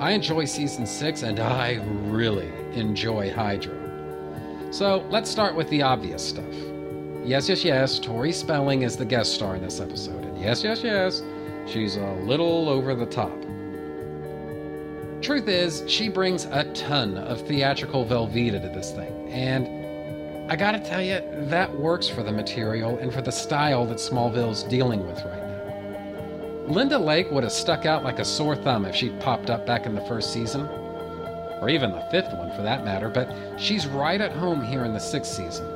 I 0.00 0.12
enjoy 0.12 0.46
season 0.46 0.86
six, 0.86 1.24
and 1.24 1.38
I 1.38 1.74
really 2.06 2.50
enjoy 2.72 3.30
Hydro. 3.30 3.76
So 4.70 5.04
let's 5.10 5.30
start 5.30 5.54
with 5.54 5.68
the 5.68 5.82
obvious 5.82 6.26
stuff. 6.26 6.54
Yes, 7.22 7.50
yes, 7.50 7.62
yes, 7.62 7.98
Tori 7.98 8.32
Spelling 8.32 8.80
is 8.80 8.96
the 8.96 9.04
guest 9.04 9.34
star 9.34 9.56
in 9.56 9.62
this 9.62 9.78
episode, 9.78 10.24
and 10.24 10.40
yes, 10.40 10.64
yes, 10.64 10.82
yes, 10.82 11.22
she's 11.66 11.96
a 11.96 12.12
little 12.22 12.70
over 12.70 12.94
the 12.94 13.04
top. 13.04 13.38
Truth 15.20 15.48
is, 15.48 15.84
she 15.86 16.08
brings 16.08 16.46
a 16.46 16.64
ton 16.72 17.18
of 17.18 17.46
theatrical 17.46 18.06
Velveeta 18.06 18.62
to 18.62 18.68
this 18.68 18.92
thing, 18.92 19.28
and 19.28 20.50
I 20.50 20.56
gotta 20.56 20.80
tell 20.80 21.02
you, 21.02 21.20
that 21.50 21.78
works 21.78 22.08
for 22.08 22.22
the 22.22 22.32
material 22.32 22.96
and 22.96 23.12
for 23.12 23.20
the 23.20 23.32
style 23.32 23.84
that 23.84 23.98
Smallville's 23.98 24.62
dealing 24.62 25.06
with 25.06 25.22
right. 25.26 25.39
Linda 26.70 26.96
Lake 26.96 27.28
would 27.32 27.42
have 27.42 27.52
stuck 27.52 27.84
out 27.84 28.04
like 28.04 28.20
a 28.20 28.24
sore 28.24 28.54
thumb 28.54 28.84
if 28.84 28.94
she'd 28.94 29.18
popped 29.18 29.50
up 29.50 29.66
back 29.66 29.86
in 29.86 29.94
the 29.96 30.00
first 30.02 30.32
season, 30.32 30.68
or 31.60 31.68
even 31.68 31.90
the 31.90 32.06
fifth 32.12 32.32
one 32.32 32.54
for 32.54 32.62
that 32.62 32.84
matter, 32.84 33.08
but 33.08 33.28
she's 33.58 33.88
right 33.88 34.20
at 34.20 34.30
home 34.30 34.62
here 34.62 34.84
in 34.84 34.92
the 34.92 35.00
sixth 35.00 35.32
season. 35.32 35.66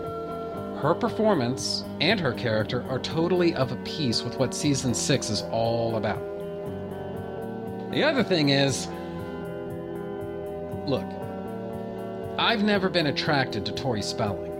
Her 0.78 0.94
performance 0.94 1.82
and 2.00 2.20
her 2.20 2.32
character 2.32 2.84
are 2.88 3.00
totally 3.00 3.56
of 3.56 3.72
a 3.72 3.76
piece 3.78 4.22
with 4.22 4.38
what 4.38 4.54
season 4.54 4.94
six 4.94 5.30
is 5.30 5.42
all 5.50 5.96
about. 5.96 6.22
The 7.90 8.04
other 8.04 8.22
thing 8.22 8.50
is, 8.50 8.86
look, 10.86 11.04
I've 12.38 12.62
never 12.62 12.88
been 12.88 13.08
attracted 13.08 13.66
to 13.66 13.72
Tori 13.72 14.02
Spelling. 14.02 14.53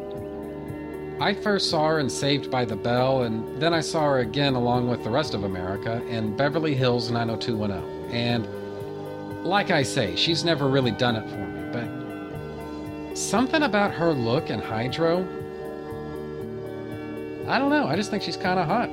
I 1.20 1.32
first 1.32 1.70
saw 1.70 1.88
her 1.88 2.00
in 2.00 2.10
Saved 2.10 2.50
by 2.50 2.64
the 2.64 2.74
Bell, 2.74 3.22
and 3.22 3.60
then 3.62 3.72
I 3.72 3.80
saw 3.80 4.02
her 4.02 4.18
again 4.18 4.54
along 4.54 4.88
with 4.88 5.04
the 5.04 5.10
rest 5.10 5.32
of 5.32 5.44
America 5.44 6.02
in 6.06 6.36
Beverly 6.36 6.74
Hills 6.74 7.10
90210. 7.10 8.12
And 8.12 9.44
like 9.44 9.70
I 9.70 9.84
say, 9.84 10.16
she's 10.16 10.44
never 10.44 10.66
really 10.66 10.90
done 10.90 11.14
it 11.14 11.28
for 11.30 11.46
me, 11.46 11.70
but 11.72 13.16
something 13.16 13.62
about 13.62 13.92
her 13.92 14.12
look 14.12 14.50
in 14.50 14.58
Hydro, 14.58 15.20
I 17.46 17.58
don't 17.58 17.70
know, 17.70 17.86
I 17.86 17.94
just 17.94 18.10
think 18.10 18.24
she's 18.24 18.36
kind 18.36 18.58
of 18.58 18.66
hot. 18.66 18.88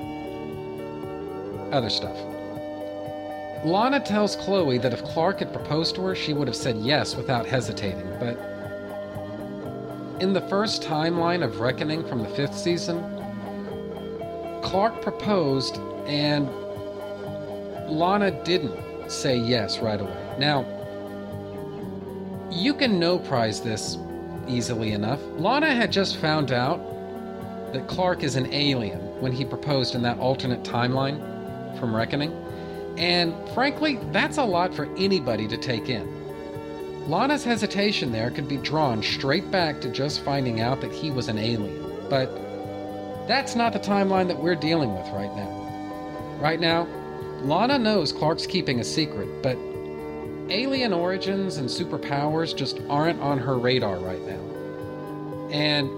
Other 1.74 1.90
stuff. 1.90 2.18
Lana 3.66 4.00
tells 4.00 4.36
Chloe 4.36 4.78
that 4.78 4.94
if 4.94 5.04
Clark 5.06 5.40
had 5.40 5.54
proposed 5.54 5.96
to 5.96 6.02
her, 6.02 6.16
she 6.16 6.34
would 6.34 6.48
have 6.48 6.56
said 6.56 6.78
yes 6.78 7.16
without 7.16 7.48
hesitating, 7.48 8.08
but 8.20 8.51
in 10.22 10.34
the 10.34 10.42
first 10.42 10.84
timeline 10.84 11.44
of 11.44 11.60
Reckoning 11.60 12.08
from 12.08 12.20
the 12.20 12.30
fifth 12.30 12.56
season, 12.56 13.02
Clark 14.62 15.02
proposed 15.02 15.78
and 16.06 16.48
Lana 17.90 18.30
didn't 18.44 19.10
say 19.10 19.36
yes 19.36 19.80
right 19.80 20.00
away. 20.00 20.36
Now, 20.38 20.64
you 22.52 22.76
can 22.76 23.00
no 23.00 23.18
prize 23.18 23.62
this 23.62 23.98
easily 24.48 24.92
enough. 24.92 25.20
Lana 25.38 25.74
had 25.74 25.92
just 25.92 26.18
found 26.18 26.52
out 26.52 26.78
that 27.74 27.88
Clark 27.88 28.22
is 28.22 28.36
an 28.36 28.54
alien 28.54 29.00
when 29.22 29.32
he 29.32 29.44
proposed 29.44 29.96
in 29.96 30.04
that 30.04 30.20
alternate 30.20 30.62
timeline 30.62 31.20
from 31.80 31.96
Reckoning. 31.96 32.32
And 32.96 33.34
frankly, 33.56 33.98
that's 34.12 34.38
a 34.38 34.44
lot 34.44 34.72
for 34.76 34.86
anybody 34.98 35.48
to 35.48 35.58
take 35.58 35.90
in. 35.90 36.21
Lana's 37.08 37.44
hesitation 37.44 38.12
there 38.12 38.30
could 38.30 38.48
be 38.48 38.58
drawn 38.58 39.02
straight 39.02 39.50
back 39.50 39.82
to 39.82 39.90
just 39.90 40.22
finding 40.22 40.62
out 40.62 40.82
that 40.82 40.92
he 40.92 41.10
was 41.10 41.30
an 41.30 41.38
alien. 41.40 41.84
But 42.10 42.28
that's 43.28 43.56
not 43.56 43.74
the 43.74 43.80
timeline 43.80 44.28
that 44.28 44.38
we're 44.38 44.56
dealing 44.56 44.94
with 44.94 45.08
right 45.10 45.34
now. 45.36 46.38
Right 46.40 46.60
now, 46.60 46.88
Lana 47.42 47.80
knows 47.80 48.12
Clark's 48.12 48.46
keeping 48.46 48.80
a 48.80 48.84
secret, 48.84 49.42
but 49.42 49.58
alien 50.50 50.94
origins 50.94 51.58
and 51.58 51.68
superpowers 51.68 52.56
just 52.56 52.80
aren't 52.88 53.20
on 53.20 53.40
her 53.40 53.58
radar 53.58 53.98
right 53.98 54.22
now. 54.22 55.50
And 55.52 55.90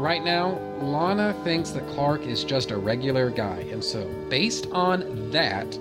right 0.00 0.22
now, 0.22 0.58
Lana 0.80 1.34
thinks 1.42 1.70
that 1.70 1.86
Clark 1.88 2.22
is 2.22 2.44
just 2.44 2.70
a 2.70 2.76
regular 2.76 3.28
guy, 3.30 3.66
and 3.72 3.82
so 3.82 4.06
based 4.28 4.68
on 4.70 5.30
that, 5.32 5.78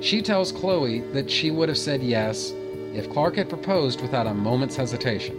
she 0.00 0.22
tells 0.22 0.50
Chloe 0.50 1.00
that 1.12 1.30
she 1.30 1.50
would 1.50 1.68
have 1.68 1.78
said 1.78 2.02
yes 2.02 2.52
if 2.96 3.10
Clark 3.10 3.36
had 3.36 3.48
proposed 3.48 4.00
without 4.00 4.26
a 4.26 4.34
moment's 4.34 4.74
hesitation. 4.74 5.36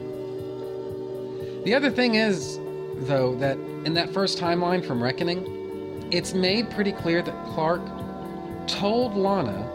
The 1.65 1.73
other 1.73 1.89
thing 1.89 2.15
is, 2.15 2.59
though, 3.07 3.35
that 3.35 3.57
in 3.83 3.93
that 3.95 4.13
first 4.13 4.37
timeline 4.37 4.85
from 4.85 5.01
Reckoning, 5.01 6.07
it's 6.11 6.33
made 6.33 6.69
pretty 6.69 6.91
clear 6.91 7.21
that 7.21 7.45
Clark 7.47 7.81
told 8.67 9.15
Lana 9.15 9.73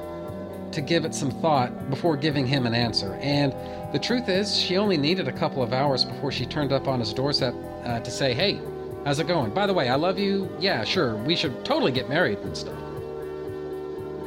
to 0.70 0.80
give 0.80 1.04
it 1.04 1.14
some 1.14 1.30
thought 1.30 1.90
before 1.90 2.16
giving 2.16 2.46
him 2.46 2.66
an 2.66 2.74
answer. 2.74 3.14
And 3.16 3.52
the 3.92 3.98
truth 3.98 4.28
is, 4.28 4.56
she 4.56 4.78
only 4.78 4.96
needed 4.96 5.28
a 5.28 5.32
couple 5.32 5.62
of 5.62 5.72
hours 5.72 6.04
before 6.04 6.32
she 6.32 6.46
turned 6.46 6.72
up 6.72 6.88
on 6.88 7.00
his 7.00 7.12
doorstep 7.12 7.54
uh, 7.84 8.00
to 8.00 8.10
say, 8.10 8.32
Hey, 8.32 8.60
how's 9.04 9.18
it 9.18 9.26
going? 9.26 9.52
By 9.52 9.66
the 9.66 9.74
way, 9.74 9.88
I 9.90 9.96
love 9.96 10.18
you. 10.18 10.48
Yeah, 10.58 10.84
sure, 10.84 11.16
we 11.16 11.36
should 11.36 11.64
totally 11.64 11.92
get 11.92 12.08
married 12.08 12.38
and 12.38 12.56
stuff. 12.56 12.78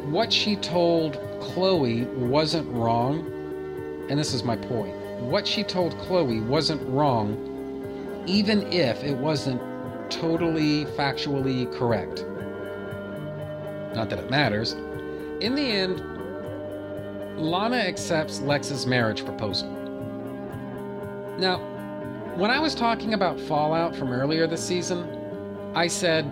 What 0.05 0.31
she 0.31 0.55
told 0.57 1.19
Chloe 1.41 2.03
wasn't 2.05 2.71
wrong, 2.71 3.31
and 4.09 4.19
this 4.19 4.33
is 4.33 4.43
my 4.43 4.55
point. 4.55 4.95
What 5.21 5.47
she 5.47 5.63
told 5.63 5.97
Chloe 5.99 6.41
wasn't 6.41 6.81
wrong, 6.89 8.23
even 8.27 8.71
if 8.71 9.03
it 9.03 9.15
wasn't 9.17 9.61
totally 10.11 10.85
factually 10.85 11.71
correct. 11.73 12.25
Not 13.95 14.09
that 14.09 14.19
it 14.19 14.29
matters. 14.29 14.73
In 15.41 15.55
the 15.55 15.61
end, 15.61 16.03
Lana 17.37 17.77
accepts 17.77 18.39
Lex's 18.41 18.85
marriage 18.85 19.25
proposal. 19.25 19.69
Now, 21.37 21.57
when 22.35 22.51
I 22.51 22.59
was 22.59 22.75
talking 22.75 23.13
about 23.13 23.39
Fallout 23.39 23.95
from 23.95 24.11
earlier 24.11 24.47
this 24.47 24.65
season, 24.65 25.07
I 25.73 25.87
said, 25.87 26.25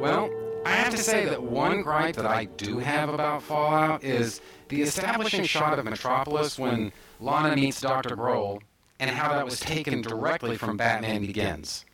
Well, 0.00 0.30
I 0.64 0.70
have 0.70 0.90
to 0.90 0.96
say 0.96 1.26
that 1.26 1.42
one 1.42 1.82
gripe 1.82 2.16
that 2.16 2.26
I 2.26 2.46
do 2.46 2.78
have 2.78 3.08
about 3.08 3.42
Fallout 3.42 4.02
is 4.02 4.40
the 4.74 4.82
establishing 4.82 5.44
shot 5.44 5.78
of 5.78 5.84
Metropolis 5.84 6.58
when 6.58 6.92
Lana 7.20 7.54
meets 7.56 7.80
Dr. 7.80 8.16
Grohl 8.16 8.60
and 9.00 9.10
how 9.10 9.32
that 9.32 9.44
was 9.44 9.60
taken 9.60 10.02
directly 10.02 10.56
from 10.56 10.76
Batman 10.76 11.20
Begins. 11.20 11.84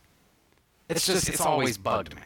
It's 0.89 1.05
just, 1.05 1.29
it's 1.29 1.41
always 1.41 1.77
bugged 1.77 2.15
me. 2.15 2.21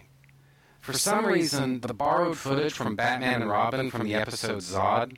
For 0.82 0.94
some 0.94 1.26
reason, 1.26 1.80
the 1.82 1.94
borrowed 1.94 2.38
footage 2.38 2.74
from 2.74 2.96
Batman 2.96 3.42
and 3.42 3.50
Robin 3.50 3.90
from 3.90 4.04
the 4.04 4.16
episode 4.16 4.60
Zod 4.60 5.18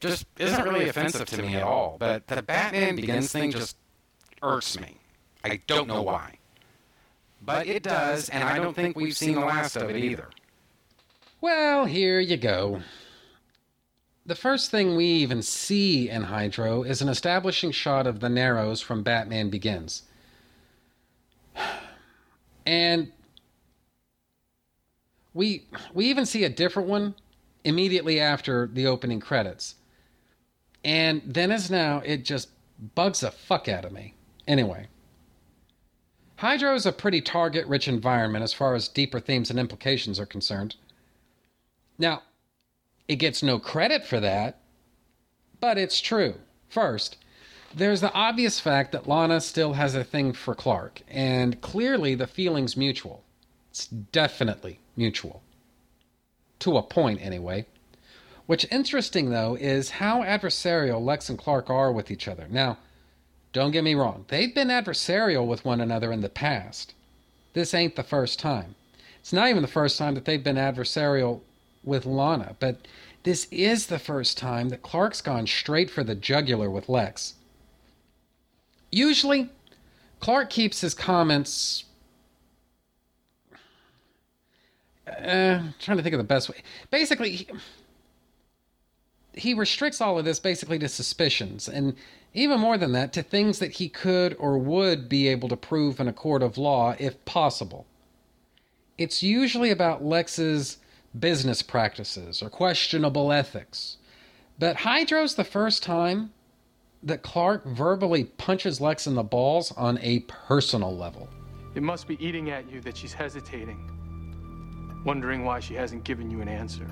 just 0.00 0.26
isn't 0.38 0.64
really 0.64 0.88
offensive 0.88 1.26
to 1.28 1.42
me 1.42 1.56
at 1.56 1.62
all, 1.62 1.96
but 1.98 2.26
the 2.26 2.42
Batman 2.42 2.96
Begins 2.96 3.32
thing 3.32 3.50
just 3.50 3.76
irks 4.42 4.78
me. 4.78 4.98
I 5.42 5.60
don't 5.66 5.88
know 5.88 6.02
why. 6.02 6.38
But 7.40 7.66
it 7.66 7.82
does, 7.82 8.28
and 8.28 8.44
I 8.44 8.58
don't 8.58 8.74
think 8.74 8.96
we've 8.96 9.16
seen 9.16 9.34
the 9.34 9.40
last 9.40 9.76
of 9.76 9.90
it 9.90 9.96
either. 9.96 10.28
Well, 11.40 11.84
here 11.84 12.20
you 12.20 12.36
go. 12.38 12.82
The 14.26 14.34
first 14.34 14.70
thing 14.70 14.96
we 14.96 15.04
even 15.04 15.42
see 15.42 16.08
in 16.08 16.22
Hydro 16.22 16.82
is 16.82 17.02
an 17.02 17.10
establishing 17.10 17.72
shot 17.72 18.06
of 18.06 18.20
the 18.20 18.30
Narrows 18.30 18.80
from 18.80 19.02
Batman 19.02 19.50
Begins. 19.50 20.02
And 22.64 23.12
we 25.34 25.66
we 25.92 26.06
even 26.06 26.24
see 26.24 26.44
a 26.44 26.48
different 26.48 26.88
one 26.88 27.14
immediately 27.64 28.18
after 28.18 28.66
the 28.66 28.86
opening 28.86 29.20
credits. 29.20 29.74
And 30.82 31.20
then 31.26 31.50
as 31.50 31.70
now, 31.70 31.98
it 32.04 32.24
just 32.24 32.48
bugs 32.94 33.20
the 33.20 33.30
fuck 33.30 33.68
out 33.68 33.84
of 33.84 33.92
me. 33.92 34.14
Anyway, 34.46 34.88
Hydro 36.36 36.74
is 36.74 36.86
a 36.86 36.92
pretty 36.92 37.20
target 37.20 37.66
rich 37.66 37.88
environment 37.88 38.42
as 38.42 38.54
far 38.54 38.74
as 38.74 38.88
deeper 38.88 39.20
themes 39.20 39.50
and 39.50 39.58
implications 39.58 40.18
are 40.18 40.26
concerned. 40.26 40.76
Now, 41.98 42.22
it 43.08 43.16
gets 43.16 43.42
no 43.42 43.58
credit 43.58 44.04
for 44.06 44.20
that, 44.20 44.60
but 45.60 45.78
it's 45.78 46.00
true. 46.00 46.34
First, 46.68 47.16
there's 47.74 48.00
the 48.00 48.12
obvious 48.12 48.60
fact 48.60 48.92
that 48.92 49.08
Lana 49.08 49.40
still 49.40 49.72
has 49.72 49.94
a 49.94 50.04
thing 50.04 50.32
for 50.32 50.54
Clark, 50.54 51.02
and 51.08 51.60
clearly 51.60 52.14
the 52.14 52.26
feeling's 52.26 52.76
mutual. 52.76 53.22
It's 53.70 53.86
definitely 53.86 54.78
mutual. 54.96 55.42
To 56.60 56.76
a 56.76 56.82
point, 56.82 57.20
anyway. 57.20 57.66
What's 58.46 58.64
interesting, 58.66 59.30
though, 59.30 59.56
is 59.58 59.90
how 59.90 60.22
adversarial 60.22 61.04
Lex 61.04 61.28
and 61.28 61.38
Clark 61.38 61.70
are 61.70 61.90
with 61.90 62.10
each 62.10 62.28
other. 62.28 62.46
Now, 62.48 62.78
don't 63.52 63.70
get 63.70 63.84
me 63.84 63.94
wrong, 63.94 64.24
they've 64.28 64.54
been 64.54 64.68
adversarial 64.68 65.46
with 65.46 65.64
one 65.64 65.80
another 65.80 66.12
in 66.12 66.20
the 66.20 66.28
past. 66.28 66.94
This 67.52 67.72
ain't 67.72 67.96
the 67.96 68.02
first 68.02 68.38
time. 68.38 68.74
It's 69.20 69.32
not 69.32 69.48
even 69.48 69.62
the 69.62 69.68
first 69.68 69.96
time 69.96 70.14
that 70.14 70.24
they've 70.24 70.42
been 70.42 70.56
adversarial 70.56 71.40
with 71.84 72.06
Lana, 72.06 72.56
but 72.58 72.86
this 73.24 73.46
is 73.50 73.86
the 73.86 73.98
first 73.98 74.36
time 74.36 74.68
that 74.68 74.82
Clark's 74.82 75.20
gone 75.20 75.46
straight 75.46 75.90
for 75.90 76.04
the 76.04 76.14
jugular 76.14 76.70
with 76.70 76.88
Lex. 76.88 77.34
Usually, 78.92 79.50
Clark 80.20 80.50
keeps 80.50 80.80
his 80.80 80.94
comments. 80.94 81.84
Uh, 85.06 85.62
trying 85.78 85.96
to 85.96 86.02
think 86.02 86.14
of 86.14 86.18
the 86.18 86.24
best 86.24 86.48
way. 86.48 86.62
Basically, 86.90 87.30
he, 87.30 87.48
he 89.34 89.54
restricts 89.54 90.00
all 90.00 90.18
of 90.18 90.24
this 90.24 90.38
basically 90.38 90.78
to 90.78 90.88
suspicions, 90.88 91.68
and 91.68 91.96
even 92.34 92.60
more 92.60 92.78
than 92.78 92.92
that, 92.92 93.12
to 93.14 93.22
things 93.22 93.58
that 93.58 93.72
he 93.72 93.88
could 93.88 94.36
or 94.38 94.58
would 94.58 95.08
be 95.08 95.28
able 95.28 95.48
to 95.48 95.56
prove 95.56 95.98
in 95.98 96.08
a 96.08 96.12
court 96.12 96.42
of 96.42 96.58
law 96.58 96.94
if 96.98 97.22
possible. 97.24 97.86
It's 98.96 99.22
usually 99.22 99.70
about 99.70 100.04
Lex's 100.04 100.78
business 101.18 101.62
practices 101.62 102.42
or 102.42 102.50
questionable 102.50 103.32
ethics. 103.32 103.98
But 104.58 104.76
Hydro's 104.76 105.34
the 105.34 105.44
first 105.44 105.82
time 105.82 106.32
that 107.02 107.22
Clark 107.22 107.64
verbally 107.66 108.24
punches 108.24 108.80
Lex 108.80 109.06
in 109.06 109.14
the 109.14 109.22
balls 109.22 109.72
on 109.72 109.98
a 110.00 110.20
personal 110.20 110.96
level. 110.96 111.28
It 111.74 111.82
must 111.82 112.06
be 112.06 112.24
eating 112.24 112.50
at 112.50 112.70
you 112.70 112.80
that 112.80 112.96
she's 112.96 113.12
hesitating, 113.12 115.02
wondering 115.04 115.44
why 115.44 115.60
she 115.60 115.74
hasn't 115.74 116.04
given 116.04 116.30
you 116.30 116.40
an 116.40 116.48
answer. 116.48 116.86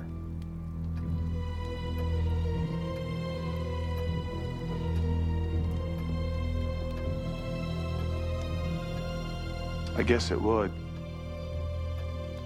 I 9.95 10.03
guess 10.03 10.31
it 10.31 10.41
would. 10.41 10.71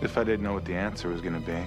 If 0.02 0.18
I 0.18 0.24
didn't 0.24 0.44
know 0.44 0.54
what 0.54 0.66
the 0.66 0.76
answer 0.76 1.10
was 1.10 1.22
gonna 1.22 1.40
be. 1.40 1.64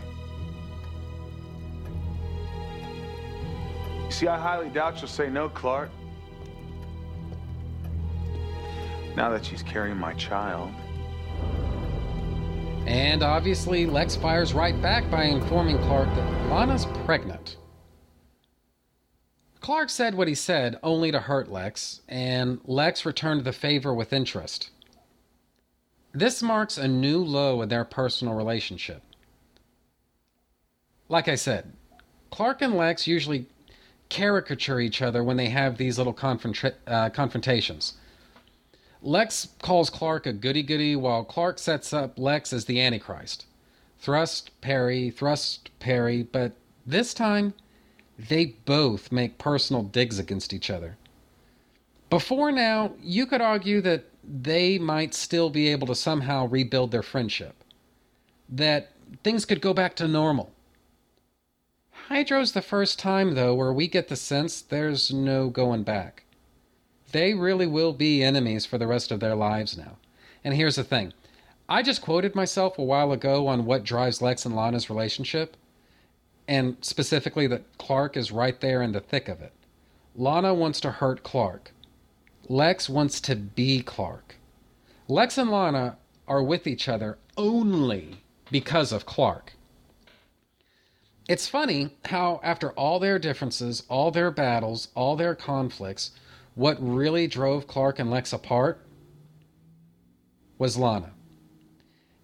You 4.04 4.10
see, 4.10 4.28
I 4.28 4.38
highly 4.38 4.68
doubt 4.68 4.98
she'll 4.98 5.08
say 5.08 5.28
no, 5.28 5.48
Clark. 5.48 5.90
Now 9.16 9.30
that 9.30 9.44
she's 9.44 9.62
carrying 9.62 9.96
my 9.96 10.14
child. 10.14 10.72
And 12.86 13.22
obviously, 13.22 13.86
Lex 13.86 14.16
fires 14.16 14.54
right 14.54 14.80
back 14.80 15.10
by 15.10 15.24
informing 15.24 15.78
Clark 15.78 16.08
that 16.14 16.48
Lana's 16.48 16.86
pregnant. 17.04 17.56
Clark 19.60 19.90
said 19.90 20.14
what 20.14 20.26
he 20.26 20.34
said 20.34 20.78
only 20.82 21.12
to 21.12 21.20
hurt 21.20 21.50
Lex, 21.50 22.00
and 22.08 22.60
Lex 22.64 23.04
returned 23.04 23.44
the 23.44 23.52
favor 23.52 23.92
with 23.92 24.12
interest. 24.12 24.70
This 26.12 26.42
marks 26.42 26.76
a 26.76 26.88
new 26.88 27.22
low 27.22 27.62
in 27.62 27.68
their 27.68 27.84
personal 27.84 28.34
relationship. 28.34 29.02
Like 31.08 31.28
I 31.28 31.36
said, 31.36 31.72
Clark 32.30 32.62
and 32.62 32.76
Lex 32.76 33.06
usually 33.06 33.46
caricature 34.08 34.80
each 34.80 35.02
other 35.02 35.22
when 35.22 35.36
they 35.36 35.48
have 35.48 35.76
these 35.76 35.98
little 35.98 36.16
uh, 36.86 37.10
confrontations. 37.10 37.94
Lex 39.02 39.48
calls 39.62 39.88
Clark 39.88 40.26
a 40.26 40.32
goody 40.32 40.62
goody, 40.62 40.94
while 40.94 41.24
Clark 41.24 41.58
sets 41.58 41.92
up 41.92 42.18
Lex 42.18 42.52
as 42.52 42.66
the 42.66 42.80
Antichrist. 42.80 43.46
Thrust, 43.98 44.50
parry, 44.60 45.10
thrust, 45.10 45.70
parry, 45.78 46.22
but 46.22 46.52
this 46.86 47.14
time 47.14 47.54
they 48.18 48.56
both 48.64 49.10
make 49.12 49.38
personal 49.38 49.82
digs 49.82 50.18
against 50.18 50.52
each 50.52 50.70
other. 50.70 50.96
Before 52.10 52.50
now, 52.50 52.92
you 53.00 53.26
could 53.26 53.40
argue 53.40 53.80
that 53.82 54.09
they 54.22 54.78
might 54.78 55.14
still 55.14 55.50
be 55.50 55.68
able 55.68 55.86
to 55.86 55.94
somehow 55.94 56.46
rebuild 56.46 56.90
their 56.90 57.02
friendship, 57.02 57.64
that 58.48 58.92
things 59.22 59.44
could 59.44 59.60
go 59.60 59.72
back 59.72 59.94
to 59.96 60.08
normal. 60.08 60.52
Hydro's 62.08 62.52
the 62.52 62.62
first 62.62 62.98
time, 62.98 63.34
though, 63.34 63.54
where 63.54 63.72
we 63.72 63.86
get 63.86 64.08
the 64.08 64.16
sense 64.16 64.60
there's 64.60 65.12
no 65.12 65.48
going 65.48 65.84
back. 65.84 66.24
They 67.12 67.34
really 67.34 67.66
will 67.66 67.92
be 67.92 68.22
enemies 68.22 68.66
for 68.66 68.78
the 68.78 68.86
rest 68.86 69.10
of 69.10 69.20
their 69.20 69.34
lives 69.34 69.76
now. 69.76 69.96
And 70.44 70.54
here's 70.54 70.76
the 70.76 70.84
thing 70.84 71.12
I 71.68 71.82
just 71.82 72.02
quoted 72.02 72.34
myself 72.34 72.78
a 72.78 72.82
while 72.82 73.12
ago 73.12 73.46
on 73.46 73.64
what 73.64 73.84
drives 73.84 74.20
Lex 74.20 74.44
and 74.44 74.56
Lana's 74.56 74.90
relationship, 74.90 75.56
and 76.48 76.76
specifically 76.80 77.46
that 77.46 77.78
Clark 77.78 78.16
is 78.16 78.32
right 78.32 78.60
there 78.60 78.82
in 78.82 78.92
the 78.92 79.00
thick 79.00 79.28
of 79.28 79.40
it. 79.40 79.52
Lana 80.16 80.52
wants 80.52 80.80
to 80.80 80.90
hurt 80.90 81.22
Clark. 81.22 81.72
Lex 82.50 82.88
wants 82.88 83.20
to 83.20 83.36
be 83.36 83.80
Clark. 83.80 84.34
Lex 85.06 85.38
and 85.38 85.52
Lana 85.52 85.98
are 86.26 86.42
with 86.42 86.66
each 86.66 86.88
other 86.88 87.16
only 87.36 88.24
because 88.50 88.90
of 88.90 89.06
Clark. 89.06 89.52
It's 91.28 91.46
funny 91.46 91.90
how, 92.06 92.40
after 92.42 92.72
all 92.72 92.98
their 92.98 93.20
differences, 93.20 93.84
all 93.88 94.10
their 94.10 94.32
battles, 94.32 94.88
all 94.96 95.14
their 95.14 95.36
conflicts, 95.36 96.10
what 96.56 96.76
really 96.80 97.28
drove 97.28 97.68
Clark 97.68 98.00
and 98.00 98.10
Lex 98.10 98.32
apart 98.32 98.84
was 100.58 100.76
Lana. 100.76 101.12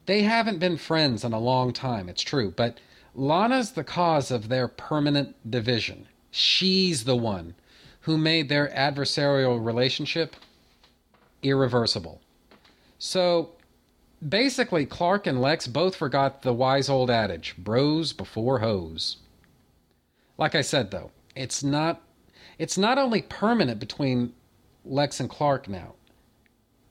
They 0.06 0.22
haven't 0.22 0.58
been 0.58 0.76
friends 0.76 1.22
in 1.22 1.34
a 1.34 1.38
long 1.38 1.72
time, 1.72 2.08
it's 2.08 2.22
true, 2.22 2.50
but 2.50 2.80
Lana's 3.14 3.70
the 3.70 3.84
cause 3.84 4.32
of 4.32 4.48
their 4.48 4.66
permanent 4.66 5.36
division. 5.48 6.08
She's 6.32 7.04
the 7.04 7.14
one 7.14 7.54
who 8.06 8.16
made 8.16 8.48
their 8.48 8.68
adversarial 8.68 9.62
relationship 9.62 10.36
irreversible. 11.42 12.20
So 13.00 13.50
basically, 14.26 14.86
Clark 14.86 15.26
and 15.26 15.42
Lex 15.42 15.66
both 15.66 15.96
forgot 15.96 16.42
the 16.42 16.52
wise 16.52 16.88
old 16.88 17.10
adage 17.10 17.56
bros 17.58 18.12
before 18.12 18.60
hoes. 18.60 19.16
Like 20.38 20.54
I 20.54 20.60
said, 20.60 20.92
though, 20.92 21.10
it's 21.34 21.64
not. 21.64 22.00
It's 22.60 22.78
not 22.78 22.96
only 22.96 23.22
permanent 23.22 23.80
between 23.80 24.32
Lex 24.84 25.18
and 25.18 25.28
Clark 25.28 25.68
now, 25.68 25.94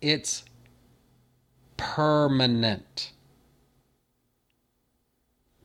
it's 0.02 0.44
permanent. 1.78 3.14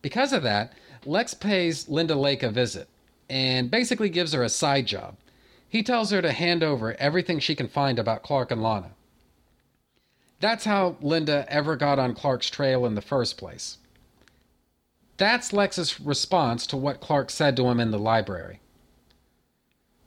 Because 0.00 0.32
of 0.32 0.44
that, 0.44 0.74
Lex 1.04 1.34
pays 1.34 1.88
Linda 1.88 2.14
Lake 2.14 2.44
a 2.44 2.52
visit 2.52 2.88
and 3.28 3.68
basically 3.68 4.10
gives 4.10 4.32
her 4.32 4.44
a 4.44 4.48
side 4.48 4.86
job 4.86 5.16
he 5.70 5.84
tells 5.84 6.10
her 6.10 6.20
to 6.20 6.32
hand 6.32 6.62
over 6.62 6.94
everything 6.98 7.38
she 7.38 7.54
can 7.54 7.68
find 7.68 7.98
about 7.98 8.24
Clark 8.24 8.50
and 8.50 8.62
Lana. 8.62 8.90
That's 10.40 10.64
how 10.64 10.96
Linda 11.00 11.46
ever 11.48 11.76
got 11.76 11.98
on 11.98 12.14
Clark's 12.14 12.50
trail 12.50 12.84
in 12.84 12.96
the 12.96 13.00
first 13.00 13.38
place. 13.38 13.78
That's 15.16 15.52
Lex's 15.52 16.00
response 16.00 16.66
to 16.66 16.76
what 16.76 17.00
Clark 17.00 17.30
said 17.30 17.56
to 17.56 17.68
him 17.68 17.78
in 17.78 17.92
the 17.92 17.98
library. 17.98 18.60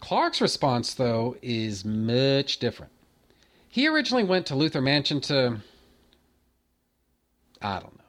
Clark's 0.01 0.41
response, 0.41 0.93
though, 0.93 1.37
is 1.41 1.85
much 1.85 2.57
different. 2.57 2.91
He 3.69 3.87
originally 3.87 4.25
went 4.25 4.45
to 4.47 4.53
Luthor 4.53 4.83
Mansion 4.83 5.21
to. 5.21 5.61
I 7.61 7.79
don't 7.79 7.97
know. 7.97 8.03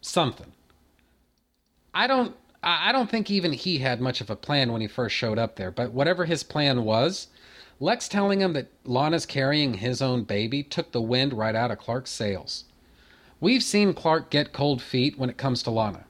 Something. 0.00 0.52
I 1.92 2.06
don't 2.06 2.34
I 2.62 2.92
don't 2.92 3.10
think 3.10 3.30
even 3.30 3.52
he 3.52 3.78
had 3.78 4.00
much 4.00 4.20
of 4.20 4.30
a 4.30 4.36
plan 4.36 4.70
when 4.72 4.80
he 4.80 4.86
first 4.86 5.16
showed 5.16 5.38
up 5.38 5.56
there, 5.56 5.72
but 5.72 5.92
whatever 5.92 6.26
his 6.26 6.44
plan 6.44 6.84
was, 6.84 7.26
Lex 7.80 8.06
telling 8.06 8.40
him 8.40 8.52
that 8.52 8.70
Lana's 8.84 9.26
carrying 9.26 9.74
his 9.74 10.00
own 10.00 10.22
baby 10.22 10.62
took 10.62 10.92
the 10.92 11.02
wind 11.02 11.32
right 11.32 11.56
out 11.56 11.72
of 11.72 11.78
Clark's 11.78 12.12
sails. 12.12 12.64
We've 13.40 13.64
seen 13.64 13.94
Clark 13.94 14.30
get 14.30 14.52
cold 14.52 14.80
feet 14.80 15.18
when 15.18 15.28
it 15.28 15.36
comes 15.36 15.64
to 15.64 15.72
Lana. 15.72 16.04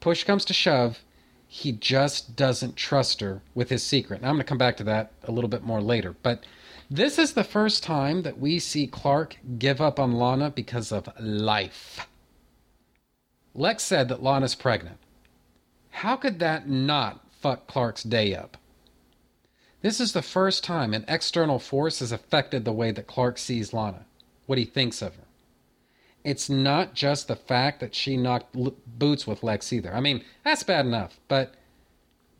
Push 0.00 0.24
comes 0.24 0.44
to 0.44 0.52
shove, 0.52 1.02
he 1.48 1.72
just 1.72 2.36
doesn't 2.36 2.76
trust 2.76 3.20
her 3.20 3.40
with 3.54 3.70
his 3.70 3.82
secret. 3.82 4.18
And 4.18 4.26
I'm 4.26 4.34
going 4.34 4.44
to 4.44 4.48
come 4.48 4.58
back 4.58 4.76
to 4.78 4.84
that 4.84 5.12
a 5.22 5.32
little 5.32 5.48
bit 5.48 5.62
more 5.62 5.80
later. 5.80 6.14
But 6.22 6.44
this 6.90 7.18
is 7.18 7.32
the 7.32 7.44
first 7.44 7.82
time 7.82 8.22
that 8.22 8.38
we 8.38 8.58
see 8.58 8.86
Clark 8.86 9.38
give 9.58 9.80
up 9.80 9.98
on 9.98 10.12
Lana 10.12 10.50
because 10.50 10.92
of 10.92 11.08
life. 11.18 12.06
Lex 13.54 13.82
said 13.82 14.08
that 14.08 14.22
Lana's 14.22 14.54
pregnant. 14.54 14.98
How 15.94 16.16
could 16.16 16.40
that 16.40 16.68
not 16.68 17.20
fuck 17.40 17.68
Clark's 17.68 18.02
day 18.02 18.34
up? 18.34 18.56
This 19.80 20.00
is 20.00 20.12
the 20.12 20.22
first 20.22 20.64
time 20.64 20.92
an 20.92 21.04
external 21.06 21.60
force 21.60 22.00
has 22.00 22.10
affected 22.10 22.64
the 22.64 22.72
way 22.72 22.90
that 22.90 23.06
Clark 23.06 23.38
sees 23.38 23.72
Lana, 23.72 24.04
what 24.46 24.58
he 24.58 24.64
thinks 24.64 25.00
of 25.00 25.14
her. 25.14 25.22
It's 26.24 26.50
not 26.50 26.94
just 26.94 27.28
the 27.28 27.36
fact 27.36 27.78
that 27.78 27.94
she 27.94 28.16
knocked 28.16 28.56
l- 28.56 28.74
boots 28.86 29.26
with 29.26 29.44
Lex 29.44 29.72
either. 29.72 29.94
I 29.94 30.00
mean, 30.00 30.24
that's 30.42 30.64
bad 30.64 30.84
enough, 30.84 31.20
but 31.28 31.54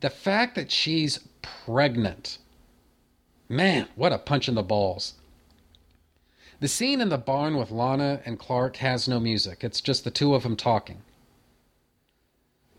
the 0.01 0.09
fact 0.09 0.55
that 0.55 0.69
she's 0.71 1.19
pregnant. 1.41 2.39
Man, 3.47 3.87
what 3.95 4.11
a 4.11 4.17
punch 4.17 4.49
in 4.49 4.55
the 4.55 4.63
balls. 4.63 5.13
The 6.59 6.67
scene 6.67 6.99
in 6.99 7.09
the 7.09 7.17
barn 7.17 7.55
with 7.55 7.71
Lana 7.71 8.21
and 8.25 8.37
Clark 8.37 8.77
has 8.77 9.07
no 9.07 9.19
music. 9.19 9.63
It's 9.63 9.81
just 9.81 10.03
the 10.03 10.11
two 10.11 10.35
of 10.35 10.43
them 10.43 10.57
talking. 10.57 11.03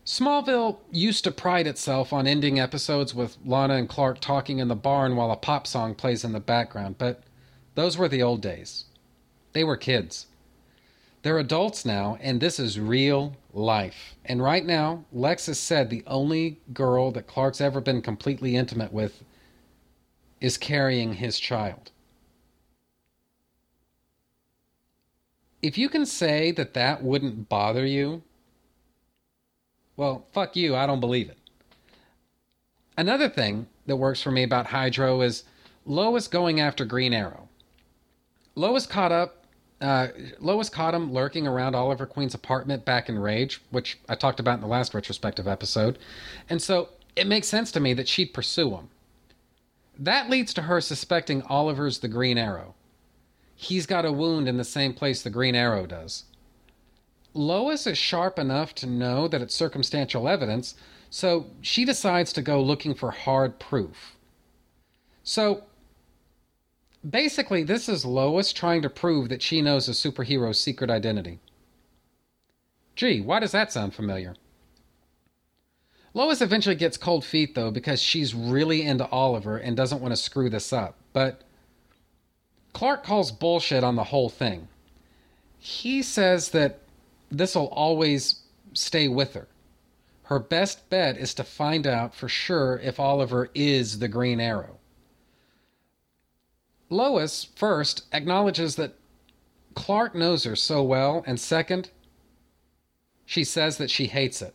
Smallville 0.07 0.77
used 0.89 1.25
to 1.25 1.31
pride 1.31 1.67
itself 1.67 2.13
on 2.13 2.27
ending 2.27 2.57
episodes 2.57 3.13
with 3.13 3.37
Lana 3.43 3.73
and 3.73 3.89
Clark 3.89 4.21
talking 4.21 4.59
in 4.59 4.69
the 4.69 4.75
barn 4.75 5.17
while 5.17 5.31
a 5.31 5.35
pop 5.35 5.67
song 5.67 5.93
plays 5.93 6.23
in 6.23 6.31
the 6.31 6.39
background, 6.39 6.97
but 6.97 7.23
those 7.75 7.97
were 7.97 8.07
the 8.07 8.23
old 8.23 8.41
days. 8.41 8.85
They 9.51 9.65
were 9.65 9.75
kids. 9.75 10.27
They're 11.23 11.37
adults 11.37 11.83
now, 11.83 12.17
and 12.21 12.39
this 12.39 12.57
is 12.57 12.79
real 12.79 13.35
life. 13.51 14.15
And 14.23 14.41
right 14.41 14.65
now, 14.65 15.03
Lex 15.11 15.47
has 15.47 15.59
said 15.59 15.89
the 15.89 16.05
only 16.07 16.61
girl 16.71 17.11
that 17.11 17.27
Clark's 17.27 17.59
ever 17.59 17.81
been 17.81 18.01
completely 18.01 18.55
intimate 18.55 18.93
with 18.93 19.25
is 20.39 20.57
carrying 20.57 21.15
his 21.15 21.37
child. 21.37 21.91
If 25.61 25.77
you 25.77 25.89
can 25.89 26.05
say 26.05 26.51
that 26.51 26.75
that 26.75 27.03
wouldn't 27.03 27.49
bother 27.49 27.85
you, 27.85 28.23
well, 29.97 30.25
fuck 30.31 30.55
you, 30.55 30.75
I 30.75 30.87
don't 30.87 31.01
believe 31.01 31.29
it. 31.29 31.37
Another 32.97 33.27
thing 33.29 33.67
that 33.85 33.97
works 33.97 34.21
for 34.21 34.31
me 34.31 34.43
about 34.43 34.67
Hydro 34.67 35.21
is 35.21 35.43
Lois 35.85 36.27
going 36.27 36.59
after 36.59 36.85
Green 36.85 37.13
Arrow. 37.13 37.49
Lois 38.55 38.87
caught 38.87 39.11
up 39.11 39.37
uh, 39.79 40.07
Lois 40.39 40.69
caught 40.69 40.95
him 40.95 41.13
lurking 41.13 41.45
around 41.45 41.75
Oliver 41.75 42.05
Queen's 42.05 42.33
apartment 42.33 42.83
back 42.83 43.09
in 43.09 43.19
Rage, 43.19 43.61
which 43.69 43.99
I 44.09 44.15
talked 44.15 44.39
about 44.39 44.55
in 44.55 44.61
the 44.61 44.67
last 44.67 44.93
retrospective 44.93 45.47
episode. 45.47 45.99
And 46.49 46.61
so 46.61 46.89
it 47.15 47.27
makes 47.27 47.47
sense 47.47 47.71
to 47.73 47.79
me 47.79 47.93
that 47.93 48.07
she'd 48.07 48.33
pursue 48.33 48.71
him. 48.71 48.89
That 49.97 50.29
leads 50.29 50.53
to 50.55 50.63
her 50.63 50.81
suspecting 50.81 51.41
Oliver's 51.43 51.99
the 51.99 52.07
Green 52.07 52.37
Arrow. 52.37 52.73
He's 53.55 53.85
got 53.85 54.05
a 54.05 54.11
wound 54.11 54.47
in 54.47 54.57
the 54.57 54.63
same 54.63 54.93
place 54.93 55.21
the 55.21 55.29
Green 55.29 55.55
Arrow 55.55 55.85
does. 55.85 56.23
Lois 57.37 57.85
is 57.85 57.97
sharp 57.97 58.39
enough 58.39 58.73
to 58.75 58.87
know 58.87 59.27
that 59.27 59.41
it's 59.41 59.53
circumstantial 59.55 60.27
evidence, 60.27 60.75
so 61.09 61.47
she 61.61 61.85
decides 61.85 62.33
to 62.33 62.41
go 62.41 62.61
looking 62.61 62.93
for 62.93 63.11
hard 63.11 63.59
proof. 63.59 64.15
So 65.23 65.63
basically, 67.07 67.63
this 67.63 67.87
is 67.87 68.05
Lois 68.05 68.51
trying 68.51 68.81
to 68.81 68.89
prove 68.89 69.29
that 69.29 69.41
she 69.41 69.61
knows 69.61 69.87
a 69.87 69.91
superhero's 69.91 70.59
secret 70.59 70.89
identity. 70.89 71.39
Gee, 72.95 73.21
why 73.21 73.39
does 73.39 73.51
that 73.51 73.71
sound 73.71 73.93
familiar? 73.93 74.35
Lois 76.13 76.41
eventually 76.41 76.75
gets 76.75 76.97
cold 76.97 77.23
feet, 77.23 77.53
though, 77.53 77.69
because 77.69 78.01
she's 78.01 78.33
really 78.33 78.81
into 78.81 79.07
Oliver 79.09 79.57
and 79.57 79.77
doesn't 79.77 80.01
want 80.01 80.11
to 80.11 80.17
screw 80.17 80.49
this 80.49 80.73
up. 80.73 80.95
But 81.13 81.41
Clark 82.73 83.03
calls 83.03 83.31
bullshit 83.31 83.83
on 83.83 83.95
the 83.95 84.05
whole 84.05 84.29
thing. 84.29 84.67
He 85.59 86.01
says 86.01 86.49
that 86.49 86.79
this'll 87.31 87.67
always 87.67 88.41
stay 88.73 89.07
with 89.07 89.33
her. 89.33 89.47
Her 90.23 90.39
best 90.39 90.89
bet 90.89 91.17
is 91.17 91.33
to 91.35 91.43
find 91.43 91.87
out 91.87 92.13
for 92.13 92.27
sure 92.27 92.79
if 92.83 92.99
Oliver 92.99 93.49
is 93.55 93.99
the 93.99 94.07
Green 94.07 94.39
Arrow. 94.39 94.77
Lois, 96.89 97.45
first, 97.55 98.03
acknowledges 98.11 98.75
that 98.75 98.95
Clark 99.73 100.15
knows 100.15 100.43
her 100.43 100.55
so 100.55 100.83
well, 100.83 101.23
and 101.25 101.39
second, 101.39 101.91
she 103.25 103.43
says 103.43 103.77
that 103.77 103.89
she 103.89 104.07
hates 104.07 104.41
it. 104.41 104.53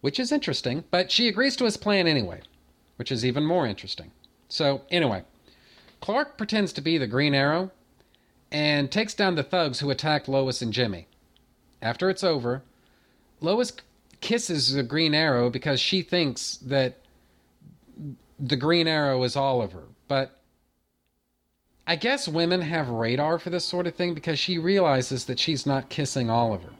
Which 0.00 0.20
is 0.20 0.32
interesting, 0.32 0.84
but 0.90 1.10
she 1.10 1.28
agrees 1.28 1.56
to 1.56 1.64
his 1.64 1.76
plan 1.76 2.06
anyway, 2.06 2.40
which 2.96 3.10
is 3.12 3.24
even 3.24 3.44
more 3.44 3.66
interesting. 3.66 4.12
So, 4.48 4.82
anyway, 4.90 5.24
Clark 6.00 6.38
pretends 6.38 6.72
to 6.74 6.80
be 6.80 6.98
the 6.98 7.06
Green 7.06 7.34
Arrow 7.34 7.70
and 8.50 8.90
takes 8.90 9.14
down 9.14 9.34
the 9.34 9.42
thugs 9.42 9.80
who 9.80 9.90
attacked 9.90 10.28
Lois 10.28 10.62
and 10.62 10.72
Jimmy. 10.72 11.08
After 11.82 12.08
it's 12.10 12.24
over, 12.24 12.62
Lois 13.40 13.72
kisses 14.20 14.72
the 14.72 14.82
Green 14.82 15.14
Arrow 15.14 15.50
because 15.50 15.80
she 15.80 16.02
thinks 16.02 16.56
that 16.58 16.98
the 18.38 18.56
Green 18.56 18.86
Arrow 18.86 19.22
is 19.22 19.36
Oliver, 19.36 19.84
but 20.08 20.40
I 21.86 21.96
guess 21.96 22.26
women 22.26 22.62
have 22.62 22.88
radar 22.88 23.38
for 23.38 23.50
this 23.50 23.64
sort 23.64 23.86
of 23.86 23.94
thing 23.94 24.14
because 24.14 24.38
she 24.38 24.58
realizes 24.58 25.26
that 25.26 25.38
she's 25.38 25.66
not 25.66 25.88
kissing 25.88 26.28
Oliver. 26.28 26.70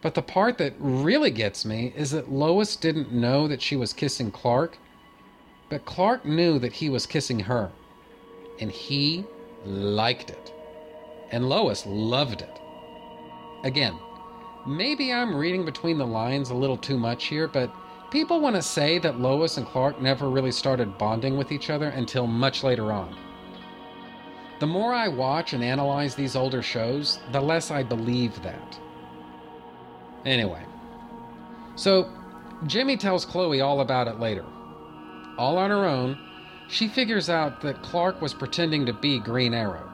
But 0.00 0.14
the 0.14 0.22
part 0.22 0.58
that 0.58 0.74
really 0.78 1.30
gets 1.30 1.64
me 1.64 1.92
is 1.96 2.10
that 2.12 2.30
Lois 2.30 2.76
didn't 2.76 3.12
know 3.12 3.48
that 3.48 3.62
she 3.62 3.76
was 3.76 3.92
kissing 3.92 4.30
Clark, 4.30 4.78
but 5.68 5.84
Clark 5.84 6.24
knew 6.24 6.58
that 6.58 6.72
he 6.72 6.88
was 6.88 7.06
kissing 7.06 7.40
her. 7.40 7.70
And 8.60 8.70
he 8.70 9.24
liked 9.64 10.30
it. 10.30 10.47
And 11.30 11.48
Lois 11.48 11.84
loved 11.86 12.42
it. 12.42 12.60
Again, 13.64 13.98
maybe 14.66 15.12
I'm 15.12 15.34
reading 15.34 15.64
between 15.64 15.98
the 15.98 16.06
lines 16.06 16.50
a 16.50 16.54
little 16.54 16.76
too 16.76 16.98
much 16.98 17.26
here, 17.26 17.48
but 17.48 17.70
People 18.10 18.40
want 18.40 18.56
to 18.56 18.62
say 18.62 18.98
that 19.00 19.20
Lois 19.20 19.58
and 19.58 19.66
Clark 19.66 20.00
never 20.00 20.30
really 20.30 20.50
started 20.50 20.96
bonding 20.96 21.36
with 21.36 21.52
each 21.52 21.68
other 21.68 21.88
until 21.88 22.26
much 22.26 22.64
later 22.64 22.90
on. 22.90 23.14
The 24.60 24.66
more 24.66 24.94
I 24.94 25.08
watch 25.08 25.52
and 25.52 25.62
analyze 25.62 26.14
these 26.14 26.34
older 26.34 26.62
shows, 26.62 27.20
the 27.32 27.40
less 27.40 27.70
I 27.70 27.82
believe 27.82 28.42
that. 28.42 28.80
Anyway, 30.24 30.64
so 31.76 32.10
Jimmy 32.66 32.96
tells 32.96 33.26
Chloe 33.26 33.60
all 33.60 33.80
about 33.80 34.08
it 34.08 34.18
later. 34.18 34.46
All 35.36 35.58
on 35.58 35.68
her 35.68 35.84
own, 35.84 36.18
she 36.66 36.88
figures 36.88 37.28
out 37.28 37.60
that 37.60 37.82
Clark 37.82 38.22
was 38.22 38.32
pretending 38.32 38.86
to 38.86 38.94
be 38.94 39.20
Green 39.20 39.52
Arrow. 39.52 39.87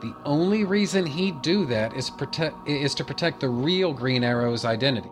The 0.00 0.14
only 0.24 0.64
reason 0.64 1.06
he'd 1.06 1.42
do 1.42 1.66
that 1.66 1.94
is, 1.94 2.10
protect, 2.10 2.68
is 2.68 2.94
to 2.94 3.04
protect 3.04 3.40
the 3.40 3.48
real 3.48 3.92
Green 3.92 4.24
Arrow's 4.24 4.64
identity 4.64 5.10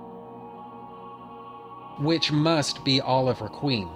which 1.99 2.31
must 2.31 2.85
be 2.85 3.01
Oliver 3.01 3.49
Queen. 3.49 3.89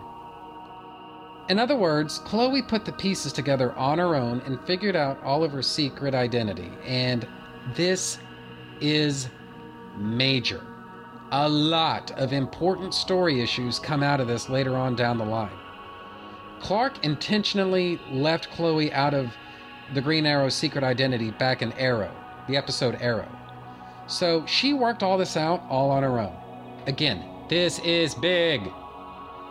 In 1.48 1.58
other 1.58 1.76
words, 1.76 2.18
Chloe 2.20 2.62
put 2.62 2.84
the 2.84 2.92
pieces 2.92 3.32
together 3.32 3.72
on 3.74 3.98
her 3.98 4.14
own 4.14 4.40
and 4.46 4.60
figured 4.62 4.96
out 4.96 5.22
Oliver's 5.22 5.66
secret 5.66 6.14
identity, 6.14 6.70
and 6.84 7.26
this 7.74 8.18
is 8.80 9.28
major. 9.96 10.64
A 11.32 11.48
lot 11.48 12.10
of 12.12 12.32
important 12.32 12.94
story 12.94 13.40
issues 13.40 13.78
come 13.78 14.02
out 14.02 14.20
of 14.20 14.28
this 14.28 14.48
later 14.48 14.76
on 14.76 14.96
down 14.96 15.18
the 15.18 15.24
line. 15.24 15.56
Clark 16.60 17.04
intentionally 17.04 18.00
left 18.10 18.50
Chloe 18.50 18.92
out 18.92 19.14
of 19.14 19.34
the 19.94 20.00
Green 20.00 20.26
Arrow's 20.26 20.54
secret 20.54 20.84
identity 20.84 21.30
back 21.30 21.62
in 21.62 21.72
Arrow, 21.72 22.14
the 22.48 22.56
episode 22.56 22.96
Arrow. 23.00 23.28
So 24.06 24.44
she 24.46 24.74
worked 24.74 25.02
all 25.02 25.18
this 25.18 25.36
out 25.36 25.62
all 25.68 25.90
on 25.90 26.02
her 26.02 26.18
own. 26.18 26.36
Again, 26.86 27.24
this 27.48 27.78
is 27.80 28.14
big. 28.14 28.62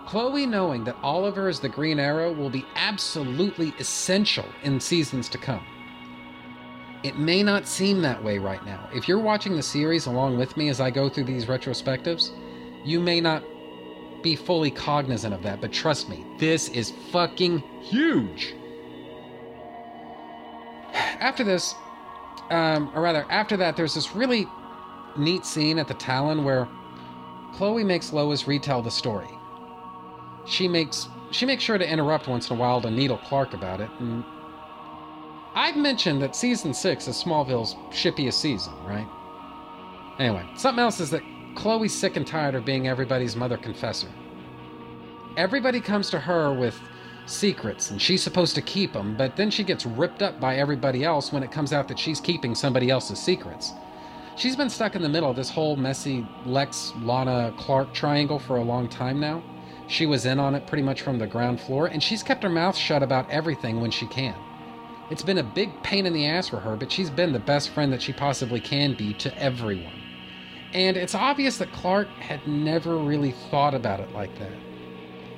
Chloe 0.05 0.45
knowing 0.45 0.83
that 0.83 0.97
Oliver 1.03 1.47
is 1.47 1.59
the 1.59 1.69
Green 1.69 1.99
Arrow 1.99 2.33
will 2.33 2.49
be 2.49 2.65
absolutely 2.75 3.73
essential 3.79 4.45
in 4.63 4.79
seasons 4.79 5.29
to 5.29 5.37
come. 5.37 5.65
It 7.03 7.17
may 7.17 7.41
not 7.41 7.67
seem 7.67 8.01
that 8.01 8.23
way 8.23 8.37
right 8.37 8.63
now. 8.65 8.89
If 8.93 9.07
you're 9.07 9.19
watching 9.19 9.55
the 9.55 9.63
series 9.63 10.05
along 10.05 10.37
with 10.37 10.57
me 10.57 10.69
as 10.69 10.81
I 10.81 10.91
go 10.91 11.09
through 11.09 11.23
these 11.23 11.45
retrospectives, 11.45 12.31
you 12.83 12.99
may 12.99 13.21
not 13.21 13.43
be 14.21 14.35
fully 14.35 14.69
cognizant 14.69 15.33
of 15.33 15.41
that, 15.43 15.61
but 15.61 15.71
trust 15.71 16.09
me, 16.09 16.25
this 16.37 16.69
is 16.69 16.93
fucking 17.11 17.59
huge. 17.81 18.53
After 21.21 21.43
this, 21.43 21.75
um, 22.49 22.91
or 22.95 23.01
rather, 23.01 23.25
after 23.29 23.55
that, 23.57 23.77
there's 23.77 23.93
this 23.93 24.15
really 24.15 24.47
neat 25.15 25.45
scene 25.45 25.77
at 25.77 25.87
the 25.87 25.93
Talon 25.93 26.43
where 26.43 26.67
Chloe 27.53 27.83
makes 27.83 28.11
Lois 28.11 28.47
retell 28.47 28.81
the 28.81 28.91
story. 28.91 29.29
She 30.45 30.67
makes 30.67 31.07
she 31.29 31.45
makes 31.45 31.63
sure 31.63 31.77
to 31.77 31.89
interrupt 31.89 32.27
once 32.27 32.49
in 32.49 32.57
a 32.57 32.59
while 32.59 32.81
to 32.81 32.91
needle 32.91 33.17
Clark 33.17 33.53
about 33.53 33.79
it. 33.79 33.89
And 33.99 34.25
I've 35.53 35.77
mentioned 35.77 36.21
that 36.21 36.35
season 36.35 36.73
six 36.73 37.07
is 37.07 37.15
Smallville's 37.15 37.75
shippiest 37.91 38.33
season, 38.33 38.73
right? 38.83 39.07
Anyway, 40.19 40.45
something 40.55 40.81
else 40.81 40.99
is 40.99 41.09
that 41.11 41.23
Chloe's 41.55 41.93
sick 41.93 42.17
and 42.17 42.25
tired 42.25 42.55
of 42.55 42.65
being 42.65 42.87
everybody's 42.87 43.35
mother 43.35 43.57
confessor. 43.57 44.09
Everybody 45.37 45.79
comes 45.79 46.09
to 46.09 46.19
her 46.19 46.53
with 46.53 46.79
secrets 47.25 47.91
and 47.91 48.01
she's 48.01 48.23
supposed 48.23 48.55
to 48.55 48.61
keep 48.61 48.93
them, 48.93 49.15
but 49.17 49.35
then 49.35 49.49
she 49.49 49.63
gets 49.63 49.85
ripped 49.85 50.21
up 50.21 50.39
by 50.39 50.55
everybody 50.55 51.03
else 51.03 51.31
when 51.31 51.43
it 51.43 51.51
comes 51.51 51.73
out 51.73 51.87
that 51.87 51.99
she's 51.99 52.19
keeping 52.19 52.55
somebody 52.55 52.89
else's 52.89 53.19
secrets. 53.19 53.73
She's 54.35 54.55
been 54.55 54.69
stuck 54.69 54.95
in 54.95 55.01
the 55.01 55.09
middle 55.09 55.29
of 55.29 55.35
this 55.35 55.49
whole 55.49 55.75
messy 55.75 56.25
Lex, 56.45 56.93
Lana, 57.01 57.53
Clark 57.57 57.93
triangle 57.93 58.39
for 58.39 58.57
a 58.57 58.63
long 58.63 58.87
time 58.87 59.19
now. 59.19 59.43
She 59.87 60.05
was 60.05 60.25
in 60.25 60.39
on 60.39 60.55
it 60.55 60.65
pretty 60.67 60.83
much 60.83 61.01
from 61.01 61.19
the 61.19 61.27
ground 61.27 61.59
floor, 61.59 61.87
and 61.87 62.01
she's 62.01 62.23
kept 62.23 62.43
her 62.43 62.49
mouth 62.49 62.77
shut 62.77 63.03
about 63.03 63.29
everything 63.29 63.81
when 63.81 63.91
she 63.91 64.07
can. 64.07 64.35
It's 65.09 65.21
been 65.21 65.39
a 65.39 65.43
big 65.43 65.83
pain 65.83 66.05
in 66.05 66.13
the 66.13 66.25
ass 66.25 66.47
for 66.47 66.61
her, 66.61 66.77
but 66.77 66.89
she's 66.89 67.09
been 67.09 67.33
the 67.33 67.39
best 67.39 67.71
friend 67.71 67.91
that 67.91 68.01
she 68.01 68.13
possibly 68.13 68.61
can 68.61 68.93
be 68.93 69.13
to 69.15 69.37
everyone. 69.37 70.01
And 70.73 70.95
it's 70.95 71.13
obvious 71.15 71.57
that 71.57 71.73
Clark 71.73 72.07
had 72.07 72.47
never 72.47 72.95
really 72.95 73.33
thought 73.51 73.73
about 73.73 73.99
it 73.99 74.13
like 74.13 74.33
that. 74.39 74.70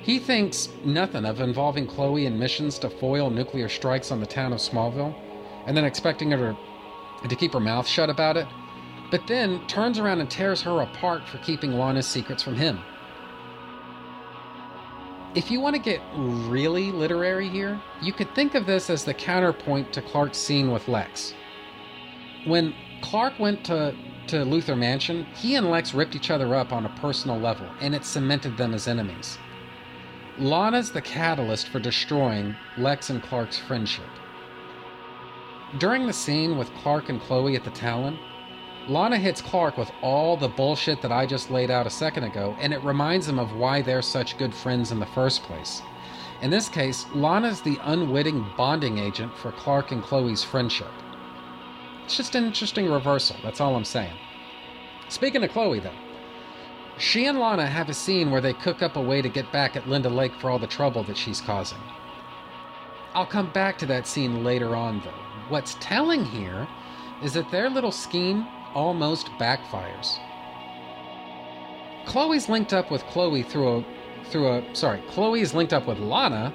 He 0.04 0.18
thinks 0.18 0.68
nothing 0.84 1.24
of 1.24 1.40
involving 1.40 1.86
Chloe 1.86 2.26
in 2.26 2.38
missions 2.38 2.78
to 2.80 2.90
foil 2.90 3.30
nuclear 3.30 3.70
strikes 3.70 4.10
on 4.10 4.20
the 4.20 4.26
town 4.26 4.52
of 4.52 4.58
Smallville, 4.58 5.14
and 5.66 5.74
then 5.74 5.86
expecting 5.86 6.30
her 6.30 6.54
to, 7.26 7.36
keep 7.36 7.54
her 7.54 7.60
mouth 7.60 7.86
shut 7.86 8.10
about 8.10 8.36
it, 8.36 8.46
but 9.10 9.26
then 9.26 9.66
turns 9.66 9.98
around 9.98 10.20
and 10.20 10.30
tears 10.30 10.60
her 10.60 10.82
apart 10.82 11.26
for 11.26 11.38
keeping 11.38 11.72
Lana's 11.72 12.06
secrets 12.06 12.42
from 12.42 12.54
him. 12.54 12.80
If 15.34 15.50
you 15.50 15.58
want 15.58 15.74
to 15.74 15.80
get 15.80 16.02
really 16.14 16.92
literary 16.92 17.48
here, 17.48 17.80
you 18.02 18.12
could 18.12 18.32
think 18.34 18.54
of 18.54 18.66
this 18.66 18.90
as 18.90 19.04
the 19.04 19.14
counterpoint 19.14 19.90
to 19.94 20.02
Clark's 20.02 20.36
scene 20.36 20.70
with 20.70 20.86
Lex. 20.86 21.32
When 22.44 22.74
Clark 23.00 23.38
went 23.38 23.64
to, 23.64 23.96
to 24.26 24.36
Luthor 24.44 24.76
Mansion, 24.76 25.24
he 25.34 25.54
and 25.54 25.70
Lex 25.70 25.94
ripped 25.94 26.14
each 26.14 26.30
other 26.30 26.54
up 26.54 26.74
on 26.74 26.84
a 26.84 26.94
personal 27.00 27.38
level, 27.38 27.66
and 27.80 27.94
it 27.94 28.04
cemented 28.04 28.58
them 28.58 28.74
as 28.74 28.86
enemies. 28.86 29.38
Lana's 30.38 30.90
the 30.90 31.00
catalyst 31.00 31.68
for 31.68 31.78
destroying 31.78 32.56
Lex 32.76 33.08
and 33.10 33.22
Clark's 33.22 33.56
friendship. 33.56 34.08
During 35.78 36.06
the 36.06 36.12
scene 36.12 36.58
with 36.58 36.74
Clark 36.74 37.08
and 37.08 37.20
Chloe 37.20 37.54
at 37.54 37.62
the 37.62 37.70
Talon, 37.70 38.18
Lana 38.88 39.16
hits 39.16 39.40
Clark 39.40 39.78
with 39.78 39.90
all 40.02 40.36
the 40.36 40.48
bullshit 40.48 41.00
that 41.02 41.12
I 41.12 41.24
just 41.24 41.50
laid 41.50 41.70
out 41.70 41.86
a 41.86 41.90
second 41.90 42.24
ago, 42.24 42.56
and 42.60 42.72
it 42.74 42.82
reminds 42.82 43.28
him 43.28 43.38
of 43.38 43.54
why 43.54 43.80
they're 43.80 44.02
such 44.02 44.36
good 44.36 44.52
friends 44.52 44.90
in 44.90 44.98
the 44.98 45.06
first 45.06 45.44
place. 45.44 45.82
In 46.42 46.50
this 46.50 46.68
case, 46.68 47.06
Lana's 47.14 47.62
the 47.62 47.78
unwitting 47.84 48.44
bonding 48.56 48.98
agent 48.98 49.32
for 49.38 49.52
Clark 49.52 49.92
and 49.92 50.02
Chloe's 50.02 50.42
friendship. 50.42 50.90
It's 52.04 52.16
just 52.16 52.34
an 52.34 52.44
interesting 52.44 52.90
reversal, 52.90 53.36
that's 53.42 53.60
all 53.60 53.76
I'm 53.76 53.84
saying. 53.84 54.16
Speaking 55.08 55.44
of 55.44 55.50
Chloe, 55.50 55.78
though, 55.78 55.90
she 56.98 57.26
and 57.26 57.38
Lana 57.38 57.66
have 57.66 57.88
a 57.88 57.94
scene 57.94 58.30
where 58.30 58.40
they 58.40 58.52
cook 58.52 58.82
up 58.82 58.96
a 58.96 59.00
way 59.00 59.20
to 59.20 59.28
get 59.28 59.50
back 59.52 59.76
at 59.76 59.88
Linda 59.88 60.08
Lake 60.08 60.34
for 60.40 60.50
all 60.50 60.58
the 60.58 60.66
trouble 60.66 61.02
that 61.04 61.16
she's 61.16 61.40
causing. 61.40 61.78
I'll 63.14 63.26
come 63.26 63.52
back 63.52 63.78
to 63.78 63.86
that 63.86 64.06
scene 64.06 64.44
later 64.44 64.74
on, 64.74 65.00
though. 65.04 65.10
What's 65.48 65.76
telling 65.80 66.24
here 66.24 66.66
is 67.22 67.32
that 67.34 67.50
their 67.50 67.68
little 67.68 67.92
scheme 67.92 68.46
almost 68.74 69.26
backfires. 69.38 70.18
Chloe's 72.06 72.48
linked 72.48 72.72
up 72.72 72.90
with 72.90 73.04
Chloe 73.06 73.42
through 73.42 73.78
a 73.78 73.84
through 74.26 74.48
a 74.48 74.74
sorry, 74.74 75.02
Chloe's 75.10 75.54
linked 75.54 75.72
up 75.72 75.86
with 75.86 75.98
Lana 75.98 76.52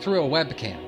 through 0.00 0.22
a 0.24 0.28
webcam. 0.28 0.80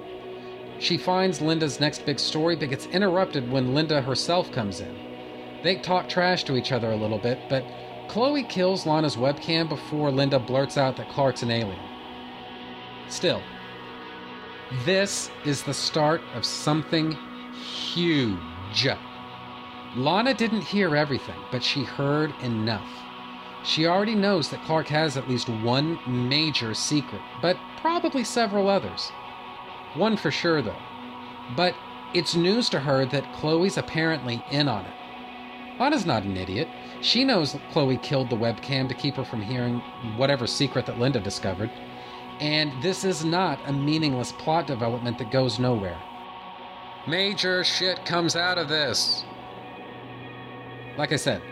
She 0.79 0.99
finds 0.99 1.41
Linda's 1.41 1.81
next 1.81 2.05
big 2.07 2.19
story 2.19 2.57
but 2.57 2.71
gets 2.71 2.87
interrupted 2.87 3.51
when 3.51 3.75
Linda 3.75 4.01
herself 4.01 4.51
comes 4.53 4.81
in. 4.81 4.95
They 5.63 5.77
talk 5.77 6.09
trash 6.09 6.45
to 6.45 6.57
each 6.57 6.71
other 6.71 6.93
a 6.93 6.97
little 6.97 7.19
bit, 7.19 7.39
but 7.49 7.65
Chloe 8.09 8.43
kills 8.43 8.87
Lana's 8.87 9.17
webcam 9.17 9.69
before 9.69 10.11
Linda 10.11 10.39
blurts 10.39 10.79
out 10.79 10.97
that 10.97 11.11
Clark's 11.11 11.43
an 11.43 11.51
alien. 11.51 11.79
Still, 13.09 13.43
this 14.85 15.31
is 15.45 15.63
the 15.63 15.75
start 15.75 16.23
of 16.35 16.45
something 16.45 17.13
huge. 17.53 18.89
Lana 19.97 20.35
didn't 20.35 20.63
hear 20.63 20.97
everything, 20.97 21.39
but 21.51 21.63
she 21.63 21.85
heard 21.85 22.33
enough. 22.43 22.89
She 23.65 23.87
already 23.87 24.15
knows 24.15 24.49
that 24.51 24.65
Clark 24.65 24.89
has 24.89 25.17
at 25.17 25.29
least 25.29 25.49
one 25.49 25.99
major 26.07 26.75
secret, 26.75 27.21
but 27.43 27.57
probably 27.81 28.25
several 28.25 28.69
others. 28.69 29.11
One 29.95 30.17
for 30.17 30.31
sure, 30.31 30.63
though. 30.63 30.77
But 31.57 31.75
it's 32.15 32.35
news 32.35 32.69
to 32.71 32.81
her 32.81 33.05
that 33.07 33.33
Chloe's 33.35 33.77
apparently 33.77 34.43
in 34.51 34.69
on 34.69 34.85
it. 34.85 34.95
Lana's 35.79 36.07
not 36.07 36.25
an 36.25 36.37
idiot. 36.37 36.69
She 37.01 37.25
knows 37.25 37.57
Chloe 37.73 37.99
killed 37.99 38.31
the 38.31 38.37
webcam 38.37 38.89
to 38.89 38.95
keep 38.95 39.15
her 39.15 39.25
from 39.25 39.43
hearing 39.43 39.79
whatever 40.17 40.47
secret 40.47 40.87
that 40.87 40.99
Linda 40.99 41.21
discovered. 41.21 41.71
And 42.41 42.83
this 42.83 43.05
is 43.05 43.25
not 43.25 43.59
a 43.67 43.73
meaningless 43.73 44.33
plot 44.33 44.67
development 44.67 45.19
that 45.19 45.31
goes 45.31 45.59
nowhere. 45.59 46.01
Major 47.07 47.65
shit 47.65 48.05
comes 48.05 48.37
out 48.37 48.59
of 48.59 48.69
this. 48.69 49.25
Like 50.97 51.13
I 51.13 51.17
said, 51.17 51.43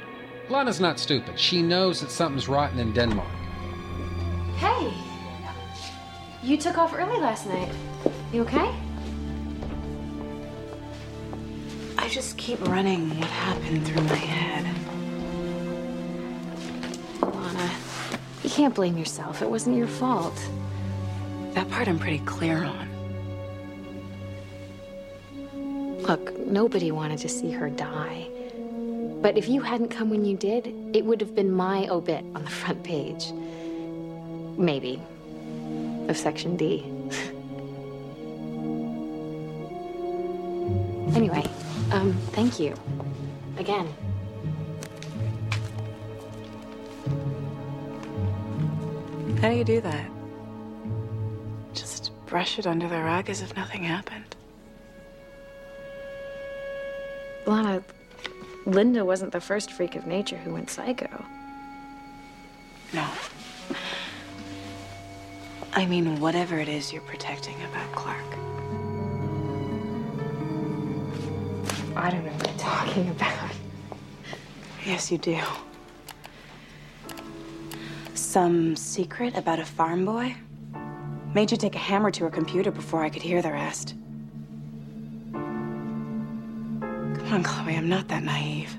Lana's 0.48 0.80
not 0.80 0.98
stupid. 0.98 1.38
She 1.38 1.62
knows 1.62 2.00
that 2.00 2.10
something's 2.10 2.48
rotten 2.48 2.78
in 2.78 2.92
Denmark. 2.92 3.28
Hey! 4.56 4.92
You 6.42 6.56
took 6.56 6.78
off 6.78 6.94
early 6.94 7.18
last 7.18 7.46
night. 7.46 7.72
You 8.32 8.42
okay? 8.42 8.72
I 12.06 12.08
just 12.08 12.38
keep 12.38 12.60
running 12.68 13.10
what 13.18 13.28
happened 13.28 13.84
through 13.84 14.02
my 14.02 14.14
head. 14.14 14.64
Lana, 17.20 17.70
you 18.44 18.50
can't 18.50 18.72
blame 18.72 18.96
yourself. 18.96 19.42
It 19.42 19.50
wasn't 19.50 19.76
your 19.76 19.88
fault. 19.88 20.40
That 21.54 21.68
part 21.68 21.88
I'm 21.88 21.98
pretty 21.98 22.20
clear 22.20 22.62
on. 22.62 22.88
Look, 26.02 26.38
nobody 26.46 26.92
wanted 26.92 27.18
to 27.18 27.28
see 27.28 27.50
her 27.50 27.68
die. 27.68 28.28
But 29.20 29.36
if 29.36 29.48
you 29.48 29.60
hadn't 29.60 29.88
come 29.88 30.08
when 30.08 30.24
you 30.24 30.36
did, 30.36 30.72
it 30.94 31.04
would 31.04 31.20
have 31.20 31.34
been 31.34 31.50
my 31.50 31.88
obit 31.88 32.24
on 32.36 32.44
the 32.44 32.50
front 32.50 32.84
page. 32.84 33.32
Maybe. 34.56 35.02
Of 36.06 36.16
Section 36.16 36.56
D. 36.56 36.84
anyway, 41.16 41.42
um, 41.92 42.12
thank 42.32 42.58
you. 42.58 42.74
Again. 43.58 43.92
How 49.40 49.50
do 49.50 49.56
you 49.56 49.64
do 49.64 49.80
that? 49.80 50.10
Just 51.74 52.10
brush 52.26 52.58
it 52.58 52.66
under 52.66 52.88
the 52.88 53.00
rug 53.00 53.28
as 53.30 53.42
if 53.42 53.54
nothing 53.54 53.82
happened. 53.82 54.34
Lana, 57.46 57.84
Linda 58.64 59.04
wasn't 59.04 59.32
the 59.32 59.40
first 59.40 59.70
freak 59.72 59.94
of 59.94 60.06
nature 60.06 60.36
who 60.36 60.52
went 60.52 60.70
psycho. 60.70 61.24
No. 62.92 63.06
I 65.72 65.86
mean, 65.86 66.18
whatever 66.18 66.58
it 66.58 66.68
is 66.68 66.92
you're 66.92 67.02
protecting 67.02 67.56
about 67.70 67.92
Clark. 67.92 68.45
I 71.96 72.10
don't 72.10 72.26
know 72.26 72.32
what 72.32 72.46
you're 72.46 72.58
talking 72.58 73.08
about. 73.08 73.50
Yes, 74.84 75.10
you 75.10 75.16
do. 75.16 75.38
Some 78.12 78.76
secret 78.76 79.36
about 79.36 79.58
a 79.58 79.64
farm 79.64 80.04
boy? 80.04 80.36
Made 81.34 81.50
you 81.50 81.56
take 81.56 81.74
a 81.74 81.78
hammer 81.78 82.10
to 82.10 82.24
her 82.24 82.30
computer 82.30 82.70
before 82.70 83.02
I 83.02 83.08
could 83.08 83.22
hear 83.22 83.40
the 83.40 83.50
rest. 83.50 83.94
Come 85.32 87.32
on, 87.32 87.42
Chloe, 87.42 87.76
I'm 87.76 87.88
not 87.88 88.08
that 88.08 88.22
naive. 88.22 88.76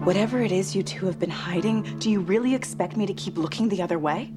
Whatever 0.00 0.42
it 0.42 0.52
is 0.52 0.74
you 0.74 0.82
two 0.82 1.06
have 1.06 1.20
been 1.20 1.30
hiding, 1.30 1.98
do 2.00 2.10
you 2.10 2.20
really 2.20 2.54
expect 2.54 2.96
me 2.96 3.06
to 3.06 3.14
keep 3.14 3.38
looking 3.38 3.68
the 3.68 3.82
other 3.82 3.98
way? 3.98 4.32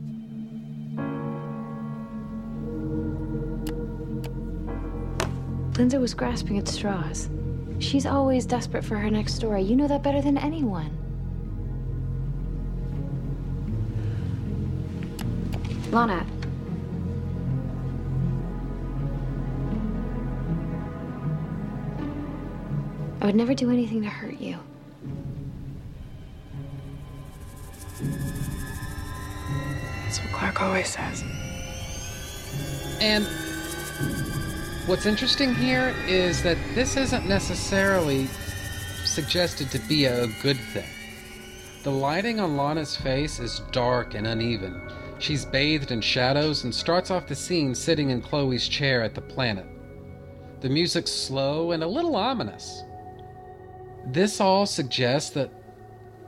Linda 5.80 5.98
was 5.98 6.14
grasping 6.14 6.58
at 6.58 6.68
straws. 6.68 7.30
She's 7.80 8.06
always 8.06 8.46
desperate 8.46 8.84
for 8.84 8.98
her 8.98 9.10
next 9.10 9.34
story. 9.36 9.62
You 9.62 9.78
know 9.78 9.88
that 9.88 10.04
better 10.04 10.22
than 10.22 10.38
anyone. 10.38 10.92
Lana. 15.90 16.26
I 23.22 23.26
would 23.26 23.36
never 23.36 23.54
do 23.54 23.72
anything 23.72 24.02
to 24.02 24.10
hurt 24.10 24.38
you. 24.38 24.58
That's 30.04 30.20
what 30.20 30.34
Clark 30.34 30.62
always 30.62 30.90
says. 30.90 31.24
And 33.00 33.26
what's 34.90 35.06
interesting 35.06 35.54
here 35.54 35.94
is 36.08 36.42
that 36.42 36.58
this 36.74 36.98
isn't 36.98 37.28
necessarily 37.28 38.28
suggested 39.06 39.70
to 39.70 39.78
be 39.88 40.06
a 40.06 40.26
good 40.42 40.58
thing. 40.74 40.90
The 41.84 41.92
lighting 41.92 42.40
on 42.40 42.58
Lana's 42.58 42.98
face 42.98 43.40
is 43.40 43.62
dark 43.72 44.16
and 44.16 44.26
uneven. 44.26 44.82
She's 45.20 45.46
bathed 45.46 45.92
in 45.92 46.02
shadows 46.02 46.64
and 46.64 46.74
starts 46.74 47.12
off 47.12 47.28
the 47.28 47.36
scene 47.36 47.76
sitting 47.76 48.10
in 48.10 48.20
Chloe's 48.20 48.68
chair 48.68 49.04
at 49.04 49.14
the 49.14 49.22
planet. 49.22 49.68
The 50.62 50.70
music's 50.70 51.12
slow 51.12 51.72
and 51.72 51.84
a 51.84 51.88
little 51.88 52.16
ominous. 52.16 52.82
This 54.08 54.42
all 54.42 54.66
suggests 54.66 55.30
that 55.32 55.52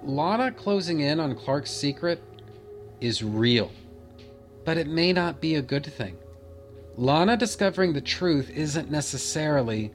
Lana 0.03 0.51
closing 0.51 0.99
in 0.99 1.19
on 1.19 1.35
Clark's 1.35 1.71
secret 1.71 2.21
is 2.99 3.23
real, 3.23 3.71
but 4.65 4.77
it 4.77 4.85
may 4.85 5.13
not 5.13 5.41
be 5.41 5.55
a 5.55 5.63
good 5.63 5.87
thing. 5.87 6.15
Lana 6.97 7.37
discovering 7.37 7.93
the 7.93 8.01
truth 8.01 8.49
isn't 8.49 8.91
necessarily 8.91 9.93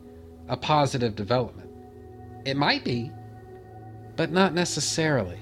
a 0.49 0.57
positive 0.57 1.14
development. 1.14 1.70
It 2.44 2.57
might 2.57 2.84
be, 2.84 3.11
but 4.16 4.30
not 4.30 4.55
necessarily. 4.55 5.40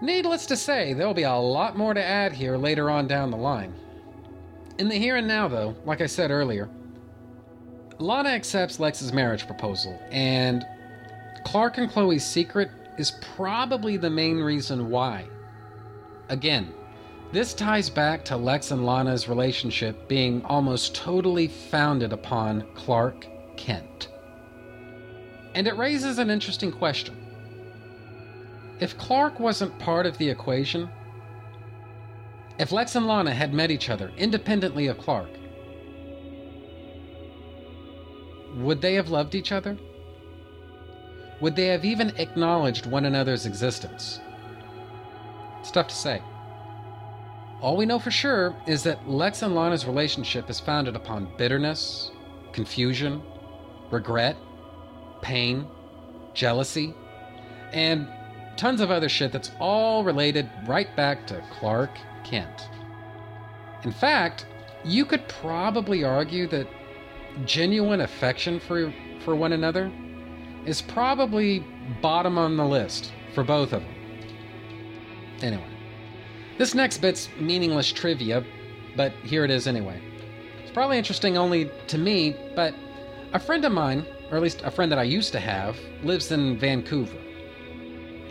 Needless 0.00 0.46
to 0.46 0.56
say, 0.56 0.92
there'll 0.92 1.14
be 1.14 1.22
a 1.22 1.34
lot 1.34 1.76
more 1.76 1.94
to 1.94 2.02
add 2.02 2.32
here 2.32 2.56
later 2.56 2.90
on 2.90 3.06
down 3.06 3.30
the 3.30 3.36
line. 3.36 3.74
In 4.78 4.88
the 4.88 4.96
here 4.96 5.16
and 5.16 5.28
now, 5.28 5.48
though, 5.48 5.76
like 5.84 6.00
I 6.00 6.06
said 6.06 6.30
earlier, 6.30 6.68
Lana 7.98 8.30
accepts 8.30 8.80
Lex's 8.80 9.12
marriage 9.12 9.46
proposal, 9.46 10.00
and 10.10 10.64
Clark 11.44 11.78
and 11.78 11.90
Chloe's 11.90 12.24
secret 12.24 12.70
is 12.98 13.12
probably 13.36 13.96
the 13.96 14.10
main 14.10 14.38
reason 14.38 14.90
why. 14.90 15.26
Again, 16.28 16.72
this 17.34 17.52
ties 17.52 17.90
back 17.90 18.24
to 18.24 18.36
Lex 18.36 18.70
and 18.70 18.86
Lana's 18.86 19.28
relationship 19.28 20.06
being 20.06 20.40
almost 20.44 20.94
totally 20.94 21.48
founded 21.48 22.12
upon 22.12 22.64
Clark 22.76 23.26
Kent. 23.56 24.06
And 25.56 25.66
it 25.66 25.76
raises 25.76 26.20
an 26.20 26.30
interesting 26.30 26.70
question. 26.70 27.16
If 28.78 28.96
Clark 28.98 29.40
wasn't 29.40 29.76
part 29.80 30.06
of 30.06 30.16
the 30.16 30.30
equation, 30.30 30.88
if 32.60 32.70
Lex 32.70 32.94
and 32.94 33.08
Lana 33.08 33.34
had 33.34 33.52
met 33.52 33.72
each 33.72 33.90
other 33.90 34.12
independently 34.16 34.86
of 34.86 34.98
Clark, 34.98 35.30
would 38.58 38.80
they 38.80 38.94
have 38.94 39.08
loved 39.08 39.34
each 39.34 39.50
other? 39.50 39.76
Would 41.40 41.56
they 41.56 41.66
have 41.66 41.84
even 41.84 42.14
acknowledged 42.16 42.86
one 42.86 43.06
another's 43.06 43.44
existence? 43.44 44.20
Tough 45.72 45.88
to 45.88 45.94
say. 45.96 46.22
All 47.60 47.76
we 47.76 47.86
know 47.86 47.98
for 47.98 48.10
sure 48.10 48.54
is 48.66 48.82
that 48.82 49.08
Lex 49.08 49.42
and 49.42 49.54
Lana's 49.54 49.86
relationship 49.86 50.50
is 50.50 50.60
founded 50.60 50.96
upon 50.96 51.32
bitterness, 51.38 52.10
confusion, 52.52 53.22
regret, 53.90 54.36
pain, 55.22 55.66
jealousy, 56.34 56.94
and 57.72 58.06
tons 58.56 58.80
of 58.80 58.90
other 58.90 59.08
shit 59.08 59.32
that's 59.32 59.50
all 59.58 60.04
related 60.04 60.48
right 60.66 60.94
back 60.96 61.26
to 61.26 61.42
Clark 61.58 61.90
Kent. 62.24 62.68
In 63.84 63.92
fact, 63.92 64.46
you 64.84 65.04
could 65.04 65.26
probably 65.28 66.04
argue 66.04 66.46
that 66.48 66.68
genuine 67.44 68.02
affection 68.02 68.60
for, 68.60 68.92
for 69.24 69.34
one 69.34 69.52
another 69.52 69.90
is 70.66 70.80
probably 70.82 71.64
bottom 72.00 72.38
on 72.38 72.56
the 72.56 72.64
list 72.64 73.12
for 73.34 73.42
both 73.42 73.72
of 73.72 73.82
them. 73.82 73.94
Anyway. 75.40 75.73
This 76.56 76.74
next 76.74 76.98
bit's 76.98 77.28
meaningless 77.38 77.90
trivia, 77.90 78.44
but 78.96 79.12
here 79.24 79.44
it 79.44 79.50
is 79.50 79.66
anyway. 79.66 80.00
It's 80.62 80.72
probably 80.72 80.98
interesting 80.98 81.36
only 81.36 81.70
to 81.88 81.98
me, 81.98 82.36
but 82.54 82.74
a 83.32 83.40
friend 83.40 83.64
of 83.64 83.72
mine, 83.72 84.06
or 84.30 84.36
at 84.36 84.42
least 84.42 84.62
a 84.62 84.70
friend 84.70 84.90
that 84.92 84.98
I 84.98 85.02
used 85.02 85.32
to 85.32 85.40
have, 85.40 85.76
lives 86.04 86.30
in 86.30 86.58
Vancouver. 86.58 87.18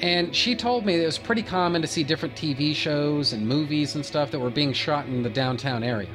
And 0.02 0.36
she 0.36 0.56
told 0.56 0.86
me 0.86 0.98
that 0.98 1.04
it 1.04 1.06
was 1.06 1.18
pretty 1.18 1.44
common 1.44 1.82
to 1.82 1.88
see 1.88 2.04
different 2.04 2.36
TV 2.36 2.74
shows 2.76 3.34
and 3.34 3.46
movies 3.48 3.96
and 3.96 4.06
stuff 4.06 4.32
that 4.32 4.40
were 4.40 4.50
being 4.50 4.74
shot 4.74 5.06
in 5.06 5.22
the 5.22 5.30
downtown 5.30 5.84
area. 5.84 6.10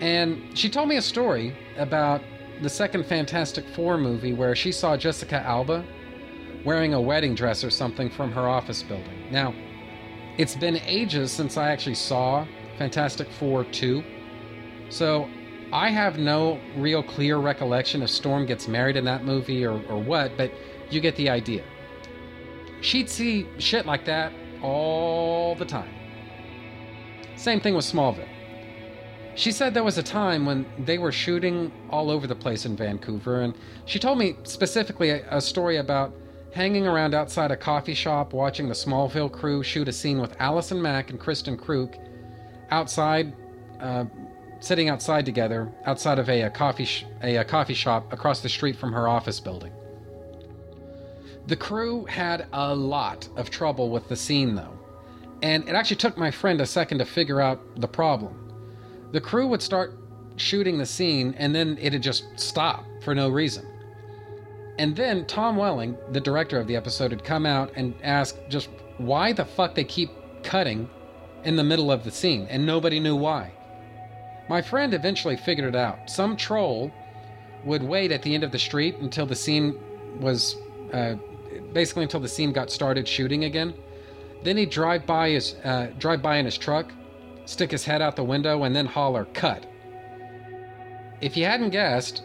And 0.00 0.56
she 0.56 0.68
told 0.68 0.88
me 0.88 0.96
a 0.96 1.02
story 1.02 1.56
about 1.76 2.20
the 2.62 2.68
second 2.68 3.06
Fantastic 3.06 3.66
Four 3.74 3.98
movie 3.98 4.32
where 4.32 4.54
she 4.54 4.70
saw 4.72 4.96
Jessica 4.96 5.40
Alba 5.40 5.84
wearing 6.64 6.94
a 6.94 7.00
wedding 7.00 7.34
dress 7.34 7.62
or 7.62 7.70
something 7.70 8.10
from 8.10 8.32
her 8.32 8.48
office 8.48 8.82
building. 8.82 9.30
Now, 9.30 9.54
it's 10.36 10.56
been 10.56 10.76
ages 10.78 11.30
since 11.30 11.56
I 11.56 11.70
actually 11.70 11.94
saw 11.94 12.46
Fantastic 12.78 13.30
Four 13.30 13.64
2. 13.64 14.02
So 14.88 15.28
I 15.72 15.90
have 15.90 16.18
no 16.18 16.60
real 16.76 17.02
clear 17.02 17.38
recollection 17.38 18.02
if 18.02 18.10
Storm 18.10 18.46
gets 18.46 18.68
married 18.68 18.96
in 18.96 19.04
that 19.04 19.24
movie 19.24 19.64
or, 19.64 19.80
or 19.88 20.02
what, 20.02 20.36
but 20.36 20.50
you 20.90 21.00
get 21.00 21.16
the 21.16 21.28
idea. 21.30 21.64
She'd 22.80 23.08
see 23.08 23.46
shit 23.58 23.86
like 23.86 24.04
that 24.06 24.32
all 24.62 25.54
the 25.54 25.64
time. 25.64 25.92
Same 27.36 27.60
thing 27.60 27.74
with 27.74 27.84
Smallville. 27.84 28.28
She 29.36 29.50
said 29.50 29.74
there 29.74 29.84
was 29.84 29.98
a 29.98 30.02
time 30.02 30.46
when 30.46 30.64
they 30.78 30.98
were 30.98 31.10
shooting 31.10 31.72
all 31.90 32.10
over 32.10 32.26
the 32.26 32.36
place 32.36 32.66
in 32.66 32.76
Vancouver, 32.76 33.42
and 33.42 33.54
she 33.84 33.98
told 33.98 34.18
me 34.18 34.36
specifically 34.44 35.10
a, 35.10 35.26
a 35.36 35.40
story 35.40 35.78
about 35.78 36.12
hanging 36.54 36.86
around 36.86 37.14
outside 37.14 37.50
a 37.50 37.56
coffee 37.56 37.94
shop 37.94 38.32
watching 38.32 38.68
the 38.68 38.74
Smallville 38.74 39.30
crew 39.30 39.64
shoot 39.64 39.88
a 39.88 39.92
scene 39.92 40.20
with 40.20 40.36
Allison 40.38 40.80
Mack 40.80 41.10
and 41.10 41.18
Kristin 41.18 41.58
Kreuk 41.58 41.98
outside, 42.70 43.34
uh, 43.80 44.04
sitting 44.60 44.88
outside 44.88 45.26
together 45.26 45.70
outside 45.84 46.20
of 46.20 46.28
a, 46.28 46.42
a 46.42 46.50
coffee 46.50 46.84
sh- 46.84 47.06
a, 47.24 47.36
a 47.36 47.44
coffee 47.44 47.74
shop 47.74 48.12
across 48.12 48.40
the 48.40 48.48
street 48.48 48.76
from 48.76 48.92
her 48.92 49.08
office 49.08 49.40
building. 49.40 49.72
The 51.48 51.56
crew 51.56 52.04
had 52.04 52.46
a 52.52 52.72
lot 52.72 53.28
of 53.36 53.50
trouble 53.50 53.90
with 53.90 54.08
the 54.08 54.16
scene 54.16 54.54
though, 54.54 54.78
and 55.42 55.68
it 55.68 55.74
actually 55.74 55.96
took 55.96 56.16
my 56.16 56.30
friend 56.30 56.60
a 56.60 56.66
second 56.66 56.98
to 56.98 57.04
figure 57.04 57.40
out 57.40 57.80
the 57.80 57.88
problem. 57.88 58.52
The 59.10 59.20
crew 59.20 59.48
would 59.48 59.60
start 59.60 59.98
shooting 60.36 60.78
the 60.78 60.86
scene 60.86 61.34
and 61.36 61.52
then 61.52 61.76
it'd 61.80 62.02
just 62.02 62.26
stop 62.38 62.84
for 63.02 63.12
no 63.12 63.28
reason. 63.28 63.66
And 64.78 64.96
then 64.96 65.24
Tom 65.26 65.56
Welling, 65.56 65.96
the 66.10 66.20
director 66.20 66.58
of 66.58 66.66
the 66.66 66.76
episode, 66.76 67.12
had 67.12 67.24
come 67.24 67.46
out 67.46 67.70
and 67.76 67.94
asked 68.02 68.38
just 68.48 68.68
why 68.98 69.32
the 69.32 69.44
fuck 69.44 69.74
they 69.74 69.84
keep 69.84 70.10
cutting 70.42 70.88
in 71.44 71.56
the 71.56 71.64
middle 71.64 71.92
of 71.92 72.04
the 72.04 72.10
scene, 72.10 72.46
and 72.50 72.64
nobody 72.64 72.98
knew 72.98 73.14
why. 73.14 73.52
My 74.48 74.60
friend 74.62 74.92
eventually 74.92 75.36
figured 75.36 75.68
it 75.68 75.76
out. 75.76 76.10
Some 76.10 76.36
troll 76.36 76.92
would 77.64 77.82
wait 77.82 78.12
at 78.12 78.22
the 78.22 78.34
end 78.34 78.44
of 78.44 78.52
the 78.52 78.58
street 78.58 78.96
until 78.96 79.26
the 79.26 79.34
scene 79.34 79.78
was 80.20 80.56
uh, 80.92 81.14
basically 81.72 82.02
until 82.02 82.20
the 82.20 82.28
scene 82.28 82.52
got 82.52 82.70
started 82.70 83.06
shooting 83.08 83.44
again. 83.44 83.74
Then 84.42 84.56
he'd 84.56 84.70
drive 84.70 85.06
by 85.06 85.30
his 85.30 85.54
uh, 85.64 85.88
drive 85.98 86.20
by 86.20 86.36
in 86.36 86.44
his 86.44 86.58
truck, 86.58 86.92
stick 87.46 87.70
his 87.70 87.84
head 87.84 88.02
out 88.02 88.16
the 88.16 88.24
window, 88.24 88.64
and 88.64 88.76
then 88.76 88.86
holler 88.86 89.26
"cut." 89.32 89.66
If 91.20 91.36
you 91.36 91.44
hadn't 91.44 91.70
guessed, 91.70 92.22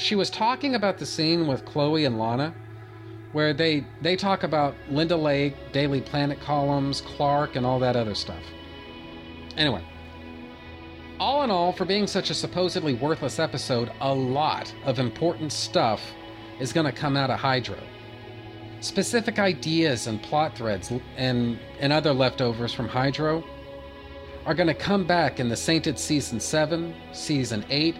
she 0.00 0.14
was 0.14 0.30
talking 0.30 0.74
about 0.74 0.96
the 0.98 1.04
scene 1.04 1.46
with 1.46 1.64
Chloe 1.66 2.06
and 2.06 2.18
Lana, 2.18 2.54
where 3.32 3.52
they 3.52 3.84
they 4.00 4.16
talk 4.16 4.42
about 4.42 4.74
Linda 4.88 5.16
Lake, 5.16 5.54
Daily 5.72 6.00
Planet 6.00 6.40
columns, 6.40 7.02
Clark, 7.02 7.54
and 7.54 7.66
all 7.66 7.78
that 7.80 7.96
other 7.96 8.14
stuff. 8.14 8.42
Anyway, 9.56 9.84
all 11.18 11.42
in 11.42 11.50
all, 11.50 11.72
for 11.72 11.84
being 11.84 12.06
such 12.06 12.30
a 12.30 12.34
supposedly 12.34 12.94
worthless 12.94 13.38
episode, 13.38 13.92
a 14.00 14.14
lot 14.14 14.74
of 14.84 14.98
important 14.98 15.52
stuff 15.52 16.00
is 16.58 16.72
going 16.72 16.86
to 16.86 16.92
come 16.92 17.16
out 17.16 17.30
of 17.30 17.38
Hydro. 17.38 17.78
Specific 18.80 19.38
ideas 19.38 20.06
and 20.06 20.22
plot 20.22 20.56
threads 20.56 20.90
and, 21.16 21.58
and 21.78 21.92
other 21.92 22.14
leftovers 22.14 22.72
from 22.72 22.88
Hydro 22.88 23.44
are 24.46 24.54
going 24.54 24.66
to 24.66 24.74
come 24.74 25.04
back 25.04 25.38
in 25.38 25.50
the 25.50 25.56
Sainted 25.56 25.98
Season 25.98 26.40
7, 26.40 26.94
Season 27.12 27.66
8, 27.68 27.94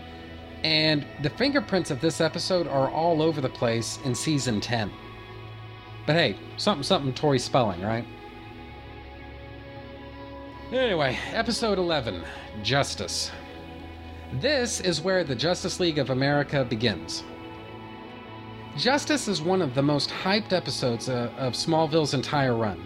and 0.65 1.07
the 1.23 1.31
fingerprints 1.31 1.91
of 1.91 2.01
this 2.01 2.21
episode 2.21 2.67
are 2.67 2.91
all 2.91 3.23
over 3.23 3.41
the 3.41 3.49
place 3.49 3.99
in 4.05 4.15
season 4.15 4.61
10. 4.61 4.91
But 6.07 6.17
hey, 6.17 6.37
something 6.57 6.83
something 6.83 7.13
Tori 7.15 7.39
Spelling, 7.39 7.83
right? 7.83 8.05
Anyway, 10.73 11.19
episode 11.33 11.79
11 11.79 12.25
Justice. 12.63 13.31
This 14.35 14.81
is 14.81 15.01
where 15.01 15.25
the 15.25 15.35
Justice 15.35 15.81
League 15.81 15.99
of 15.99 16.11
America 16.11 16.65
begins. 16.65 17.25
Justice 18.77 19.27
is 19.27 19.43
one 19.43 19.63
of 19.63 19.75
the 19.75 19.83
most 19.83 20.11
hyped 20.11 20.53
episodes 20.53 21.09
uh, 21.09 21.33
of 21.37 21.55
Smallville's 21.55 22.15
entire 22.15 22.55
run. 22.55 22.81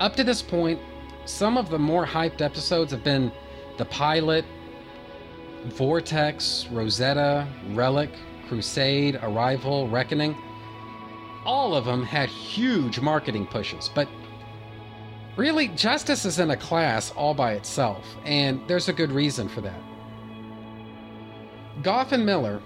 Up 0.00 0.16
to 0.16 0.24
this 0.24 0.40
point, 0.40 0.80
some 1.26 1.58
of 1.58 1.68
the 1.68 1.78
more 1.78 2.06
hyped 2.06 2.40
episodes 2.40 2.92
have 2.92 3.04
been 3.04 3.30
the 3.76 3.84
pilot, 3.84 4.46
Vortex, 5.66 6.66
Rosetta, 6.70 7.46
Relic, 7.70 8.10
Crusade, 8.48 9.18
Arrival, 9.22 9.88
Reckoning. 9.88 10.36
All 11.44 11.74
of 11.74 11.84
them 11.84 12.02
had 12.02 12.28
huge 12.28 13.00
marketing 13.00 13.46
pushes, 13.46 13.90
but 13.94 14.08
Really, 15.38 15.68
Justice 15.68 16.24
is 16.24 16.40
in 16.40 16.50
a 16.50 16.56
class 16.56 17.12
all 17.12 17.32
by 17.32 17.52
itself, 17.52 18.04
and 18.24 18.60
there's 18.66 18.88
a 18.88 18.92
good 18.92 19.12
reason 19.12 19.48
for 19.48 19.60
that. 19.60 19.80
Gough 21.80 22.10
and 22.10 22.26
Millar 22.26 22.60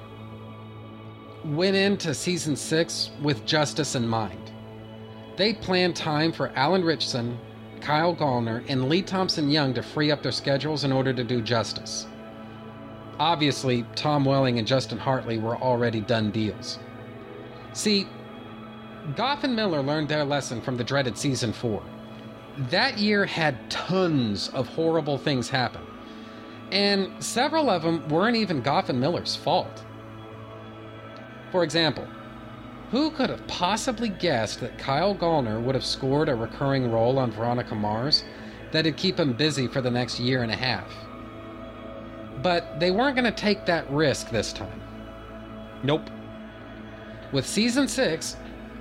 went 1.44 1.76
into 1.76 2.14
season 2.14 2.56
six 2.56 3.10
with 3.20 3.44
Justice 3.44 3.94
in 3.94 4.08
mind. 4.08 4.52
They 5.36 5.52
planned 5.52 5.96
time 5.96 6.32
for 6.32 6.48
Alan 6.56 6.82
Ritchson, 6.82 7.38
Kyle 7.82 8.16
Gallner, 8.16 8.64
and 8.68 8.88
Lee 8.88 9.02
Thompson 9.02 9.50
Young 9.50 9.74
to 9.74 9.82
free 9.82 10.10
up 10.10 10.22
their 10.22 10.32
schedules 10.32 10.84
in 10.84 10.92
order 10.92 11.12
to 11.12 11.24
do 11.24 11.42
Justice. 11.42 12.06
Obviously, 13.18 13.84
Tom 13.94 14.24
Welling 14.24 14.58
and 14.58 14.66
Justin 14.66 14.98
Hartley 14.98 15.38
were 15.38 15.56
already 15.56 16.00
done 16.00 16.30
deals. 16.30 16.78
See, 17.72 18.06
Gough 19.16 19.44
and 19.44 19.56
Millar 19.56 19.82
learned 19.82 20.08
their 20.08 20.24
lesson 20.24 20.60
from 20.60 20.76
the 20.76 20.84
dreaded 20.84 21.16
season 21.16 21.52
four. 21.52 21.82
That 22.70 22.98
year 22.98 23.24
had 23.24 23.70
tons 23.70 24.48
of 24.50 24.68
horrible 24.68 25.18
things 25.18 25.48
happen, 25.48 25.82
and 26.70 27.10
several 27.22 27.70
of 27.70 27.82
them 27.82 28.06
weren't 28.08 28.36
even 28.36 28.60
Gough 28.60 28.88
and 28.90 29.00
Millar's 29.00 29.34
fault. 29.36 29.84
For 31.50 31.64
example, 31.64 32.06
who 32.90 33.10
could 33.10 33.30
have 33.30 33.46
possibly 33.46 34.10
guessed 34.10 34.60
that 34.60 34.78
Kyle 34.78 35.14
Gallner 35.14 35.62
would 35.62 35.74
have 35.74 35.84
scored 35.84 36.28
a 36.28 36.34
recurring 36.34 36.90
role 36.92 37.18
on 37.18 37.30
Veronica 37.30 37.74
Mars 37.74 38.24
that'd 38.70 38.96
keep 38.96 39.18
him 39.18 39.32
busy 39.32 39.66
for 39.66 39.80
the 39.80 39.90
next 39.90 40.20
year 40.20 40.42
and 40.42 40.52
a 40.52 40.56
half? 40.56 40.92
But 42.42 42.80
they 42.80 42.90
weren't 42.90 43.16
going 43.16 43.32
to 43.32 43.40
take 43.40 43.66
that 43.66 43.88
risk 43.90 44.30
this 44.30 44.52
time. 44.52 44.80
Nope. 45.82 46.10
With 47.32 47.46
season 47.46 47.88
6, 47.88 48.36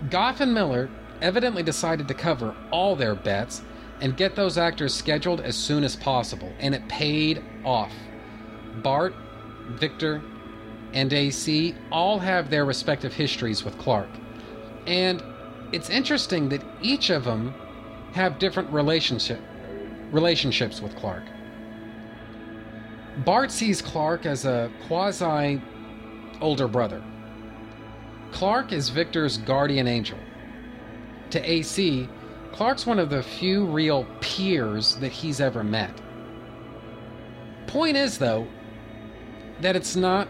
Gough 0.09 0.41
and 0.41 0.53
Millar 0.53 0.89
evidently 1.21 1.63
decided 1.63 2.07
to 2.07 2.13
cover 2.13 2.55
all 2.71 2.95
their 2.95 3.15
bets 3.15 3.61
and 4.01 4.17
get 4.17 4.35
those 4.35 4.57
actors 4.57 4.93
scheduled 4.93 5.41
as 5.41 5.55
soon 5.55 5.83
as 5.83 5.95
possible, 5.95 6.51
and 6.59 6.73
it 6.73 6.87
paid 6.87 7.43
off. 7.63 7.93
Bart, 8.77 9.13
Victor, 9.69 10.21
and 10.93 11.13
AC 11.13 11.75
all 11.91 12.19
have 12.19 12.49
their 12.49 12.65
respective 12.65 13.13
histories 13.13 13.63
with 13.63 13.77
Clark. 13.77 14.09
And 14.87 15.23
it's 15.71 15.89
interesting 15.89 16.49
that 16.49 16.63
each 16.81 17.09
of 17.09 17.23
them 17.23 17.53
have 18.13 18.39
different 18.39 18.69
relationship 18.71 19.39
relationships 20.11 20.81
with 20.81 20.93
Clark. 20.97 21.23
Bart 23.17 23.51
sees 23.51 23.81
Clark 23.81 24.25
as 24.25 24.45
a 24.45 24.71
quasi 24.87 25.61
older 26.39 26.67
brother. 26.67 27.01
Clark 28.31 28.71
is 28.71 28.89
Victor's 28.89 29.37
guardian 29.37 29.87
angel. 29.87 30.17
To 31.31 31.49
AC, 31.49 32.07
Clark's 32.51 32.85
one 32.85 32.99
of 32.99 33.09
the 33.09 33.23
few 33.23 33.65
real 33.65 34.05
peers 34.21 34.95
that 34.97 35.11
he's 35.11 35.39
ever 35.39 35.63
met. 35.63 36.01
Point 37.67 37.97
is, 37.97 38.17
though, 38.17 38.47
that 39.61 39.75
it's 39.75 39.95
not 39.95 40.27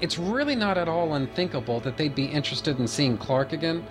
it's 0.00 0.18
really 0.18 0.56
not 0.56 0.76
at 0.76 0.88
all 0.88 1.14
unthinkable 1.14 1.78
that 1.80 1.96
they'd 1.96 2.14
be 2.14 2.24
interested 2.24 2.78
in 2.80 2.88
seeing 2.88 3.16
Clark 3.16 3.52
again 3.52 3.86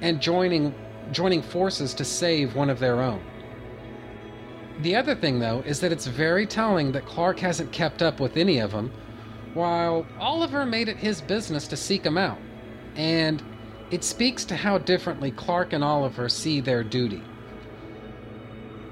and 0.00 0.20
joining 0.20 0.74
joining 1.10 1.42
forces 1.42 1.92
to 1.94 2.04
save 2.04 2.54
one 2.54 2.70
of 2.70 2.78
their 2.78 3.00
own. 3.02 3.20
The 4.82 4.96
other 4.96 5.14
thing 5.14 5.40
though 5.40 5.62
is 5.66 5.80
that 5.80 5.92
it's 5.92 6.06
very 6.06 6.46
telling 6.46 6.92
that 6.92 7.04
Clark 7.04 7.38
hasn't 7.40 7.70
kept 7.70 8.02
up 8.02 8.18
with 8.18 8.36
any 8.36 8.58
of 8.60 8.72
them 8.72 8.90
while 9.52 10.06
Oliver 10.18 10.64
made 10.64 10.88
it 10.88 10.96
his 10.96 11.20
business 11.20 11.68
to 11.68 11.76
seek 11.76 12.04
him 12.04 12.16
out. 12.16 12.38
And 12.96 13.42
it 13.90 14.04
speaks 14.04 14.44
to 14.46 14.56
how 14.56 14.78
differently 14.78 15.32
Clark 15.32 15.72
and 15.72 15.84
Oliver 15.84 16.28
see 16.28 16.60
their 16.60 16.82
duty. 16.82 17.22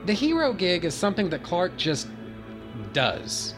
The 0.05 0.13
hero 0.13 0.53
gig 0.53 0.85
is 0.85 0.95
something 0.95 1.31
that 1.31 1.43
Clark 1.43 1.77
just 1.77 2.09
does. 2.93 3.55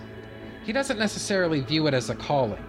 He 0.65 0.73
doesn't 0.73 0.99
necessarily 0.99 1.61
view 1.61 1.87
it 1.87 1.95
as 1.95 2.11
a 2.11 2.15
calling. 2.15 2.65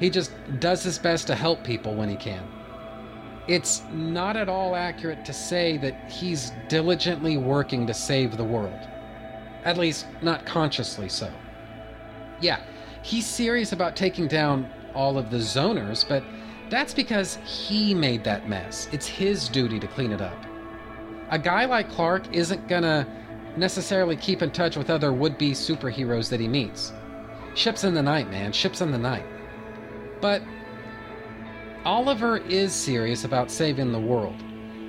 He 0.00 0.10
just 0.10 0.32
does 0.60 0.82
his 0.82 0.98
best 0.98 1.26
to 1.28 1.34
help 1.34 1.64
people 1.64 1.94
when 1.94 2.08
he 2.08 2.16
can. 2.16 2.46
It's 3.46 3.82
not 3.92 4.36
at 4.36 4.48
all 4.48 4.76
accurate 4.76 5.24
to 5.24 5.32
say 5.32 5.78
that 5.78 6.10
he's 6.10 6.52
diligently 6.68 7.36
working 7.36 7.86
to 7.86 7.94
save 7.94 8.36
the 8.36 8.44
world. 8.44 8.86
At 9.64 9.76
least, 9.76 10.06
not 10.22 10.46
consciously 10.46 11.08
so. 11.08 11.30
Yeah, 12.40 12.60
he's 13.02 13.26
serious 13.26 13.72
about 13.72 13.96
taking 13.96 14.28
down 14.28 14.70
all 14.94 15.18
of 15.18 15.30
the 15.30 15.38
zoners, 15.38 16.08
but 16.08 16.22
that's 16.70 16.94
because 16.94 17.36
he 17.44 17.94
made 17.94 18.24
that 18.24 18.48
mess. 18.48 18.88
It's 18.92 19.06
his 19.06 19.48
duty 19.48 19.80
to 19.80 19.86
clean 19.86 20.12
it 20.12 20.20
up. 20.20 20.36
A 21.30 21.38
guy 21.38 21.64
like 21.64 21.90
Clark 21.90 22.34
isn't 22.34 22.68
gonna 22.68 23.06
necessarily 23.56 24.16
keep 24.16 24.42
in 24.42 24.50
touch 24.50 24.76
with 24.76 24.90
other 24.90 25.12
would 25.12 25.36
be 25.36 25.52
superheroes 25.52 26.28
that 26.30 26.40
he 26.40 26.48
meets. 26.48 26.92
Ships 27.54 27.84
in 27.84 27.94
the 27.94 28.02
night, 28.02 28.30
man, 28.30 28.52
ships 28.52 28.80
in 28.80 28.92
the 28.92 28.98
night. 28.98 29.26
But 30.20 30.42
Oliver 31.84 32.38
is 32.38 32.72
serious 32.72 33.24
about 33.24 33.50
saving 33.50 33.92
the 33.92 34.00
world, 34.00 34.36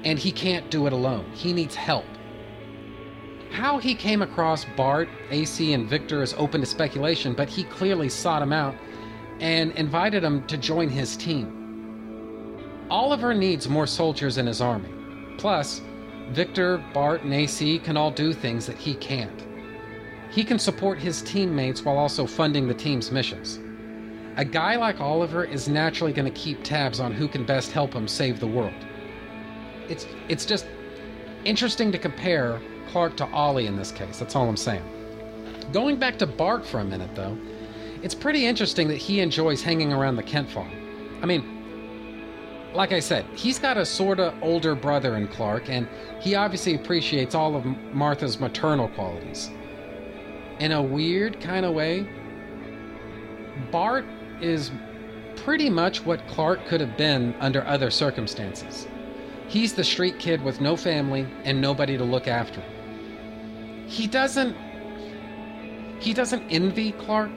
and 0.04 0.20
he 0.20 0.32
can't 0.32 0.70
do 0.70 0.86
it 0.86 0.94
alone. 0.94 1.26
He 1.34 1.54
needs 1.54 1.76
help. 1.76 2.06
How 3.52 3.78
he 3.78 3.96
came 3.96 4.22
across 4.22 4.66
Bart, 4.78 5.10
AC, 5.32 5.74
and 5.74 5.88
Victor 5.88 6.22
is 6.22 6.34
open 6.38 6.62
to 6.62 6.68
speculation, 6.68 7.34
but 7.34 7.50
he 7.50 7.64
clearly 7.64 8.10
sought 8.10 8.42
him 8.42 8.54
out 8.54 8.76
and 9.40 9.72
invited 9.74 10.24
him 10.24 10.46
to 10.48 10.58
join 10.58 10.90
his 10.90 11.18
team. 11.18 11.56
Oliver 12.90 13.34
needs 13.34 13.68
more 13.68 13.88
soldiers 13.88 14.38
in 14.38 14.46
his 14.46 14.62
army. 14.62 14.90
Plus, 15.38 15.82
Victor, 16.32 16.84
Bart, 16.94 17.24
and 17.24 17.34
AC 17.34 17.80
can 17.80 17.98
all 17.98 18.12
do 18.12 18.34
things 18.34 18.66
that 18.66 18.78
he 18.78 18.94
can't. 18.96 19.46
He 20.32 20.44
can 20.44 20.60
support 20.60 21.00
his 21.00 21.22
teammates 21.24 21.84
while 21.84 21.98
also 21.98 22.28
funding 22.28 22.68
the 22.68 22.74
team's 22.74 23.12
missions. 23.12 23.60
A 24.38 24.46
guy 24.46 24.76
like 24.76 25.02
Oliver 25.02 25.44
is 25.44 25.68
naturally 25.68 26.14
going 26.14 26.32
to 26.32 26.40
keep 26.40 26.64
tabs 26.64 27.00
on 27.00 27.12
who 27.12 27.28
can 27.28 27.46
best 27.46 27.72
help 27.72 27.94
him 27.94 28.08
save 28.08 28.40
the 28.40 28.48
world. 28.48 28.86
It's 29.88 30.06
it's 30.28 30.46
just 30.46 30.68
interesting 31.46 31.92
to 31.92 31.98
compare 31.98 32.62
Clark 32.92 33.18
to 33.18 33.26
Ollie 33.28 33.68
in 33.68 33.76
this 33.76 33.92
case. 33.92 34.20
That's 34.20 34.36
all 34.36 34.48
I'm 34.48 34.58
saying. 34.58 34.84
Going 35.72 35.98
back 35.98 36.18
to 36.20 36.28
Bart 36.28 36.66
for 36.66 36.80
a 36.80 36.86
minute 36.86 37.16
though, 37.16 37.38
it's 38.02 38.16
pretty 38.16 38.46
interesting 38.46 38.88
that 38.88 38.98
he 38.98 39.20
enjoys 39.20 39.62
hanging 39.62 39.94
around 39.94 40.16
the 40.16 40.24
Kent 40.24 40.50
farm. 40.50 40.72
I 41.22 41.26
mean, 41.26 42.72
like 42.74 42.92
I 42.92 43.00
said, 43.00 43.26
he's 43.36 43.60
got 43.60 43.78
a 43.78 43.86
sort 43.86 44.20
of 44.20 44.34
older 44.42 44.76
brother 44.76 45.16
in 45.18 45.28
Clark, 45.28 45.70
and 45.70 45.88
he 46.22 46.36
obviously 46.36 46.76
appreciates 46.76 47.36
all 47.36 47.56
of 47.56 47.66
Martha's 47.66 48.40
maternal 48.40 48.88
qualities. 48.90 49.50
In 50.60 50.72
a 50.72 50.82
weird 50.82 51.40
kind 51.42 51.66
of 51.66 51.74
way, 51.74 52.08
Bart 53.72 54.06
is 54.42 54.72
pretty 55.36 55.70
much 55.70 56.06
what 56.06 56.26
Clark 56.28 56.66
could 56.68 56.82
have 56.82 56.96
been 56.98 57.34
under 57.40 57.66
other 57.66 57.90
circumstances. 57.90 58.88
He's 59.48 59.74
the 59.74 59.84
street 59.84 60.20
kid 60.20 60.44
with 60.44 60.62
no 60.62 60.78
family 60.78 61.28
and 61.44 61.60
nobody 61.60 61.98
to 61.98 62.04
look 62.04 62.28
after 62.28 62.62
him. 62.62 62.79
He 63.90 64.06
doesn't 64.06 64.56
he 66.00 66.14
doesn't 66.14 66.44
envy 66.50 66.94
Clark 66.94 67.32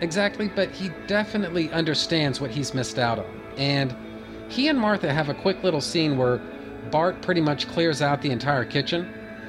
exactly, 0.00 0.48
but 0.48 0.70
he 0.70 0.90
definitely 1.08 1.72
understands 1.72 2.40
what 2.40 2.50
he's 2.50 2.72
missed 2.72 2.98
out 2.98 3.18
on. 3.18 3.26
And 3.56 3.96
he 4.48 4.68
and 4.68 4.78
Martha 4.78 5.12
have 5.12 5.28
a 5.28 5.34
quick 5.34 5.62
little 5.64 5.80
scene 5.80 6.16
where 6.16 6.40
Bart 6.90 7.20
pretty 7.22 7.40
much 7.40 7.66
clears 7.68 8.00
out 8.02 8.22
the 8.22 8.30
entire 8.30 8.64
kitchen. 8.64 9.06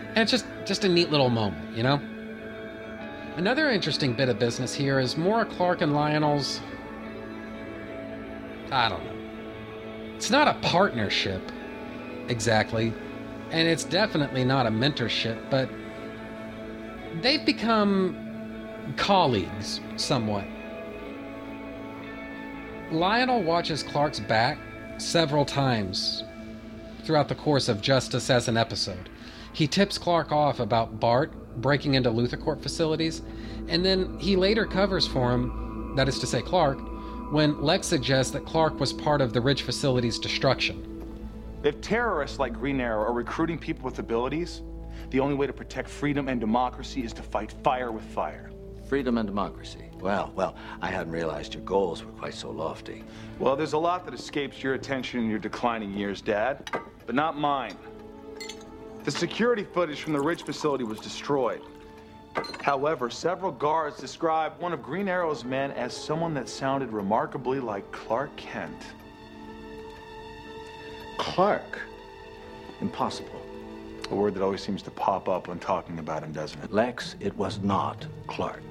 And 0.10 0.20
it's 0.20 0.32
just 0.32 0.46
just 0.66 0.86
a 0.86 0.90
neat 0.90 1.12
little 1.12 1.30
moment, 1.30 1.76
you 1.76 1.84
know? 1.84 2.00
Another 3.36 3.70
interesting 3.70 4.14
bit 4.14 4.30
of 4.30 4.40
business 4.40 4.74
here 4.74 5.00
is 5.00 5.18
Maura 5.18 5.46
Clark 5.46 5.82
and 5.82 5.94
Lionel's 5.94 6.62
I 8.72 8.88
don't 8.88 9.04
know. 9.04 10.16
It's 10.16 10.30
not 10.30 10.48
a 10.48 10.54
partnership, 10.62 11.42
exactly, 12.30 12.94
and 13.50 13.68
it's 13.68 13.84
definitely 13.84 14.46
not 14.46 14.66
a 14.66 14.70
mentorship, 14.70 15.50
but 15.50 15.70
they've 17.22 17.46
become 17.46 18.16
colleagues 18.98 19.82
somewhat. 19.96 20.46
Lionel 22.92 23.44
watches 23.44 23.84
Clark's 23.84 24.20
back 24.20 24.58
several 24.98 25.46
times 25.46 26.24
throughout 27.04 27.28
the 27.28 27.36
course 27.36 27.70
of 27.70 27.82
Justice 27.82 28.30
as 28.30 28.48
an 28.48 28.58
episode. 28.58 29.10
He 29.54 29.68
tips 29.68 29.98
Clark 29.98 30.32
off 30.32 30.60
about 30.60 31.00
Bart 31.00 31.34
breaking 31.62 31.96
into 31.96 32.10
LuthorCorp 32.10 32.62
facilities, 32.62 33.22
and 33.68 33.86
then 33.86 34.18
he 34.20 34.36
later 34.36 34.66
covers 34.66 35.08
for 35.08 35.32
him, 35.32 35.94
that 35.96 36.08
is 36.08 36.20
to 36.20 36.28
say, 36.28 36.42
Clark, 36.42 36.80
when 37.32 37.62
Lex 37.62 37.88
suggests 37.88 38.32
that 38.34 38.46
Clark 38.46 38.80
was 38.80 38.94
part 38.94 39.22
of 39.22 39.34
the 39.34 39.42
Ridge 39.42 39.62
facility's 39.64 40.20
destruction. 40.20 40.88
If 41.64 41.80
terrorists 41.82 42.40
like 42.40 42.54
Green 42.54 42.82
Arrow 42.82 43.04
are 43.06 43.14
recruiting 43.14 43.58
people 43.58 43.86
with 43.86 44.00
abilities, 44.00 44.62
the 45.12 45.20
only 45.20 45.36
way 45.36 45.46
to 45.46 45.54
protect 45.54 45.90
freedom 45.90 46.30
and 46.30 46.40
democracy 46.40 47.04
is 47.04 47.12
to 47.14 47.22
fight 47.22 47.52
fire 47.64 47.92
with 47.92 48.04
fire. 48.04 48.50
Freedom 48.88 49.18
and 49.18 49.28
democracy. 49.28 49.90
Well, 50.00 50.32
well, 50.36 50.56
I 50.82 50.88
hadn't 50.88 51.12
realized 51.12 51.54
your 51.54 51.64
goals 51.64 52.04
were 52.04 52.12
quite 52.14 52.34
so 52.34 52.50
lofty. 52.50 53.04
Well, 53.38 53.56
there's 53.56 53.74
a 53.74 53.78
lot 53.78 54.06
that 54.06 54.14
escapes 54.14 54.64
your 54.64 54.74
attention 54.74 55.20
in 55.20 55.30
your 55.30 55.38
declining 55.38 55.94
years, 55.94 56.22
Dad, 56.22 56.70
but 57.06 57.14
not 57.14 57.38
mine. 57.38 57.78
The 59.04 59.12
security 59.12 59.66
footage 59.66 60.02
from 60.02 60.14
the 60.14 60.22
Ridge 60.22 60.44
facility 60.44 60.86
was 60.86 61.00
destroyed. 61.00 61.62
However, 62.62 63.10
several 63.10 63.52
guards 63.52 63.98
described 63.98 64.62
one 64.62 64.72
of 64.72 64.82
Green 64.82 65.10
Arrow's 65.10 65.44
men 65.44 65.72
as 65.72 65.96
someone 65.96 66.34
that 66.36 66.48
sounded 66.48 66.94
remarkably 66.94 67.60
like 67.60 67.90
Clark 67.92 68.34
Kent. 68.38 68.82
Clark? 71.18 71.80
Impossible. 72.80 73.41
A 74.12 74.16
word 74.16 74.34
that 74.34 74.44
always 74.44 74.62
seems 74.62 74.82
to 74.84 74.92
pop 74.92 75.30
up 75.30 75.48
when 75.48 75.58
talking 75.58 75.98
about 75.98 76.22
him, 76.22 76.34
doesn't 76.34 76.62
it? 76.62 76.74
Lex, 76.74 77.16
it 77.22 77.34
was 77.38 77.60
not 77.60 78.06
Clark. 78.28 78.62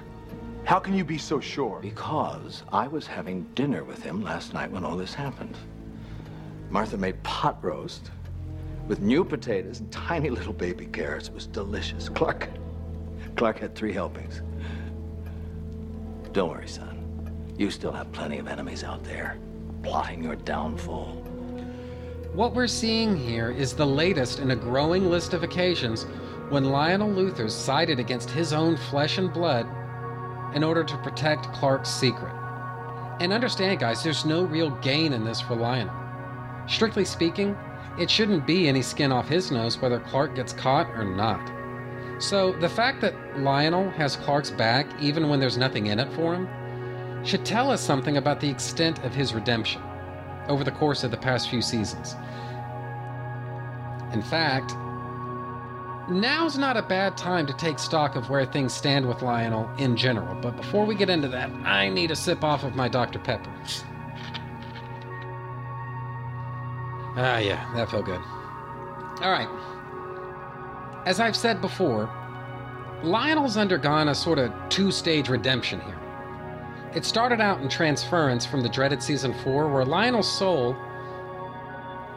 How 0.65 0.77
can 0.77 0.95
you 0.95 1.03
be 1.03 1.17
so 1.17 1.39
sure? 1.39 1.79
Because 1.81 2.61
I 2.71 2.87
was 2.87 3.07
having 3.07 3.47
dinner 3.55 3.83
with 3.83 4.03
him 4.03 4.21
last 4.21 4.53
night 4.53 4.69
when 4.69 4.85
all 4.85 4.95
this 4.95 5.15
happened. 5.15 5.57
Martha 6.69 6.95
made 6.95 7.21
pot 7.23 7.57
roast 7.63 8.11
with 8.87 9.01
new 9.01 9.25
potatoes 9.25 9.79
and 9.79 9.91
tiny 9.91 10.29
little 10.29 10.53
baby 10.53 10.85
carrots. 10.85 11.27
It 11.29 11.33
was 11.33 11.47
delicious. 11.47 12.07
Clark, 12.07 12.47
Clark 13.35 13.57
had 13.57 13.73
three 13.73 13.93
helpings. 13.93 14.43
Don't 16.33 16.49
worry, 16.49 16.67
son. 16.67 17.53
You 17.57 17.71
still 17.71 17.91
have 17.91 18.11
plenty 18.11 18.37
of 18.37 18.47
enemies 18.47 18.83
out 18.83 19.03
there 19.03 19.39
plotting 19.81 20.23
your 20.23 20.35
downfall. 20.35 21.20
What 22.33 22.55
we're 22.55 22.67
seeing 22.67 23.17
here 23.17 23.51
is 23.51 23.73
the 23.73 23.85
latest 23.85 24.39
in 24.39 24.51
a 24.51 24.55
growing 24.55 25.09
list 25.09 25.33
of 25.33 25.43
occasions 25.43 26.03
when 26.47 26.63
Lionel 26.63 27.09
Luthor's 27.09 27.53
sided 27.53 27.99
against 27.99 28.29
his 28.29 28.53
own 28.53 28.77
flesh 28.77 29.17
and 29.17 29.33
blood 29.33 29.67
in 30.55 30.63
order 30.63 30.81
to 30.81 30.97
protect 30.99 31.51
Clark's 31.51 31.89
secret. 31.89 32.33
And 33.19 33.33
understand, 33.33 33.81
guys, 33.81 34.01
there's 34.01 34.23
no 34.23 34.43
real 34.45 34.69
gain 34.77 35.11
in 35.11 35.25
this 35.25 35.41
for 35.41 35.57
Lionel. 35.57 35.93
Strictly 36.69 37.03
speaking, 37.03 37.53
it 37.99 38.09
shouldn't 38.09 38.47
be 38.47 38.69
any 38.69 38.81
skin 38.81 39.11
off 39.11 39.27
his 39.27 39.51
nose 39.51 39.77
whether 39.81 39.99
Clark 39.99 40.33
gets 40.33 40.53
caught 40.53 40.89
or 40.91 41.03
not. 41.03 41.51
So, 42.23 42.53
the 42.53 42.69
fact 42.69 43.01
that 43.01 43.41
Lionel 43.41 43.89
has 43.91 44.15
Clark's 44.15 44.51
back 44.51 44.87
even 45.01 45.27
when 45.27 45.41
there's 45.41 45.57
nothing 45.57 45.87
in 45.87 45.99
it 45.99 46.11
for 46.13 46.33
him 46.33 46.47
should 47.25 47.43
tell 47.43 47.69
us 47.69 47.81
something 47.81 48.15
about 48.15 48.39
the 48.39 48.49
extent 48.49 49.03
of 49.03 49.13
his 49.13 49.33
redemption 49.33 49.81
over 50.47 50.63
the 50.63 50.71
course 50.71 51.03
of 51.03 51.11
the 51.11 51.17
past 51.17 51.49
few 51.49 51.61
seasons. 51.61 52.15
In 54.13 54.21
fact, 54.21 54.75
now's 56.09 56.57
not 56.57 56.75
a 56.75 56.81
bad 56.81 57.15
time 57.17 57.47
to 57.47 57.53
take 57.53 57.79
stock 57.79 58.15
of 58.15 58.29
where 58.29 58.45
things 58.45 58.73
stand 58.73 59.07
with 59.07 59.21
Lionel 59.21 59.69
in 59.77 59.95
general, 59.95 60.35
but 60.41 60.57
before 60.57 60.85
we 60.85 60.95
get 60.95 61.09
into 61.09 61.27
that, 61.29 61.49
I 61.63 61.89
need 61.89 62.11
a 62.11 62.15
sip 62.15 62.43
off 62.43 62.63
of 62.63 62.75
my 62.75 62.87
Dr. 62.89 63.19
Pepper. 63.19 63.51
Ah, 67.15 67.39
yeah, 67.39 67.71
that 67.75 67.89
felt 67.89 68.05
good. 68.05 68.21
All 69.21 69.31
right. 69.31 69.49
As 71.05 71.19
I've 71.19 71.35
said 71.35 71.61
before, 71.61 72.09
Lionel's 73.03 73.57
undergone 73.57 74.09
a 74.09 74.15
sort 74.15 74.39
of 74.39 74.53
two 74.69 74.91
stage 74.91 75.29
redemption 75.29 75.81
here. 75.81 75.97
It 76.93 77.05
started 77.05 77.39
out 77.39 77.61
in 77.61 77.69
Transference 77.69 78.45
from 78.45 78.61
the 78.61 78.69
dreaded 78.69 79.01
season 79.01 79.33
4, 79.43 79.69
where 79.69 79.85
Lionel's 79.85 80.29
soul 80.29 80.75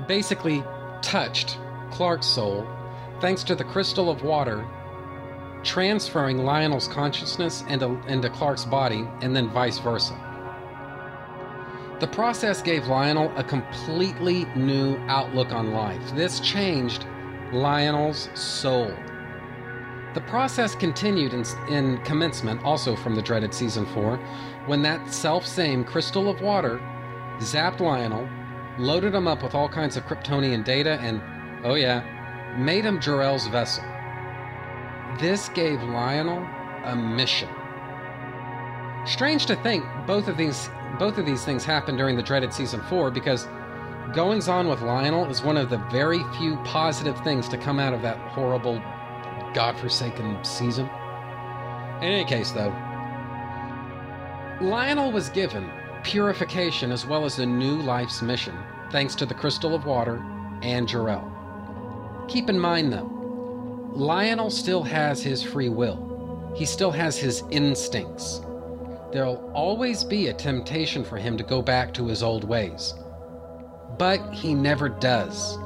basically 0.09 0.65
touched 1.01 1.59
Clark's 1.91 2.27
soul 2.27 2.67
thanks 3.21 3.45
to 3.45 3.55
the 3.55 3.65
crystal 3.65 4.11
of 4.11 4.23
water 4.23 4.67
transferring 5.65 6.45
Lionel's 6.45 6.87
consciousness 6.89 7.65
into, 7.69 7.99
into 8.07 8.29
Clark's 8.29 8.65
body, 8.65 9.09
and 9.23 9.35
then 9.35 9.49
vice 9.49 9.79
versa. 9.79 10.15
The 12.01 12.07
process 12.09 12.61
gave 12.61 12.87
Lionel 12.87 13.33
a 13.37 13.43
completely 13.43 14.45
new 14.57 14.97
outlook 15.09 15.53
on 15.53 15.73
life. 15.73 16.03
This 16.15 16.41
changed 16.41 17.07
Lionel's 17.53 18.29
soul. 18.35 18.93
The 20.15 20.21
process 20.21 20.75
continued 20.75 21.33
in, 21.33 21.45
in, 21.69 21.99
commencement, 22.05 22.63
also 22.63 22.95
from 22.95 23.15
the 23.15 23.23
dreaded 23.23 23.53
season 23.55 23.87
4, 23.87 24.19
when 24.67 24.83
that 24.83 25.13
self 25.13 25.47
same 25.47 25.85
crystal 25.85 26.29
of 26.29 26.41
water 26.41 26.81
zapped 27.39 27.81
Lionel, 27.81 28.29
loaded 28.79 29.15
him 29.15 29.29
up 29.29 29.43
with 29.43 29.55
all 29.55 29.69
kinds 29.69 29.97
of 29.97 30.05
Kryptonian 30.05 30.65
data, 30.65 30.99
and, 31.01 31.21
oh 31.65 31.75
yeah, 31.75 32.03
made 32.59 32.85
him 32.85 33.01
Jor-El's 33.01 33.47
vessel. 33.49 33.85
This 35.19 35.49
gave 35.51 35.83
Lionel 35.83 36.47
a 36.85 36.97
mission. 36.97 37.49
Strange 39.07 39.47
to 39.47 39.57
think 39.57 39.85
both 40.07 40.29
of 40.29 40.37
these 40.37 40.71
both 40.99 41.19
of 41.19 41.27
these 41.27 41.45
things 41.45 41.65
happened 41.65 41.99
during 41.99 42.17
the 42.17 42.23
dreaded 42.23 42.53
season 42.53 42.81
4 42.83 43.11
because 43.11 43.49
goings 44.15 44.49
on 44.49 44.69
with 44.69 44.81
Lionel 44.81 45.29
is 45.29 45.43
one 45.43 45.57
of 45.57 45.69
the 45.71 45.79
very 45.91 46.21
few 46.39 46.57
positive 46.59 47.19
things 47.25 47.49
to 47.49 47.59
come 47.59 47.81
out 47.81 47.93
of 47.93 48.03
that 48.03 48.17
horrible 48.17 48.81
godforsaken 49.55 50.45
season. 50.45 50.89
In 52.01 52.05
any 52.05 52.25
case 52.25 52.53
though, 52.53 52.73
Lionel 54.61 55.11
was 55.11 55.29
given 55.31 55.69
purification 56.05 56.93
as 56.93 57.07
well 57.07 57.25
as 57.25 57.39
a 57.39 57.47
new 57.47 57.77
life's 57.83 58.23
mission 58.23 58.57
thanks 58.93 59.15
to 59.17 59.27
the 59.27 59.35
crystal 59.35 59.75
of 59.75 59.85
water 59.85 60.23
and 60.63 60.87
Jor-El. 60.87 62.25
Keep 62.29 62.49
in 62.51 62.59
mind 62.59 62.93
though, 62.93 63.11
Lionel 63.93 64.51
still 64.51 64.83
has 64.83 65.23
his 65.23 65.43
free 65.43 65.69
will. 65.69 66.53
He 66.55 66.65
still 66.67 66.93
has 66.93 67.17
his 67.17 67.43
instincts. 67.51 68.41
There'll 69.13 69.51
always 69.55 70.05
be 70.05 70.29
a 70.29 70.35
temptation 70.35 71.05
for 71.05 71.17
him 71.17 71.37
to 71.37 71.45
go 71.45 71.63
back 71.63 71.93
to 71.95 72.07
his 72.07 72.23
old 72.23 72.45
ways. 72.45 72.95
But 73.99 74.33
he 74.33 74.55
never 74.55 74.89
does. 74.89 75.59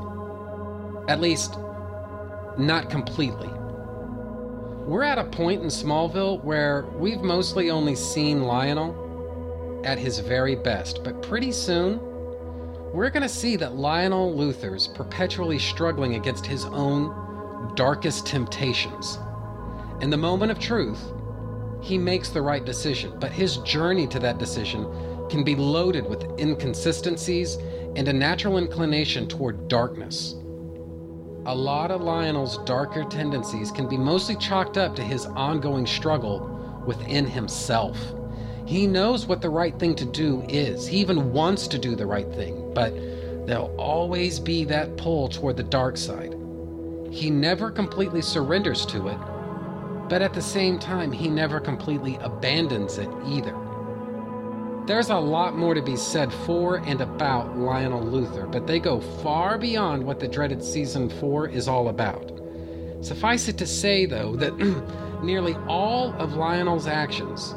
At 1.09 1.21
least, 1.21 1.59
not 2.59 2.91
completely. 2.91 3.51
We're 4.89 5.03
at 5.03 5.19
a 5.19 5.25
point 5.25 5.61
in 5.61 5.69
Smallville 5.69 6.43
where 6.43 6.87
we've 6.97 7.21
mostly 7.21 7.69
only 7.69 7.95
seen 7.95 8.45
Lionel 8.45 9.83
at 9.85 9.99
his 9.99 10.19
very 10.19 10.57
best, 10.57 11.05
but 11.05 11.21
pretty 11.21 11.53
soon, 11.53 12.01
we're 12.95 13.11
going 13.11 13.23
to 13.23 13.29
see 13.29 13.57
that 13.57 13.77
Lionel 13.77 14.35
Luthor's 14.35 14.89
perpetually 14.89 15.59
struggling 15.59 16.15
against 16.15 16.47
his 16.47 16.65
own 16.65 17.75
darkest 17.75 18.25
temptations. 18.25 19.19
In 20.01 20.09
the 20.09 20.17
moment 20.17 20.51
of 20.51 20.59
truth, 20.59 21.13
he 21.83 21.99
makes 21.99 22.31
the 22.31 22.41
right 22.41 22.65
decision, 22.65 23.13
but 23.21 23.31
his 23.31 23.59
journey 23.59 24.07
to 24.07 24.19
that 24.21 24.39
decision 24.39 24.87
can 25.29 25.45
be 25.45 25.55
loaded 25.55 26.09
with 26.09 26.25
inconsistencies 26.41 27.57
and 27.95 28.09
a 28.09 28.13
natural 28.15 28.57
inclination 28.57 29.29
toward 29.29 29.69
darkness. 29.69 30.35
A 31.47 31.55
lot 31.55 31.91
of 31.91 32.03
Lionel's 32.03 32.59
darker 32.65 33.05
tendencies 33.05 33.71
can 33.71 33.89
be 33.89 33.97
mostly 33.97 34.37
chalked 34.37 34.77
up 34.77 34.95
to 34.97 35.03
his 35.03 35.27
ongoing 35.27 35.87
struggle 35.87 36.41
within 36.87 37.27
himself. 37.27 37.99
He 38.67 38.87
knows 38.87 39.27
what 39.27 39.41
the 39.41 39.49
right 39.49 39.79
thing 39.79 39.95
to 39.97 40.05
do 40.05 40.43
is. 40.49 40.87
He 40.87 40.99
even 40.99 41.33
wants 41.33 41.67
to 41.69 41.79
do 41.79 41.97
the 41.97 42.07
right 42.07 42.31
thing, 42.35 42.73
but 42.75 42.93
there'll 43.47 43.75
always 43.79 44.39
be 44.39 44.65
that 44.65 44.97
pull 44.99 45.29
toward 45.29 45.57
the 45.57 45.63
dark 45.63 45.97
side. 45.97 46.35
He 47.11 47.31
never 47.31 47.71
completely 47.71 48.21
surrenders 48.21 48.85
to 48.87 49.09
it, 49.09 49.19
but 50.09 50.21
at 50.21 50.35
the 50.35 50.43
same 50.43 50.79
time, 50.79 51.13
he 51.13 51.29
never 51.29 51.61
completely 51.61 52.19
abandons 52.21 52.99
it 52.99 53.09
either. 53.27 53.55
There's 54.89 55.11
a 55.11 55.19
lot 55.19 55.55
more 55.55 55.75
to 55.75 55.83
be 55.83 55.97
said 55.97 56.33
for 56.33 56.77
and 56.77 57.03
about 57.03 57.59
Lionel 57.59 58.01
Luthor, 58.01 58.51
but 58.51 58.67
they 58.67 58.81
go 58.81 59.03
far 59.23 59.59
beyond 59.59 60.03
what 60.03 60.19
the 60.19 60.27
dreaded 60.27 60.65
season 60.65 61.11
4 61.11 61.47
is 61.49 61.69
all 61.69 61.91
about. 61.91 62.41
Suffice 63.03 63.49
it 63.49 63.59
to 63.59 63.67
say, 63.67 64.07
though, 64.07 64.35
that 64.37 64.57
nearly 65.23 65.55
all 65.67 66.15
of 66.15 66.37
Lionel's 66.37 66.87
actions 66.87 67.55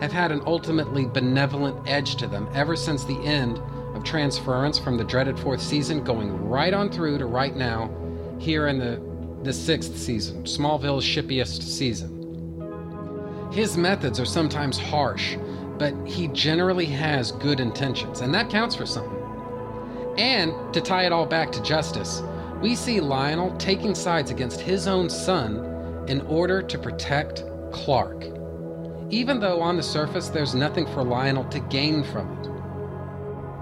have 0.00 0.12
had 0.12 0.30
an 0.30 0.42
ultimately 0.46 1.06
benevolent 1.06 1.76
edge 1.88 2.14
to 2.18 2.28
them 2.28 2.48
ever 2.54 2.76
since 2.76 3.02
the 3.02 3.18
end 3.18 3.60
of 3.96 4.04
transference 4.04 4.78
from 4.78 4.96
the 4.96 5.02
dreaded 5.02 5.36
fourth 5.40 5.60
season, 5.60 6.04
going 6.04 6.30
right 6.48 6.72
on 6.72 6.88
through 6.88 7.18
to 7.18 7.26
right 7.26 7.56
now, 7.56 7.90
here 8.38 8.68
in 8.68 8.78
the, 8.78 9.02
the 9.42 9.52
sixth 9.52 9.98
season, 9.98 10.44
Smallville's 10.44 11.04
shippiest 11.04 11.64
season. 11.64 12.20
His 13.52 13.76
methods 13.76 14.20
are 14.20 14.24
sometimes 14.24 14.78
harsh, 14.78 15.36
but 15.80 15.94
he 16.06 16.28
generally 16.28 16.84
has 16.84 17.32
good 17.32 17.58
intentions, 17.58 18.20
and 18.20 18.34
that 18.34 18.50
counts 18.50 18.76
for 18.76 18.84
something. 18.84 19.16
And 20.18 20.52
to 20.74 20.80
tie 20.82 21.06
it 21.06 21.12
all 21.12 21.24
back 21.24 21.50
to 21.52 21.62
justice, 21.62 22.22
we 22.60 22.74
see 22.74 23.00
Lionel 23.00 23.56
taking 23.56 23.94
sides 23.94 24.30
against 24.30 24.60
his 24.60 24.86
own 24.86 25.08
son 25.08 26.04
in 26.06 26.20
order 26.26 26.60
to 26.60 26.78
protect 26.78 27.44
Clark, 27.72 28.26
even 29.08 29.40
though 29.40 29.62
on 29.62 29.78
the 29.78 29.82
surface 29.82 30.28
there's 30.28 30.54
nothing 30.54 30.84
for 30.88 31.02
Lionel 31.02 31.44
to 31.44 31.60
gain 31.60 32.04
from 32.04 32.30
it. 32.38 32.48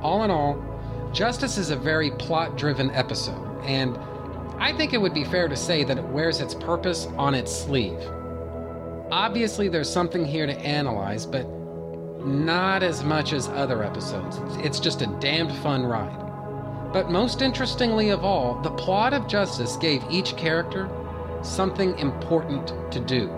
All 0.02 0.24
in 0.24 0.32
all, 0.32 0.60
Justice 1.12 1.56
is 1.56 1.70
a 1.70 1.76
very 1.76 2.10
plot 2.10 2.58
driven 2.58 2.90
episode, 2.90 3.62
and 3.62 3.96
I 4.58 4.76
think 4.76 4.92
it 4.92 5.00
would 5.00 5.14
be 5.14 5.24
fair 5.24 5.46
to 5.46 5.56
say 5.56 5.84
that 5.84 5.98
it 5.98 6.04
wears 6.04 6.40
its 6.40 6.54
purpose 6.54 7.06
on 7.16 7.36
its 7.36 7.56
sleeve. 7.56 8.00
Obviously, 9.12 9.68
there's 9.68 9.88
something 9.88 10.24
here 10.24 10.46
to 10.46 10.58
analyze, 10.58 11.24
but 11.24 11.46
not 12.24 12.82
as 12.82 13.04
much 13.04 13.32
as 13.32 13.48
other 13.48 13.82
episodes. 13.84 14.38
It's 14.64 14.80
just 14.80 15.02
a 15.02 15.18
damned 15.20 15.52
fun 15.58 15.84
ride. 15.84 16.24
But 16.92 17.10
most 17.10 17.42
interestingly 17.42 18.10
of 18.10 18.24
all, 18.24 18.60
the 18.62 18.70
plot 18.70 19.12
of 19.12 19.28
Justice 19.28 19.76
gave 19.76 20.02
each 20.10 20.36
character 20.36 20.88
something 21.42 21.98
important 21.98 22.72
to 22.92 23.00
do. 23.00 23.30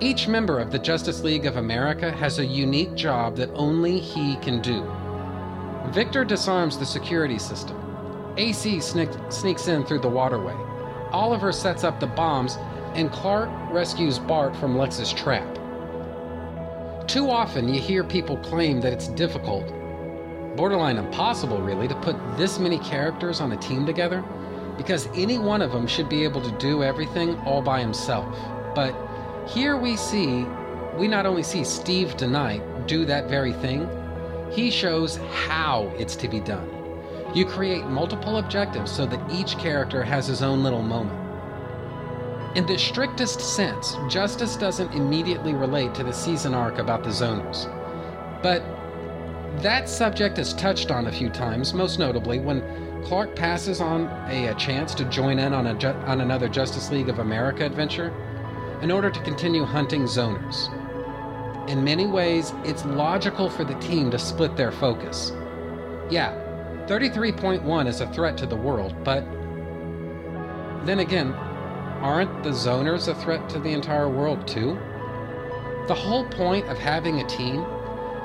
Each 0.00 0.28
member 0.28 0.60
of 0.60 0.70
the 0.70 0.78
Justice 0.78 1.24
League 1.24 1.46
of 1.46 1.56
America 1.56 2.12
has 2.12 2.38
a 2.38 2.46
unique 2.46 2.94
job 2.94 3.34
that 3.36 3.50
only 3.54 3.98
he 3.98 4.36
can 4.36 4.60
do. 4.60 4.88
Victor 5.90 6.24
disarms 6.24 6.78
the 6.78 6.86
security 6.86 7.38
system. 7.38 7.76
AC 8.36 8.78
sneak, 8.78 9.08
sneaks 9.30 9.66
in 9.66 9.84
through 9.84 10.00
the 10.00 10.08
waterway. 10.08 10.54
Oliver 11.10 11.50
sets 11.50 11.82
up 11.82 11.98
the 11.98 12.06
bombs, 12.06 12.58
and 12.94 13.10
Clark 13.10 13.50
rescues 13.72 14.18
Bart 14.20 14.54
from 14.54 14.78
Lex's 14.78 15.12
trap. 15.12 15.57
Too 17.08 17.30
often, 17.30 17.72
you 17.72 17.80
hear 17.80 18.04
people 18.04 18.36
claim 18.36 18.82
that 18.82 18.92
it's 18.92 19.08
difficult, 19.08 19.66
borderline 20.56 20.98
impossible, 20.98 21.62
really, 21.62 21.88
to 21.88 21.94
put 21.94 22.14
this 22.36 22.58
many 22.58 22.78
characters 22.80 23.40
on 23.40 23.52
a 23.52 23.56
team 23.56 23.86
together 23.86 24.22
because 24.76 25.08
any 25.14 25.38
one 25.38 25.62
of 25.62 25.72
them 25.72 25.86
should 25.86 26.10
be 26.10 26.22
able 26.22 26.42
to 26.42 26.50
do 26.58 26.82
everything 26.82 27.34
all 27.46 27.62
by 27.62 27.80
himself. 27.80 28.26
But 28.74 28.94
here 29.48 29.78
we 29.78 29.96
see, 29.96 30.44
we 30.98 31.08
not 31.08 31.24
only 31.24 31.42
see 31.42 31.64
Steve 31.64 32.14
DeKnight 32.18 32.86
do 32.86 33.06
that 33.06 33.30
very 33.30 33.54
thing, 33.54 33.88
he 34.50 34.70
shows 34.70 35.16
how 35.46 35.90
it's 35.96 36.14
to 36.16 36.28
be 36.28 36.40
done. 36.40 36.68
You 37.34 37.46
create 37.46 37.86
multiple 37.86 38.36
objectives 38.36 38.92
so 38.92 39.06
that 39.06 39.32
each 39.32 39.56
character 39.56 40.02
has 40.02 40.26
his 40.26 40.42
own 40.42 40.62
little 40.62 40.82
moment. 40.82 41.27
In 42.58 42.66
the 42.66 42.76
strictest 42.76 43.40
sense, 43.40 43.96
justice 44.08 44.56
doesn't 44.56 44.92
immediately 44.92 45.54
relate 45.54 45.94
to 45.94 46.02
the 46.02 46.12
season 46.12 46.54
arc 46.54 46.78
about 46.78 47.04
the 47.04 47.10
zoners. 47.10 47.72
But 48.42 48.64
that 49.62 49.88
subject 49.88 50.40
is 50.40 50.54
touched 50.54 50.90
on 50.90 51.06
a 51.06 51.12
few 51.12 51.30
times, 51.30 51.72
most 51.72 52.00
notably 52.00 52.40
when 52.40 52.64
Clark 53.04 53.36
passes 53.36 53.80
on 53.80 54.08
a, 54.28 54.48
a 54.48 54.54
chance 54.56 54.92
to 54.96 55.04
join 55.04 55.38
in 55.38 55.52
on, 55.52 55.68
a 55.68 55.74
ju- 55.74 56.02
on 56.08 56.20
another 56.20 56.48
Justice 56.48 56.90
League 56.90 57.08
of 57.08 57.20
America 57.20 57.64
adventure 57.64 58.12
in 58.82 58.90
order 58.90 59.08
to 59.08 59.20
continue 59.20 59.62
hunting 59.62 60.02
zoners. 60.02 60.68
In 61.70 61.84
many 61.84 62.08
ways, 62.08 62.52
it's 62.64 62.84
logical 62.84 63.48
for 63.48 63.62
the 63.62 63.78
team 63.78 64.10
to 64.10 64.18
split 64.18 64.56
their 64.56 64.72
focus. 64.72 65.30
Yeah, 66.10 66.32
33.1 66.88 67.86
is 67.86 68.00
a 68.00 68.12
threat 68.12 68.36
to 68.38 68.46
the 68.46 68.56
world, 68.56 68.96
but 69.04 69.24
then 70.84 70.98
again, 70.98 71.36
aren't 72.00 72.42
the 72.42 72.50
zoners 72.50 73.08
a 73.08 73.14
threat 73.14 73.48
to 73.50 73.58
the 73.58 73.72
entire 73.72 74.08
world 74.08 74.46
too? 74.46 74.78
The 75.86 75.94
whole 75.94 76.26
point 76.28 76.66
of 76.68 76.78
having 76.78 77.20
a 77.20 77.26
team 77.26 77.64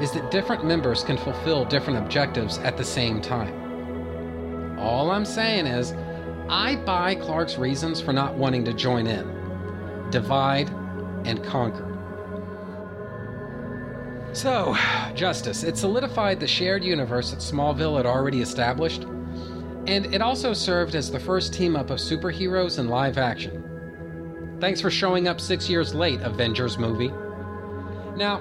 is 0.01 0.11
that 0.11 0.31
different 0.31 0.65
members 0.65 1.03
can 1.03 1.17
fulfill 1.17 1.65
different 1.65 1.99
objectives 1.99 2.57
at 2.59 2.77
the 2.77 2.83
same 2.83 3.21
time. 3.21 4.77
All 4.79 5.11
I'm 5.11 5.25
saying 5.25 5.67
is, 5.67 5.93
I 6.49 6.75
buy 6.85 7.15
Clark's 7.15 7.57
reasons 7.57 8.01
for 8.01 8.11
not 8.11 8.35
wanting 8.35 8.65
to 8.65 8.73
join 8.73 9.07
in 9.07 9.31
divide 10.11 10.69
and 11.25 11.43
conquer. 11.43 11.89
So, 14.33 14.75
Justice, 15.15 15.63
it 15.63 15.77
solidified 15.77 16.39
the 16.39 16.47
shared 16.47 16.83
universe 16.83 17.31
that 17.31 17.39
Smallville 17.39 17.97
had 17.97 18.05
already 18.05 18.41
established, 18.41 19.03
and 19.87 20.13
it 20.13 20.21
also 20.21 20.53
served 20.53 20.95
as 20.95 21.11
the 21.11 21.19
first 21.19 21.53
team 21.53 21.75
up 21.75 21.89
of 21.89 21.99
superheroes 21.99 22.77
in 22.77 22.87
live 22.87 23.17
action. 23.17 23.62
Thanks 24.63 24.79
for 24.79 24.89
showing 24.89 25.27
up 25.27 25.41
six 25.41 25.69
years 25.69 25.93
late, 25.93 26.21
Avengers 26.21 26.77
movie. 26.77 27.11
Now, 28.15 28.39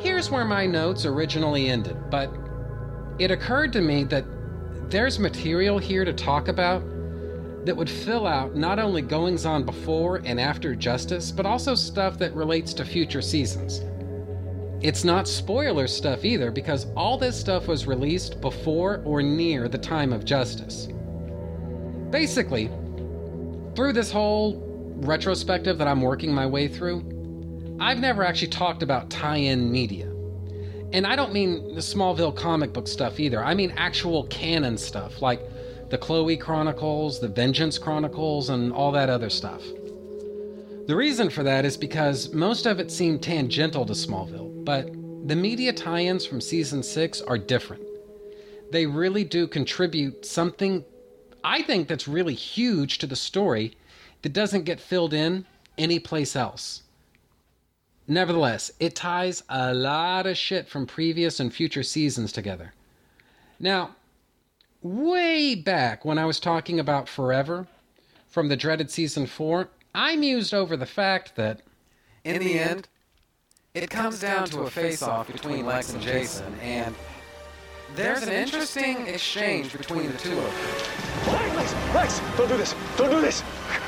here's 0.00 0.32
where 0.32 0.44
my 0.44 0.66
notes 0.66 1.06
originally 1.06 1.68
ended, 1.68 2.10
but 2.10 2.28
it 3.20 3.30
occurred 3.30 3.72
to 3.74 3.80
me 3.80 4.02
that 4.02 4.24
there's 4.90 5.20
material 5.20 5.78
here 5.78 6.04
to 6.04 6.12
talk 6.12 6.48
about 6.48 6.82
that 7.64 7.76
would 7.76 7.88
fill 7.88 8.26
out 8.26 8.56
not 8.56 8.80
only 8.80 9.00
goings 9.00 9.46
on 9.46 9.62
before 9.62 10.20
and 10.24 10.40
after 10.40 10.74
Justice, 10.74 11.30
but 11.30 11.46
also 11.46 11.76
stuff 11.76 12.18
that 12.18 12.34
relates 12.34 12.74
to 12.74 12.84
future 12.84 13.22
seasons. 13.22 13.80
It's 14.84 15.04
not 15.04 15.28
spoiler 15.28 15.86
stuff 15.86 16.24
either, 16.24 16.50
because 16.50 16.88
all 16.96 17.16
this 17.16 17.38
stuff 17.38 17.68
was 17.68 17.86
released 17.86 18.40
before 18.40 19.00
or 19.04 19.22
near 19.22 19.68
the 19.68 19.78
time 19.78 20.12
of 20.12 20.24
Justice. 20.24 20.88
Basically, 22.10 22.72
through 23.76 23.92
this 23.92 24.10
whole 24.10 24.71
retrospective 25.06 25.78
that 25.78 25.88
I'm 25.88 26.00
working 26.00 26.32
my 26.32 26.46
way 26.46 26.68
through, 26.68 27.76
I've 27.80 27.98
never 27.98 28.22
actually 28.22 28.48
talked 28.48 28.82
about 28.82 29.10
tie 29.10 29.36
in 29.36 29.70
media. 29.70 30.06
And 30.92 31.06
I 31.06 31.16
don't 31.16 31.32
mean 31.32 31.74
the 31.74 31.80
Smallville 31.80 32.36
comic 32.36 32.72
book 32.72 32.86
stuff 32.86 33.18
either. 33.18 33.42
I 33.42 33.54
mean 33.54 33.72
actual 33.76 34.24
canon 34.24 34.76
stuff, 34.78 35.22
like 35.22 35.40
the 35.90 35.98
Chloe 35.98 36.36
Chronicles, 36.36 37.20
the 37.20 37.28
Vengeance 37.28 37.78
Chronicles, 37.78 38.50
and 38.50 38.72
all 38.72 38.92
that 38.92 39.10
other 39.10 39.30
stuff. 39.30 39.62
The 40.86 40.96
reason 40.96 41.30
for 41.30 41.42
that 41.42 41.64
is 41.64 41.76
because 41.76 42.32
most 42.32 42.66
of 42.66 42.78
it 42.78 42.90
seemed 42.90 43.22
tangential 43.22 43.86
to 43.86 43.92
Smallville, 43.92 44.64
but 44.64 44.92
the 45.26 45.36
media 45.36 45.72
tie 45.72 46.00
ins 46.00 46.26
from 46.26 46.40
season 46.40 46.82
6 46.82 47.20
are 47.22 47.38
different. 47.38 47.82
They 48.70 48.86
really 48.86 49.24
do 49.24 49.46
contribute 49.46 50.24
something, 50.24 50.84
I 51.44 51.62
think, 51.62 51.88
that's 51.88 52.08
really 52.08 52.34
huge 52.34 52.98
to 52.98 53.06
the 53.06 53.16
story 53.16 53.76
that 54.22 54.32
doesn't 54.32 54.64
get 54.64 54.80
filled 54.80 55.12
in 55.12 55.44
anyplace 55.76 56.34
else. 56.34 56.82
Nevertheless, 58.08 58.72
it 58.80 58.96
ties 58.96 59.42
a 59.48 59.72
lot 59.72 60.26
of 60.26 60.36
shit 60.36 60.68
from 60.68 60.86
previous 60.86 61.38
and 61.38 61.52
future 61.52 61.82
seasons 61.82 62.32
together. 62.32 62.72
Now, 63.60 63.94
way 64.82 65.54
back 65.54 66.04
when 66.04 66.18
I 66.18 66.24
was 66.24 66.40
talking 66.40 66.80
about 66.80 67.08
Forever 67.08 67.66
from 68.28 68.48
the 68.48 68.56
dreaded 68.56 68.90
season 68.90 69.26
4, 69.26 69.68
I 69.94 70.16
mused 70.16 70.52
over 70.52 70.76
the 70.76 70.86
fact 70.86 71.36
that, 71.36 71.60
In 72.24 72.40
the 72.40 72.58
end, 72.58 72.88
it 73.74 73.88
comes 73.88 74.20
down 74.20 74.46
to 74.48 74.62
a 74.62 74.70
face 74.70 75.02
off 75.02 75.30
between 75.30 75.64
Lex 75.64 75.92
and 75.92 76.02
Jason, 76.02 76.54
and 76.60 76.94
there's 77.94 78.22
an 78.22 78.32
interesting 78.32 79.06
exchange 79.06 79.72
between 79.72 80.10
the 80.10 80.18
two 80.18 80.38
of 80.38 80.44
them. 80.44 81.11
Lex, 81.62 81.94
Lex, 81.94 82.20
don't 82.36 82.48
do 82.48 82.56
this. 82.56 82.74
Don't 82.96 83.10
do 83.10 83.20
this. 83.20 83.44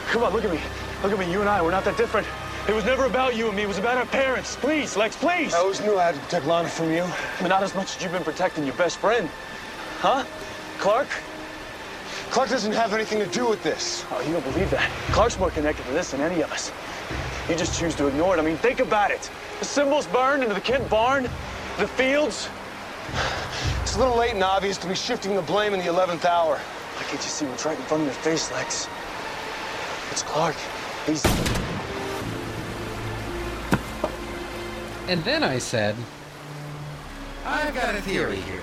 Come 0.07 0.23
on, 0.23 0.33
look 0.33 0.45
at 0.45 0.51
me. 0.53 0.61
Look 1.03 1.13
at 1.13 1.19
me. 1.19 1.31
You 1.31 1.41
and 1.41 1.49
I, 1.49 1.61
we're 1.61 1.73
not 1.73 1.85
that 1.85 1.97
different. 1.97 2.27
It 2.69 2.73
was 2.73 2.85
never 2.85 3.07
about 3.07 3.35
you 3.35 3.49
and 3.49 3.57
me. 3.57 3.65
It 3.65 3.69
was 3.69 3.79
about 3.79 3.99
our 3.99 4.07
parents. 4.07 4.55
Please, 4.57 4.97
Lex, 4.97 5.17
please. 5.17 5.53
I 5.53 5.59
always 5.59 5.81
knew 5.81 5.99
I 5.99 6.05
had 6.05 6.15
to 6.15 6.21
protect 6.21 6.47
Lana 6.47 6.69
from 6.69 6.93
you. 6.93 7.05
But 7.41 7.49
not 7.49 7.65
as 7.65 7.75
much 7.75 7.97
as 7.97 8.03
you've 8.03 8.13
been 8.13 8.23
protecting 8.23 8.65
your 8.65 8.77
best 8.77 8.99
friend. 8.99 9.29
Huh? 9.99 10.25
Clark? 10.79 11.09
Clark 12.31 12.49
doesn't 12.49 12.73
have 12.73 12.95
anything 12.95 13.19
to 13.19 13.27
do 13.27 13.49
with 13.49 13.63
this. 13.65 14.05
Oh, 14.13 14.21
you 14.21 14.33
don't 14.33 14.45
believe 14.53 14.71
that. 14.71 14.89
Clark's 15.11 15.39
more 15.39 15.51
connected 15.51 15.85
to 15.87 15.93
this 15.93 16.13
than 16.13 16.21
any 16.21 16.43
of 16.43 16.53
us. 16.53 16.71
You 17.49 17.57
just 17.57 17.79
choose 17.79 17.97
to 17.97 18.07
ignore 18.07 18.37
it. 18.37 18.39
I 18.39 18.43
mean, 18.43 18.57
think 18.57 18.79
about 18.79 19.11
it. 19.11 19.29
The 19.59 19.65
symbols 19.65 20.07
burned 20.07 20.45
into 20.45 20.55
the 20.55 20.61
Kent 20.61 20.89
barn, 20.89 21.25
the 21.79 21.89
fields. 21.89 22.49
It's 23.83 23.97
a 23.97 23.99
little 23.99 24.17
late 24.17 24.35
and 24.35 24.45
obvious 24.45 24.79
to 24.79 24.87
be 24.87 24.95
shifting 24.95 25.35
the 25.35 25.43
blame 25.43 25.75
in 25.75 25.81
the 25.81 25.87
11th 25.87 26.25
hour. 26.25 26.61
Why 27.05 27.11
can't 27.11 27.23
you 27.23 27.29
see 27.29 27.45
what's 27.45 27.67
right 27.67 27.79
in 27.79 27.85
front 27.85 28.01
of 28.01 28.07
your 28.07 28.15
face, 28.17 28.51
Lex? 28.51 28.89
It's 30.11 30.23
Clark. 30.23 30.57
He's... 31.05 31.23
and 35.09 35.23
then 35.23 35.45
I 35.45 35.59
said, 35.59 35.97
I've 37.45 37.75
got 37.75 37.95
a 37.95 38.01
theory 38.01 38.37
here. 38.37 38.63